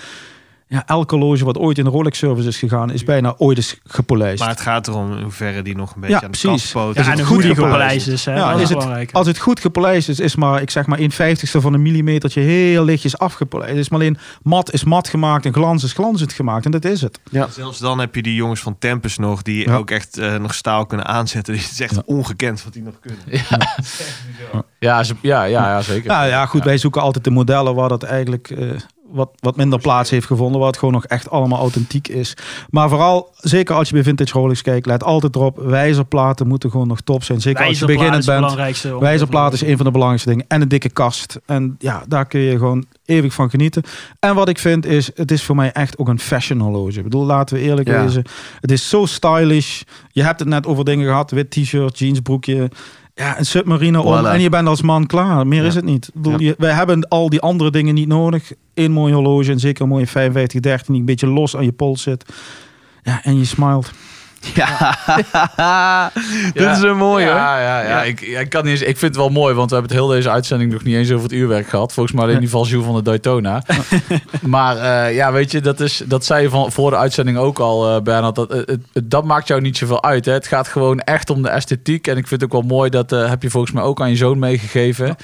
Ja, 0.73 0.83
elk 0.85 1.09
horloge 1.11 1.45
wat 1.45 1.57
ooit 1.57 1.77
in 1.77 1.83
de 1.83 1.89
Rolex 1.89 2.17
service 2.17 2.47
is 2.47 2.57
gegaan, 2.57 2.91
is 2.91 3.03
bijna 3.03 3.33
ooit 3.37 3.57
eens 3.57 3.79
gepolijst. 3.83 4.39
Maar 4.39 4.49
het 4.49 4.61
gaat 4.61 4.87
erom 4.87 5.11
in 5.17 5.21
hoeverre 5.23 5.61
die 5.61 5.75
nog 5.75 5.95
een 5.95 6.01
beetje 6.01 6.15
Ja, 6.15 6.21
aan 6.23 6.31
de 6.31 6.37
precies. 6.39 6.71
Ja, 6.71 6.87
het 6.87 7.19
en 7.19 7.25
goed 7.25 7.45
gepolijst? 7.45 8.07
is. 8.07 8.25
Hè? 8.25 8.35
Ja, 8.35 8.47
dat 8.47 8.55
is 8.55 8.61
is 8.63 8.69
het- 8.69 8.77
belangrijk. 8.77 9.11
Als 9.11 9.27
het 9.27 9.37
goed 9.39 9.59
gepolijst 9.59 10.09
is, 10.09 10.19
is 10.19 10.35
maar, 10.35 10.61
ik 10.61 10.69
zeg 10.69 10.85
maar, 10.85 10.99
1 10.99 11.11
vijftigste 11.11 11.61
van 11.61 11.73
een 11.73 11.81
millimetertje 11.81 12.41
heel 12.41 12.83
lichtjes 12.83 13.17
afgepolijst. 13.17 13.71
Het 13.71 13.79
is 13.81 13.89
maar 13.89 13.99
alleen 13.99 14.17
mat 14.41 14.71
is 14.73 14.83
mat 14.83 15.07
gemaakt 15.07 15.45
en 15.45 15.53
glans 15.53 15.83
is 15.83 15.93
glanzend 15.93 16.33
gemaakt. 16.33 16.65
En 16.65 16.71
dat 16.71 16.85
is 16.85 17.01
het. 17.01 17.19
Zelfs 17.49 17.79
dan 17.79 17.99
heb 17.99 18.15
je 18.15 18.21
die 18.21 18.35
jongens 18.35 18.61
van 18.61 18.75
Tempus 18.79 19.17
nog, 19.17 19.41
die 19.41 19.67
Ja. 19.69 19.75
ook 19.75 19.89
echt 19.91 20.17
eh, 20.17 20.35
nog 20.35 20.53
staal 20.53 20.85
kunnen 20.85 21.05
aanzetten. 21.05 21.53
Het 21.57 21.71
is 21.71 21.79
echt 21.79 21.95
Ja. 21.95 22.01
ongekend 22.05 22.63
wat 22.63 22.73
die 22.73 22.83
nog 22.83 22.99
kunnen. 22.99 23.19
Ja, 24.79 25.03
ze- 25.03 25.15
ja, 25.21 25.43
ja, 25.43 25.67
ja, 25.69 25.81
zeker. 25.81 26.11
Ja, 26.11 26.23
ja 26.23 26.45
goed, 26.45 26.63
wij 26.63 26.77
zoeken 26.77 27.01
altijd 27.01 27.23
de 27.23 27.29
modellen 27.29 27.75
waar 27.75 27.89
dat 27.89 28.03
eigenlijk 28.03 28.49
eh, 28.49 28.67
wat, 29.13 29.29
wat 29.39 29.55
minder 29.55 29.79
plaats 29.79 30.09
heeft 30.09 30.25
gevonden. 30.25 30.59
Waar 30.59 30.69
het 30.69 30.77
gewoon 30.77 30.93
nog 30.93 31.05
echt 31.05 31.29
allemaal 31.29 31.59
authentiek 31.59 32.07
is. 32.07 32.33
Maar 32.69 32.89
vooral, 32.89 33.31
zeker 33.37 33.75
als 33.75 33.87
je 33.87 33.93
bij 33.93 34.03
vintage 34.03 34.31
Rolex 34.33 34.61
kijkt, 34.61 34.85
let 34.85 35.03
altijd 35.03 35.35
erop. 35.35 35.57
Wijzerplaten 35.57 36.47
moeten 36.47 36.71
gewoon 36.71 36.87
nog 36.87 37.01
top 37.01 37.23
zijn. 37.23 37.41
Zeker 37.41 37.65
als 37.65 37.79
je 37.79 37.85
beginnend 37.85 38.25
bent. 38.25 38.79
Wijzerplaat 38.99 39.53
is 39.53 39.61
een 39.61 39.75
van 39.75 39.85
de 39.85 39.91
belangrijkste 39.91 40.29
dingen. 40.29 40.45
En 40.47 40.61
een 40.61 40.67
dikke 40.67 40.89
kast. 40.89 41.39
En 41.45 41.75
ja, 41.79 42.03
daar 42.07 42.25
kun 42.25 42.39
je 42.39 42.57
gewoon 42.57 42.85
eeuwig 43.05 43.33
van 43.33 43.49
genieten. 43.49 43.83
En 44.19 44.35
wat 44.35 44.49
ik 44.49 44.59
vind 44.59 44.85
is, 44.85 45.09
het 45.15 45.31
is 45.31 45.43
voor 45.43 45.55
mij 45.55 45.71
echt 45.71 45.97
ook 45.97 46.07
een 46.07 46.19
fashion 46.19 46.59
horloge. 46.59 46.97
Ik 46.97 47.03
bedoel, 47.03 47.25
laten 47.25 47.55
we 47.55 47.61
eerlijk 47.61 47.87
Ja. 47.87 48.03
wezen. 48.03 48.23
Het 48.59 48.71
is 48.71 48.89
zo 48.89 49.05
stylish. 49.05 49.81
Je 50.11 50.23
hebt 50.23 50.39
het 50.39 50.49
net 50.49 50.67
over 50.67 50.85
dingen 50.85 51.07
gehad. 51.07 51.31
Wit 51.31 51.51
t-shirt, 51.51 51.99
jeansbroekje. 51.99 52.69
Ja, 53.15 53.39
een 53.39 53.45
submarine 53.45 54.01
om. 54.01 54.23
Voilà. 54.23 54.27
En 54.27 54.41
je 54.41 54.49
bent 54.49 54.67
als 54.67 54.81
man 54.81 55.05
klaar. 55.05 55.47
Meer 55.47 55.61
Ja. 55.61 55.67
is 55.67 55.75
het 55.75 55.85
niet. 55.85 56.09
Bedoel, 56.13 56.31
Ja. 56.31 56.37
je, 56.47 56.55
wij 56.57 56.71
hebben 56.73 57.07
al 57.07 57.29
die 57.29 57.41
andere 57.41 57.71
dingen 57.71 57.93
niet 57.93 58.07
nodig. 58.07 58.51
Eén 58.73 58.91
mooi 58.91 59.13
horloge 59.13 59.51
en 59.51 59.59
zeker 59.59 59.81
een 59.83 59.89
mooie 59.89 60.07
5513 60.07 60.91
die 60.93 60.99
een 61.01 61.05
beetje 61.07 61.27
los 61.27 61.55
aan 61.55 61.65
je 61.65 61.71
pols 61.71 62.01
zit. 62.01 62.25
Ja, 63.03 63.23
en 63.23 63.37
je 63.37 63.45
smilt. 63.45 63.91
Ja, 64.53 64.97
dit 66.53 66.69
is 66.69 66.81
een 66.81 66.97
mooie 66.97 67.25
hoor. 67.25 67.35
Ja, 67.35 67.59
ja, 67.61 67.81
ja. 67.81 68.03
Ik, 68.03 68.19
ja, 68.25 68.39
ik, 68.39 68.49
kan 68.49 68.63
niet 68.63 68.71
eens, 68.71 68.81
ik 68.81 68.97
vind 68.97 69.01
het 69.15 69.15
wel 69.15 69.29
mooi, 69.29 69.53
want 69.53 69.69
we 69.69 69.75
hebben 69.75 69.95
het 69.95 70.05
heel 70.05 70.15
deze 70.15 70.29
uitzending 70.29 70.71
nog 70.71 70.83
niet 70.83 70.95
eens 70.95 71.11
over 71.11 71.23
het 71.23 71.31
uurwerk 71.31 71.67
gehad. 71.67 71.93
Volgens 71.93 72.15
mij 72.15 72.25
alleen 72.25 72.39
die 72.39 72.49
Valjoe 72.57 72.83
van 72.83 72.95
de 72.95 73.01
Daytona. 73.01 73.61
maar 74.41 74.77
eh, 74.77 75.15
ja, 75.15 75.31
weet 75.31 75.51
je, 75.51 75.61
dat, 75.61 75.79
is, 75.79 76.03
dat 76.05 76.25
zei 76.25 76.41
je 76.41 76.49
van, 76.49 76.71
voor 76.71 76.89
de 76.89 76.97
uitzending 76.97 77.37
ook 77.37 77.59
al, 77.59 77.95
eh 77.95 78.01
Bernard. 78.01 78.35
Dat, 78.35 78.51
het, 78.51 78.69
het- 78.93 79.09
dat 79.11 79.23
maakt 79.23 79.47
jou 79.47 79.61
niet 79.61 79.77
zoveel 79.77 80.03
uit. 80.03 80.25
Hè? 80.25 80.31
Het 80.33 80.47
gaat 80.47 80.67
gewoon 80.67 80.99
echt 80.99 81.29
om 81.29 81.41
de 81.41 81.49
esthetiek. 81.49 82.07
En 82.07 82.17
ik 82.17 82.27
vind 82.27 82.41
het 82.41 82.53
ook 82.53 82.61
wel 82.61 82.77
mooi, 82.77 82.89
dat 82.89 83.11
eh, 83.11 83.29
heb 83.29 83.41
je 83.43 83.49
volgens 83.49 83.73
mij 83.73 83.83
ook 83.83 84.01
aan 84.01 84.09
je 84.09 84.15
zoon 84.15 84.39
meegegeven. 84.39 85.15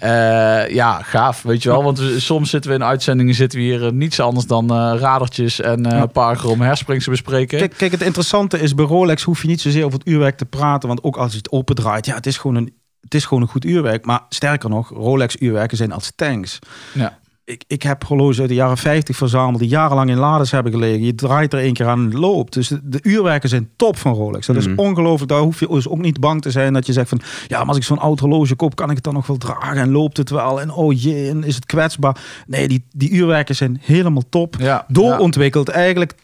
Ja, 0.00 0.62
ja 0.68 1.02
gaaf, 1.02 1.42
weet 1.42 1.62
je 1.62 1.68
wel. 1.68 1.82
Want 1.82 1.98
we- 1.98 2.20
soms 2.20 2.50
zitten 2.50 2.70
we 2.70 2.76
in 2.76 2.84
uitzendingen 2.84 3.34
zitten 3.34 3.58
we 3.58 3.64
hier 3.64 3.86
eh, 3.86 3.92
niets 3.92 4.20
anders 4.20 4.46
dan 4.46 4.70
eh, 4.70 4.94
radertjes 4.98 5.60
en 5.60 5.86
eh, 5.86 5.98
een 5.98 6.10
paar 6.12 6.36
grom 6.36 6.60
hairsprings 6.60 7.04
te 7.04 7.10
bespreken. 7.10 7.58
Kijk, 7.58 7.74
kijk, 7.76 7.92
het 7.92 8.02
interessante 8.02 8.58
is 8.60 8.74
bij 8.74 8.84
Rolex 8.84 9.22
hoef 9.22 9.42
je 9.42 9.48
niet 9.48 9.60
zozeer 9.60 9.84
over 9.84 9.98
het 9.98 10.08
uurwerk 10.08 10.36
te 10.36 10.44
praten. 10.44 10.88
Want 10.88 11.02
ook 11.02 11.16
als 11.16 11.30
je 11.32 11.38
het 11.38 11.52
opendraait, 11.52 12.06
ja, 12.06 12.14
het 12.14 12.26
is 12.26 12.36
gewoon 12.36 12.56
een, 12.56 12.74
het 13.00 13.14
is 13.14 13.24
gewoon 13.24 13.42
een 13.42 13.48
goed 13.48 13.64
uurwerk. 13.64 14.04
Maar 14.04 14.20
sterker 14.28 14.70
nog, 14.70 14.88
Rolex 14.88 15.36
uurwerken 15.40 15.76
zijn 15.76 15.92
als 15.92 16.12
tanks. 16.16 16.58
Ja. 16.94 17.18
Ik, 17.48 17.64
ik 17.66 17.82
heb 17.82 18.04
horloges 18.04 18.40
uit 18.40 18.48
de 18.48 18.54
jaren 18.54 18.76
50 18.76 19.16
verzameld 19.16 19.58
die 19.58 19.68
jarenlang 19.68 20.10
in 20.10 20.16
lades 20.16 20.50
hebben 20.50 20.72
gelegen. 20.72 21.04
Je 21.04 21.14
draait 21.14 21.52
er 21.52 21.58
één 21.58 21.72
keer 21.72 21.86
aan 21.86 21.98
en 22.12 22.18
loopt. 22.18 22.52
Dus 22.52 22.68
de, 22.68 22.80
de 22.84 22.98
uurwerken 23.02 23.48
zijn 23.48 23.68
top 23.76 23.96
van 23.96 24.12
Rolex. 24.14 24.46
Dat 24.46 24.56
Mhm. 24.56 24.68
is 24.70 24.74
ongelooflijk. 24.76 25.30
Daar 25.30 25.40
hoef 25.40 25.60
je 25.60 25.68
dus 25.68 25.88
ook 25.88 25.98
niet 25.98 26.20
bang 26.20 26.42
te 26.42 26.50
zijn 26.50 26.72
dat 26.72 26.86
je 26.86 26.92
zegt 26.92 27.08
van... 27.08 27.20
Ja, 27.46 27.58
maar 27.58 27.68
als 27.68 27.76
ik 27.76 27.82
zo'n 27.82 27.98
oud 27.98 28.18
horloge 28.20 28.54
koop, 28.54 28.74
kan 28.76 28.88
ik 28.88 28.94
het 28.94 29.04
dan 29.04 29.14
nog 29.14 29.26
wel 29.26 29.36
dragen? 29.36 29.76
En 29.76 29.90
loopt 29.90 30.16
het 30.16 30.30
wel? 30.30 30.60
En 30.60 30.70
oh 30.72 31.00
jee, 31.00 31.28
en 31.28 31.44
is 31.44 31.54
het 31.54 31.66
kwetsbaar? 31.66 32.16
Nee, 32.46 32.68
die, 32.68 32.84
die 32.92 33.10
uurwerken 33.10 33.54
zijn 33.56 33.78
helemaal 33.82 34.22
top. 34.28 34.56
Ja, 34.58 34.84
Doorontwikkeld 34.88 35.68
eigenlijk 35.68 36.14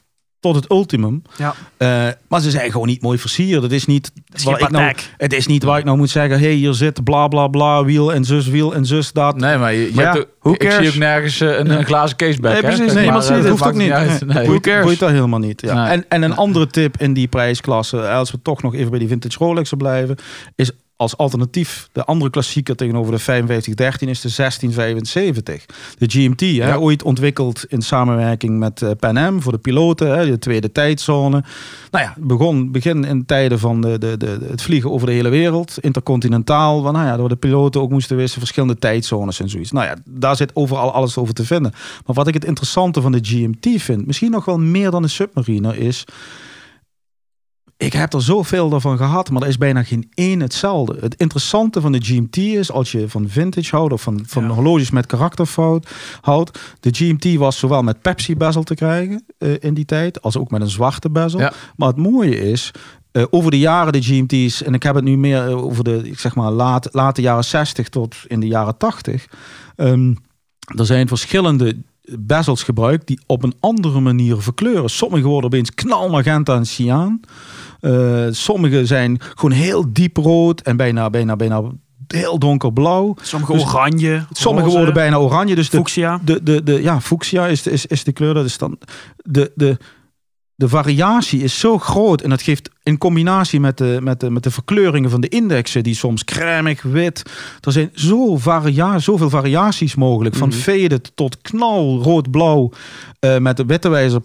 tot 0.45 0.55
het 0.55 0.71
ultimum. 0.71 1.23
Ja. 1.37 1.55
Eh, 1.77 2.13
maar 2.29 2.41
ze 2.41 2.51
zijn 2.51 2.71
gewoon 2.71 2.87
niet 2.87 3.03
mooi 3.03 3.19
versierd. 3.19 3.63
Het 3.63 3.73
is 3.73 3.87
niet, 3.87 4.13
is 4.35 4.45
waar 4.45 4.61
ik 4.61 4.71
nou, 4.71 4.95
het 5.17 5.33
is 5.33 5.47
niet 5.47 5.63
waar 5.63 5.79
ik 5.79 5.85
nou 5.85 5.97
moet 5.97 6.11
zeggen... 6.11 6.41
hey, 6.41 6.53
hier 6.53 6.75
zit 6.75 7.05
bla 7.05 7.29
bla 7.29 7.49
bla, 7.49 7.85
wiel 7.85 8.13
en 8.13 8.25
zus 8.25 8.47
wiel 8.47 8.75
en 8.75 8.85
zus 8.87 9.13
dat. 9.13 9.37
Nee, 9.37 9.57
maar 9.57 9.73
je, 9.73 9.81
je 9.85 9.95
Maar 9.95 10.05
hebt 10.05 10.27
ja, 10.43 10.51
ik 10.51 10.73
zie 10.73 10.89
ook 10.89 10.95
nergens 10.95 11.41
eh, 11.41 11.59
een, 11.59 11.71
een 11.71 11.85
glazen 11.85 12.17
caseback. 12.17 12.53
Nee, 12.53 12.63
hè? 12.63 12.69
precies. 12.69 12.85
Zeg 12.85 12.95
Nee, 12.95 13.05
maar, 13.05 13.15
maar 13.15 13.31
eh, 13.31 13.37
dat 13.43 13.49
hoeft 13.49 13.67
ook 13.67 13.75
niet. 13.75 13.91
uit. 13.91 14.27
Nee, 14.27 14.49
Nee. 14.49 14.83
boeit, 14.83 14.99
dat 14.99 15.11
helemaal 15.11 15.39
niet. 15.39 15.61
Ja. 15.61 15.83
Nee. 15.83 15.93
En, 15.93 16.05
en 16.09 16.23
een 16.23 16.37
andere 16.37 16.67
tip 16.67 17.01
in 17.01 17.13
die 17.13 17.29
prijsklasse, 17.29 18.09
als 18.09 18.31
we 18.31 18.39
toch 18.43 18.63
nog 18.63 18.75
even 18.75 18.91
bij 18.91 18.99
die 18.99 19.09
vintage 19.09 19.39
Rolexen 19.39 19.79
blijven, 19.79 20.17
is 20.57 20.71
als 20.97 21.17
alternatief 21.17 21.89
de 21.93 22.05
andere 22.05 22.31
klassieker 22.31 22.77
tegenover 22.77 23.13
de 23.13 23.19
5513 23.19 24.09
is 24.09 24.21
de 24.21 24.33
1675. 24.37 25.67
De 25.99 26.07
GMT, 26.09 26.41
hè, 26.41 26.79
ooit 26.79 27.03
ontwikkeld 27.03 27.65
in 27.69 27.83
samenwerking 27.83 28.59
met 28.59 28.83
eh, 28.83 28.91
Pan 28.99 29.17
Am 29.17 29.43
voor 29.43 29.53
de 29.53 29.59
piloten, 29.59 30.19
hè, 30.19 30.27
de 30.27 30.39
tweede 30.39 30.73
tijdzone. 30.73 31.45
Nou 31.91 32.05
ja, 32.05 32.15
begon 32.19 32.73
begin 32.73 33.05
in 33.05 33.27
tijden 33.27 33.59
van 33.59 33.81
de, 33.81 33.99
de, 33.99 34.17
de, 34.17 34.39
het 34.51 34.63
vliegen 34.63 34.91
over 34.91 35.07
de 35.07 35.13
hele 35.13 35.29
wereld, 35.29 35.77
intercontinentaal, 35.81 36.83
waar, 36.83 36.93
nou 36.93 37.07
ja, 37.07 37.17
door 37.17 37.29
de 37.29 37.37
piloten 37.37 37.81
ook 37.81 37.91
moesten 37.91 38.17
wisselen, 38.17 38.41
verschillende 38.47 38.79
tijdzones 38.79 39.41
en 39.41 39.49
zoiets. 39.49 39.71
Nou 39.71 39.87
ja, 39.87 39.97
daar 40.05 40.37
zit 40.37 40.51
overal 40.55 40.93
alles 40.93 41.17
over 41.17 41.35
te 41.35 41.45
vinden. 41.45 41.73
Maar 42.07 42.15
wat 42.15 42.29
ik 42.29 42.35
het 42.35 42.45
interessante 42.45 43.01
van 43.01 43.13
de 43.13 43.21
GMT 43.23 43.83
vind, 43.83 44.07
misschien 44.07 44.31
nog 44.31 44.45
wel 44.45 44.59
meer 44.59 44.91
dan 44.91 45.03
een 45.03 45.09
Submariner, 45.09 45.79
is 45.79 46.05
ik 47.77 47.93
heb 47.93 48.13
er 48.13 48.23
zoveel 48.23 48.69
daarvan 48.69 48.97
gehad, 48.97 49.31
maar 49.31 49.43
er 49.43 49.49
is 49.49 49.59
bijna 49.59 49.83
geen 49.83 50.11
één 50.15 50.41
hetzelfde. 50.41 50.97
Het 51.01 51.15
interessante 51.15 51.81
van 51.81 51.93
de 51.93 52.01
GMT 52.03 52.37
is, 52.37 52.71
als 52.73 52.93
je 52.93 53.09
van 53.09 53.29
vintage 53.29 53.77
houdt 53.77 53.93
of 53.93 54.03
van, 54.03 54.23
van 54.27 54.43
Ja. 54.43 54.49
horloges 54.49 54.91
met 54.91 55.07
karakterfout 55.07 55.91
houdt, 56.21 56.59
de 56.81 56.91
GMT 56.93 57.35
was 57.37 57.59
zowel 57.59 57.83
met 57.83 58.03
Pepsi 58.03 58.37
bezel 58.37 58.63
te 58.63 58.75
krijgen 58.75 59.25
eh, 59.39 59.51
in 59.61 59.75
die 59.75 59.85
tijd, 59.85 60.23
als 60.23 60.37
ook 60.37 60.51
met 60.51 60.61
een 60.61 60.71
zwarte 60.71 61.11
bezel. 61.11 61.41
Ja. 61.41 61.53
Maar 61.77 61.89
het 61.89 61.97
mooie 61.97 62.51
is, 62.51 62.71
eh, 63.13 63.23
over 63.31 63.51
de 63.51 63.59
jaren 63.59 63.93
de 63.93 64.03
GMT's, 64.03 64.63
en 64.63 64.75
ik 64.75 64.83
heb 64.83 64.95
het 64.95 65.05
nu 65.05 65.17
meer 65.17 65.47
eh, 65.49 65.65
over 65.65 65.85
de, 65.85 66.01
ik 66.05 66.19
zeg 66.19 66.35
maar, 66.35 66.51
late, 66.51 66.89
late 66.93 67.21
jaren 67.23 67.45
60 67.45 67.89
tot 67.89 68.17
in 68.27 68.41
de 68.41 68.47
jaren 68.47 68.77
80. 68.77 69.27
ehm, 69.77 70.15
er 70.77 70.87
zijn 70.87 71.09
verschillende 71.09 71.77
bezels 72.19 72.63
gebruikt 72.63 73.07
die 73.07 73.21
op 73.27 73.43
een 73.43 73.55
andere 73.61 74.01
manier 74.01 74.37
verkleuren. 74.37 74.91
Sommige 74.91 75.27
worden 75.27 75.51
opeens 75.51 75.75
knalmagenta 75.75 76.55
en 76.57 76.67
cyaan. 76.67 77.21
Eh, 77.85 78.27
sommige 78.31 78.87
zijn 78.87 79.21
gewoon 79.21 79.51
heel 79.51 79.93
diep 79.93 80.17
rood 80.17 80.61
en 80.61 80.77
bijna, 80.77 81.11
bijna, 81.11 81.37
bijna 81.37 81.63
heel 82.07 82.39
donkerblauw. 82.39 83.15
Sommige 83.23 83.53
Dus 83.53 83.63
oranje. 83.63 84.25
Sommige 84.33 84.65
roze, 84.65 84.77
worden 84.77 84.95
bijna 84.95 85.17
oranje. 85.17 85.55
Dus 85.55 85.71
de, 85.71 85.77
Fuchsia. 85.77 86.21
de, 86.25 86.43
de, 86.43 86.63
de, 86.63 86.83
ja, 86.83 87.01
fuchsia 87.01 87.47
is 87.47 87.67
is, 87.67 87.87
is 87.87 88.05
de 88.05 88.13
kleur. 88.13 88.35
Dat 88.35 88.45
is 88.45 88.59
dan 88.59 88.79
de, 89.17 89.53
de, 89.55 89.77
de 90.55 90.69
variatie 90.69 91.43
is 91.43 91.59
zo 91.59 91.79
groot. 91.79 92.21
En 92.21 92.31
dat 92.31 92.43
geeft 92.43 92.71
in 92.83 92.99
combinatie 92.99 93.61
met 93.61 93.79
de, 93.79 93.99
met 94.03 94.21
de, 94.21 94.31
met 94.31 94.43
de 94.43 94.51
verkleuringen 94.51 95.11
van 95.11 95.21
de 95.21 95.29
indexen, 95.29 95.83
die 95.83 95.95
soms 95.95 96.25
cremig, 96.25 96.83
wit. 96.83 97.23
Er 97.61 97.73
zijn 97.73 97.91
zo 97.95 98.37
varia 98.37 98.99
zoveel 98.99 99.31
variaties 99.31 99.95
mogelijk. 99.95 100.35
Van 100.35 100.49
Mhm. 100.49 100.59
faded 100.59 101.13
tot 101.15 101.41
knal, 101.41 102.03
rood, 102.03 102.31
blauw. 102.31 102.71
eh, 103.21 103.39
met 103.39 103.57
de 103.57 103.65
witte 103.65 103.89
wijzer 103.89 104.21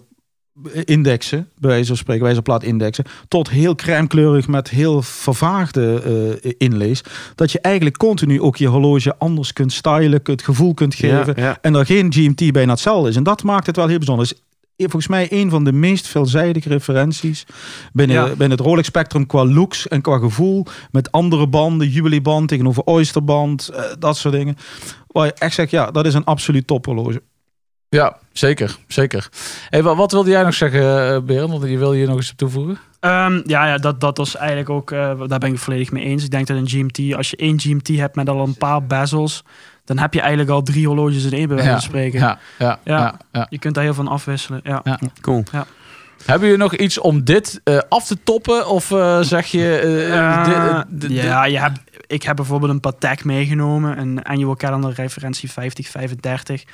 indexen, 0.84 1.48
bij 1.58 1.70
wijze 1.70 1.86
van 1.86 1.96
spreken, 1.96 2.24
wijzerplaat 2.24 2.62
indexen, 2.62 3.04
tot 3.28 3.50
heel 3.50 3.74
crèmekleurig 3.74 4.48
met 4.48 4.70
heel 4.70 5.02
vervaagde 5.02 6.02
eh, 6.42 6.52
inlees, 6.58 7.02
dat 7.34 7.52
je 7.52 7.60
eigenlijk 7.60 7.96
continu 7.96 8.40
ook 8.40 8.56
je 8.56 8.66
horloge 8.68 9.16
anders 9.18 9.52
kunt 9.52 9.72
stylen, 9.72 10.20
het 10.22 10.42
gevoel 10.42 10.74
kunt 10.74 10.94
geven, 10.94 11.32
Ja, 11.36 11.42
ja. 11.42 11.58
en 11.60 11.74
er 11.74 11.86
geen 11.86 12.12
GMT 12.12 12.52
bijna 12.52 12.72
hetzelfde 12.72 13.08
is. 13.08 13.16
En 13.16 13.22
dat 13.22 13.42
maakt 13.42 13.66
het 13.66 13.76
wel 13.76 13.86
heel 13.86 13.96
bijzonder. 13.96 14.24
Is 14.26 14.34
volgens 14.76 15.08
mij 15.08 15.26
een 15.30 15.50
van 15.50 15.64
de 15.64 15.72
meest 15.72 16.06
veelzijdige 16.06 16.68
referenties 16.68 17.44
binnen, 17.92 18.16
Ja. 18.16 18.26
binnen 18.28 18.50
het 18.50 18.60
Rolex 18.60 18.86
spectrum 18.86 19.26
qua 19.26 19.44
looks 19.44 19.88
en 19.88 20.00
qua 20.00 20.18
gevoel, 20.18 20.66
met 20.90 21.12
andere 21.12 21.46
banden, 21.48 21.88
Jubilee-band 21.88 22.48
tegenover 22.48 22.82
Oysterband, 22.82 23.68
eh, 23.68 23.82
dat 23.98 24.16
soort 24.16 24.34
dingen. 24.34 24.56
Waar 25.06 25.26
je 25.26 25.32
echt 25.32 25.54
zegt, 25.54 25.70
ja, 25.70 25.90
dat 25.90 26.06
is 26.06 26.14
een 26.14 26.24
absoluut 26.24 26.66
tophorloge. 26.66 27.22
Ja, 27.90 28.16
zeker. 28.32 28.76
zeker. 28.86 29.28
Hey, 29.70 29.82
wat, 29.82 29.96
wat 29.96 30.12
wilde 30.12 30.30
jij 30.30 30.42
nog 30.42 30.54
zeggen, 30.54 31.14
eh, 31.14 31.20
Berend? 31.20 31.50
Want 31.50 31.62
je 31.64 31.78
wil 31.78 31.92
hier 31.92 32.06
nog 32.06 32.16
eens 32.16 32.30
op 32.30 32.36
toevoegen. 32.36 32.78
Ehm, 33.00 33.40
ja, 33.44 33.66
ja 33.66 33.76
dat, 33.76 34.00
dat 34.00 34.16
was 34.16 34.36
eigenlijk 34.36 34.70
ook, 34.70 34.90
eh, 34.90 34.98
daar 34.98 35.38
ben 35.38 35.48
ik 35.48 35.54
het 35.54 35.60
volledig 35.60 35.90
mee 35.90 36.04
eens. 36.04 36.24
Ik 36.24 36.30
denk 36.30 36.46
dat 36.46 36.56
een 36.56 36.68
GMT, 36.68 37.14
als 37.14 37.30
je 37.30 37.36
één 37.36 37.60
GMT 37.60 37.88
hebt 37.88 38.14
met 38.16 38.28
al 38.28 38.40
een 38.40 38.56
paar 38.56 38.82
bezels, 38.86 39.44
dan 39.84 39.98
heb 39.98 40.14
je 40.14 40.20
eigenlijk 40.20 40.50
al 40.50 40.62
drie 40.62 40.86
horloges 40.86 41.24
in 41.24 41.32
één 41.32 41.46
bij 41.48 41.56
wijze 41.56 41.70
van 41.72 41.80
spreken. 41.80 42.18
Ja, 42.20 42.38
ja, 42.58 42.78
ja. 43.32 43.46
Je 43.50 43.58
kunt 43.58 43.74
daar 43.74 43.84
heel 43.84 43.94
van 43.94 44.08
afwisselen. 44.08 44.60
Ja. 44.64 44.80
Ja. 44.84 44.98
Cool. 45.20 45.44
Hebben 46.24 46.48
jullie 46.48 46.62
nog 46.62 46.76
iets 46.76 46.98
om 46.98 47.24
dit 47.24 47.60
eh, 47.64 47.78
af 47.88 48.06
te 48.06 48.16
toppen? 48.24 48.68
Of 48.68 48.90
eh, 48.90 49.20
zeg 49.20 49.46
je... 49.46 49.80
dit- 50.88 51.10
ja, 51.10 51.44
je 51.44 51.58
hebt, 51.58 51.78
ik 52.06 52.22
heb 52.22 52.36
bijvoorbeeld 52.36 52.70
een 52.72 52.80
Patek 52.80 53.24
meegenomen, 53.24 53.98
een 53.98 54.22
annual 54.22 54.56
calendar 54.56 54.92
referentie 54.92 55.50
5035. 55.50 56.64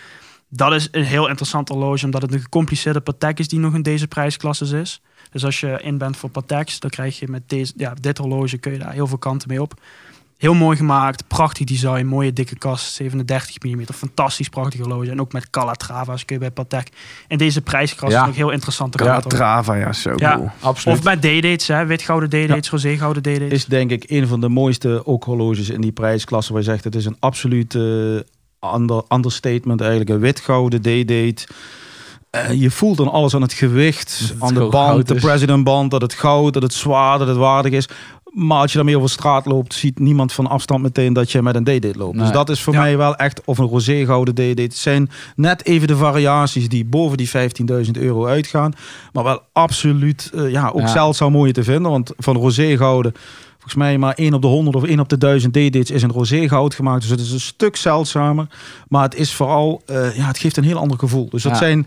Dat 0.49 0.73
is 0.73 0.89
een 0.91 1.05
heel 1.05 1.29
interessant 1.29 1.69
horloge, 1.69 2.05
omdat 2.05 2.23
het 2.23 2.33
een 2.33 2.41
gecompliceerde 2.41 3.01
Patek 3.01 3.39
is 3.39 3.49
die 3.49 3.59
nog 3.59 3.75
in 3.75 3.83
deze 3.83 4.09
prijsklasse 4.09 4.79
is. 4.81 5.01
Dus 5.31 5.45
als 5.45 5.61
je 5.61 5.79
in 5.83 5.99
bent 5.99 6.17
voor 6.17 6.31
Pateks, 6.31 6.81
dan 6.81 6.91
krijg 6.91 7.19
je 7.19 7.29
met 7.29 7.43
deze, 7.47 7.73
ja, 7.77 7.95
dit 8.01 8.19
horloge 8.19 8.59
kun 8.59 8.73
je 8.73 8.79
daar 8.79 8.93
heel 8.93 9.07
veel 9.07 9.19
kanten 9.19 9.49
mee 9.49 9.63
op. 9.63 9.81
Heel 10.37 10.55
mooi 10.55 10.77
gemaakt, 10.77 11.27
prachtig 11.29 11.67
design, 11.67 12.05
mooie 12.07 12.33
dikke 12.33 12.59
kast, 12.59 12.93
37 12.95 13.63
mm, 13.63 13.85
fantastisch 13.95 14.49
prachtig 14.49 14.81
horloge. 14.81 15.11
En 15.11 15.21
ook 15.21 15.33
met 15.33 15.51
Calatrava's 15.51 16.25
kun 16.25 16.35
je 16.35 16.41
bij 16.41 16.51
Patek. 16.51 16.89
In 17.29 17.39
deze 17.39 17.61
prijsklasse 17.63 18.19
Ja. 18.19 18.27
nog 18.27 18.35
heel 18.37 18.51
interessante 18.51 19.05
Ja, 19.05 19.11
kaarten. 19.11 19.31
Trava, 19.31 19.75
ja, 19.75 19.93
zo 19.93 20.13
Ja. 20.17 20.35
cool. 20.37 20.51
Absoluut. 20.61 20.99
Of 20.99 21.05
met 21.05 21.21
D-dates, 21.21 21.67
hè, 21.67 21.87
wit-gouden 21.87 22.29
D-dates, 22.29 22.71
roze-gouden 22.71 23.23
D-dates. 23.23 23.51
is 23.51 23.65
denk 23.65 23.91
ik 23.91 24.05
een 24.11 24.27
van 24.27 24.41
de 24.41 24.49
mooiste 24.49 25.07
ook 25.07 25.25
horloges 25.25 25.71
in 25.71 25.81
die 25.81 25.93
prijsklasse. 25.93 26.53
Waar 26.53 26.63
je 26.63 26.69
zegt, 26.69 26.85
het 26.85 26.95
is 26.95 27.05
een 27.05 27.17
absoluut 27.19 27.75
eh, 27.75 27.83
ander, 28.59 29.03
understatement 29.09 29.81
eigenlijk. 29.81 30.11
Een 30.11 30.19
wit-gouden 30.21 30.81
D-date. 30.81 31.47
Eh, 32.31 32.53
je 32.53 32.71
voelt 32.71 32.97
dan 32.97 33.11
alles 33.11 33.35
aan 33.35 33.43
het 33.43 33.53
gewicht, 33.53 34.19
het 34.19 34.35
aan 34.43 34.55
de 34.55 34.67
band, 34.69 35.09
de 35.09 35.15
president 35.15 35.65
band, 35.65 35.91
dat 35.91 36.03
het 36.03 36.15
goud, 36.15 36.53
dat 36.53 36.63
het 36.63 36.73
zwaar, 36.75 37.19
dat 37.19 37.29
het 37.29 37.37
waardig 37.37 37.73
is. 37.73 37.89
Maar 38.33 38.59
als 38.61 38.71
je 38.71 38.77
daarmee 38.77 38.97
over 38.97 39.11
straat 39.11 39.47
loopt, 39.47 39.75
ziet 39.75 39.99
niemand 39.99 40.33
van 40.33 40.47
afstand 40.47 40.83
meteen 40.83 41.13
dat 41.13 41.33
je 41.33 41.43
met 41.43 41.55
een 41.55 41.65
D-date 41.65 41.99
loopt. 41.99 42.19
Dus 42.19 42.31
dat 42.31 42.49
is 42.51 42.63
voor 42.63 42.73
Ja. 42.73 42.81
mij 42.81 42.97
wel 42.97 43.17
echt, 43.17 43.41
of 43.45 43.59
een 43.59 43.67
roze 43.67 44.05
gouden 44.07 44.35
D-date. 44.35 44.63
Het 44.63 44.77
zijn 44.77 45.11
net 45.37 45.65
even 45.65 45.89
de 45.89 45.97
variaties 45.97 46.69
die 46.69 46.85
boven 46.85 47.17
die 47.17 47.29
15.000 47.29 47.97
euro 47.99 48.27
uitgaan. 48.27 48.73
Maar 49.13 49.25
wel 49.25 49.43
absoluut, 49.53 50.31
eh, 50.35 50.51
ja, 50.51 50.69
ook 50.69 50.81
Ja. 50.81 50.87
zeldzaam 50.87 51.33
mooi 51.33 51.53
te 51.53 51.65
vinden. 51.65 51.91
Want 51.91 52.13
van 52.19 52.37
roze 52.37 52.77
gouden 52.77 53.13
volgens 53.67 53.85
mij 53.89 53.99
maar 53.99 54.15
1 54.15 54.35
op 54.35 54.43
de 54.43 54.47
100 54.49 54.77
of 54.77 54.85
1 54.85 55.01
op 55.01 55.09
de 55.09 55.19
1000 55.19 55.53
D-dates 55.53 55.91
is 55.91 56.03
in 56.03 56.11
roze 56.11 56.49
goud 56.49 56.75
gemaakt. 56.75 57.01
Dus 57.01 57.11
het 57.11 57.21
is 57.21 57.33
een 57.33 57.41
stuk 57.41 57.77
zeldzamer. 57.77 58.47
Maar 58.89 59.03
het 59.03 59.15
is 59.15 59.35
vooral, 59.35 59.83
eh, 59.87 60.17
ja, 60.17 60.27
het 60.27 60.39
geeft 60.39 60.57
een 60.57 60.65
heel 60.65 60.79
ander 60.79 60.99
gevoel. 60.99 61.29
Dus 61.31 61.43
dat 61.43 61.53
Ja. 61.53 61.59
zijn 61.59 61.87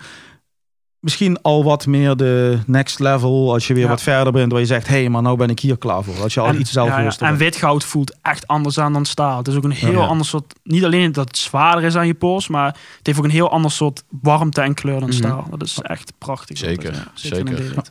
misschien 1.00 1.42
al 1.42 1.63
wat 1.63 1.86
meer 1.86 2.15
de 2.15 2.60
next 2.65 3.00
level. 3.00 3.52
Als 3.54 3.68
je 3.68 3.74
weer 3.74 3.84
Ja. 3.84 3.89
wat 3.89 4.02
verder 4.02 4.34
bent, 4.34 4.52
waar 4.52 4.62
je 4.62 4.68
zegt, 4.68 4.88
hé, 4.88 5.00
hey, 5.00 5.10
maar 5.10 5.22
nou 5.22 5.38
ben 5.38 5.50
ik 5.50 5.60
hier 5.60 5.78
klaar 5.78 6.04
voor. 6.04 6.22
Als 6.22 6.34
je 6.34 6.39
al 6.39 6.48
En- 6.48 6.60
iets 6.60 6.72
ja, 6.72 6.82
ja. 6.82 6.88
zelfbewuster 6.88 7.28
En 7.28 7.38
bent. 7.38 7.44
wit-goud 7.44 7.84
voelt 7.84 8.15
echt 8.22 8.48
anders 8.48 8.80
aan 8.80 8.94
dan 8.94 9.06
staal. 9.06 9.38
Het 9.38 9.48
is 9.48 9.56
ook 9.56 9.63
een 9.63 9.72
heel 9.72 9.92
Ja. 9.92 10.06
ander 10.06 10.26
soort... 10.26 10.54
Niet 10.63 10.84
alleen 10.86 11.12
dat 11.12 11.28
het 11.28 11.38
zwaarder 11.38 11.84
is 11.84 11.96
aan 11.96 12.08
je 12.08 12.13
pols, 12.13 12.48
maar 12.48 12.65
het 12.98 13.00
heeft 13.08 13.18
ook 13.18 13.26
een 13.26 13.30
heel 13.32 13.50
ander 13.52 13.72
soort 13.72 14.04
warmte 14.22 14.62
en 14.62 14.74
kleur 14.74 15.00
dan 15.00 15.10
Mhm. 15.10 15.18
staal. 15.18 15.48
Dat 15.50 15.63
is 15.63 15.80
echt 15.82 16.13
prachtig. 16.18 16.58
Zeker, 16.58 16.94
Ja, 16.94 17.12
zeker. 17.13 17.58
zeker. 17.58 17.84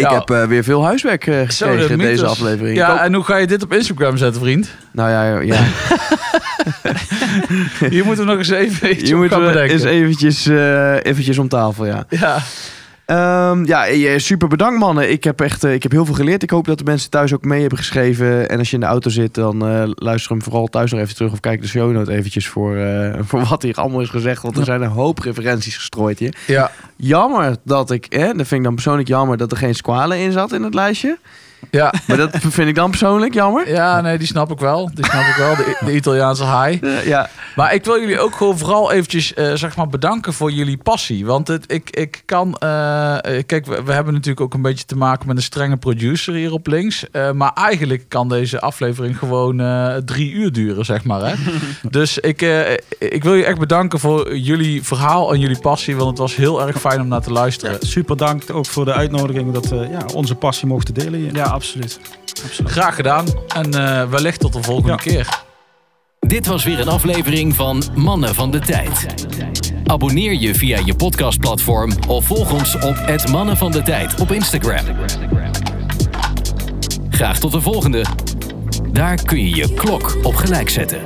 Ik 0.00 0.10
Ja. 0.10 0.14
heb 0.18 0.30
eh, 0.30 0.44
weer 0.44 0.64
veel 0.64 0.84
huiswerk 0.84 1.24
Zo, 1.24 1.66
gekregen 1.66 1.90
in 1.90 1.98
deze 1.98 2.26
aflevering. 2.26 2.76
Ja, 2.76 2.90
hoop- 2.90 2.98
en 2.98 3.14
hoe 3.14 3.24
ga 3.24 3.36
je 3.36 3.46
dit 3.46 3.62
op 3.62 3.72
Instagram 3.72 4.16
zetten, 4.16 4.40
vriend? 4.40 4.68
nou 4.92 5.10
ja, 5.10 5.40
ja. 5.40 5.60
Hier 7.90 8.04
moeten 8.04 8.24
we 8.24 8.30
nog 8.30 8.38
eens 8.38 8.50
even 8.50 8.90
iets 8.90 9.08
je 9.08 9.14
moet 9.14 9.32
eens 9.56 9.82
eventjes, 9.84 10.46
eh, 10.46 10.94
eventjes 11.04 11.38
om 11.38 11.48
tafel, 11.48 11.86
ja. 11.86 12.04
Ja, 12.08 12.38
Ehm, 13.10 13.64
ja, 13.64 13.86
eh, 13.86 14.18
super 14.18 14.48
bedankt 14.48 14.78
mannen. 14.78 15.10
Ik 15.10 15.24
heb 15.24 15.40
echt 15.40 15.64
eh, 15.64 15.72
ik 15.72 15.82
heb 15.82 15.92
heel 15.92 16.04
veel 16.04 16.14
geleerd. 16.14 16.42
Ik 16.42 16.50
hoop 16.50 16.66
dat 16.66 16.78
de 16.78 16.84
mensen 16.84 17.10
thuis 17.10 17.34
ook 17.34 17.44
mee 17.44 17.60
hebben 17.60 17.78
geschreven. 17.78 18.48
En 18.48 18.58
als 18.58 18.68
je 18.68 18.74
in 18.74 18.80
de 18.80 18.86
auto 18.86 19.10
zit, 19.10 19.34
dan 19.34 19.66
eh, 19.66 19.82
luister 19.94 20.30
hem 20.30 20.42
vooral 20.42 20.66
thuis 20.66 20.90
nog 20.90 21.00
even 21.00 21.14
terug. 21.14 21.32
Of 21.32 21.40
kijk 21.40 21.62
de 21.62 21.68
show 21.68 21.92
note 21.92 22.12
eventjes 22.12 22.48
voor, 22.48 22.76
eh, 22.76 23.18
voor 23.28 23.44
wat 23.44 23.62
hier 23.62 23.74
allemaal 23.74 24.00
is 24.00 24.08
gezegd. 24.08 24.42
Want 24.42 24.56
er 24.56 24.64
zijn 24.64 24.82
een 24.82 24.88
hoop 24.88 25.18
referenties 25.18 25.76
gestrooid 25.76 26.18
hier. 26.18 26.36
ja. 26.46 26.70
Jammer 26.96 27.56
dat 27.64 27.90
ik, 27.90 28.06
hè, 28.08 28.26
dat 28.26 28.46
vind 28.46 28.52
ik 28.52 28.62
dan 28.62 28.74
persoonlijk 28.74 29.08
jammer, 29.08 29.36
dat 29.36 29.50
er 29.50 29.58
geen 29.58 29.74
squale 29.74 30.18
in 30.18 30.32
zat 30.32 30.52
in 30.52 30.62
het 30.62 30.74
lijstje. 30.74 31.18
Ja, 31.70 31.94
Maar 32.06 32.16
dat 32.16 32.30
vind 32.40 32.68
ik 32.68 32.74
dan 32.74 32.90
persoonlijk 32.90 33.34
jammer. 33.34 33.68
ja, 33.68 34.00
nee, 34.00 34.18
die 34.18 34.26
snap 34.26 34.50
ik 34.50 34.58
wel. 34.58 34.90
Die 34.94 35.04
snap 35.04 35.22
ik 35.22 35.34
wel, 35.36 35.56
de, 35.56 35.76
de 35.84 35.94
Italiaanse 35.94 36.44
haai. 36.44 36.78
Eh, 36.82 37.06
ja. 37.06 37.28
Maar 37.56 37.74
ik 37.74 37.84
wil 37.84 38.00
jullie 38.00 38.18
ook 38.20 38.34
gewoon 38.34 38.58
vooral 38.58 38.92
eventjes 38.92 39.34
eh, 39.34 39.52
zeg 39.54 39.76
maar 39.76 39.88
bedanken 39.88 40.32
voor 40.32 40.50
jullie 40.52 40.76
passie. 40.76 41.26
Want 41.26 41.48
het, 41.48 41.72
ik, 41.72 41.90
ik 41.90 42.22
kan... 42.24 42.54
eh, 42.58 43.12
eh, 43.38 43.46
kijk, 43.46 43.66
we, 43.66 43.82
we 43.82 43.92
hebben 43.92 44.12
natuurlijk 44.12 44.40
ook 44.40 44.54
een 44.54 44.62
beetje 44.62 44.84
te 44.84 44.96
maken 44.96 45.26
met 45.26 45.36
een 45.36 45.42
strenge 45.42 45.76
producer 45.76 46.34
hier 46.34 46.52
op 46.52 46.66
links. 46.66 47.10
Eh, 47.10 47.30
maar 47.32 47.52
eigenlijk 47.54 48.04
kan 48.08 48.28
deze 48.28 48.60
aflevering 48.60 49.18
gewoon 49.18 49.60
eh, 49.60 49.94
drie 50.04 50.32
uur 50.32 50.52
duren, 50.52 50.84
zeg 50.84 51.04
maar. 51.04 51.20
Hè? 51.26 51.34
dus 51.90 52.18
ik, 52.18 52.42
eh, 52.42 52.72
ik 52.98 53.22
wil 53.24 53.34
je 53.34 53.44
echt 53.44 53.58
bedanken 53.58 53.98
voor 54.00 54.36
jullie 54.36 54.82
verhaal 54.84 55.32
en 55.32 55.40
jullie 55.40 55.58
passie. 55.60 55.96
Want 55.96 56.08
het 56.08 56.18
was 56.18 56.36
heel 56.36 56.66
erg 56.66 56.80
fijn 56.80 57.00
om 57.00 57.08
naar 57.08 57.20
te 57.22 57.32
luisteren. 57.32 57.76
Super 57.86 58.16
dank 58.16 58.42
ook 58.52 58.66
voor 58.66 58.84
de 58.84 58.92
uitnodiging 58.92 59.52
dat 59.52 59.68
we 59.68 59.76
ja, 59.90 60.04
onze 60.14 60.34
passie 60.34 60.68
mochten 60.68 60.94
delen 60.94 61.20
hier. 61.20 61.34
Ja, 61.34 61.49
absoluut. 61.50 62.00
absoluut. 62.44 62.70
Graag 62.70 62.94
gedaan. 62.94 63.26
En 63.54 63.74
eh, 63.74 64.08
wellicht 64.10 64.40
tot 64.40 64.52
de 64.52 64.62
volgende 64.62 64.88
Ja. 64.90 64.96
keer. 64.96 65.28
Dit 66.20 66.46
was 66.46 66.64
weer 66.64 66.80
een 66.80 66.88
aflevering 66.88 67.54
van 67.54 67.82
Mannen 67.94 68.34
van 68.34 68.50
de 68.50 68.58
Tijd. 68.58 69.06
Abonneer 69.86 70.34
je 70.34 70.54
via 70.54 70.78
je 70.84 70.94
podcastplatform 70.94 71.92
of 72.08 72.24
volg 72.24 72.52
ons 72.52 72.74
op 72.74 72.96
het 72.96 73.28
Mannen 73.28 73.56
van 73.56 73.70
de 73.70 73.82
Tijd 73.82 74.20
op 74.20 74.30
Instagram. 74.32 74.84
Graag 77.10 77.38
tot 77.38 77.52
de 77.52 77.60
volgende. 77.60 78.04
Daar 78.92 79.22
kun 79.22 79.38
je 79.48 79.56
je 79.56 79.74
klok 79.74 80.16
op 80.22 80.34
gelijk 80.34 80.68
zetten. 80.70 81.00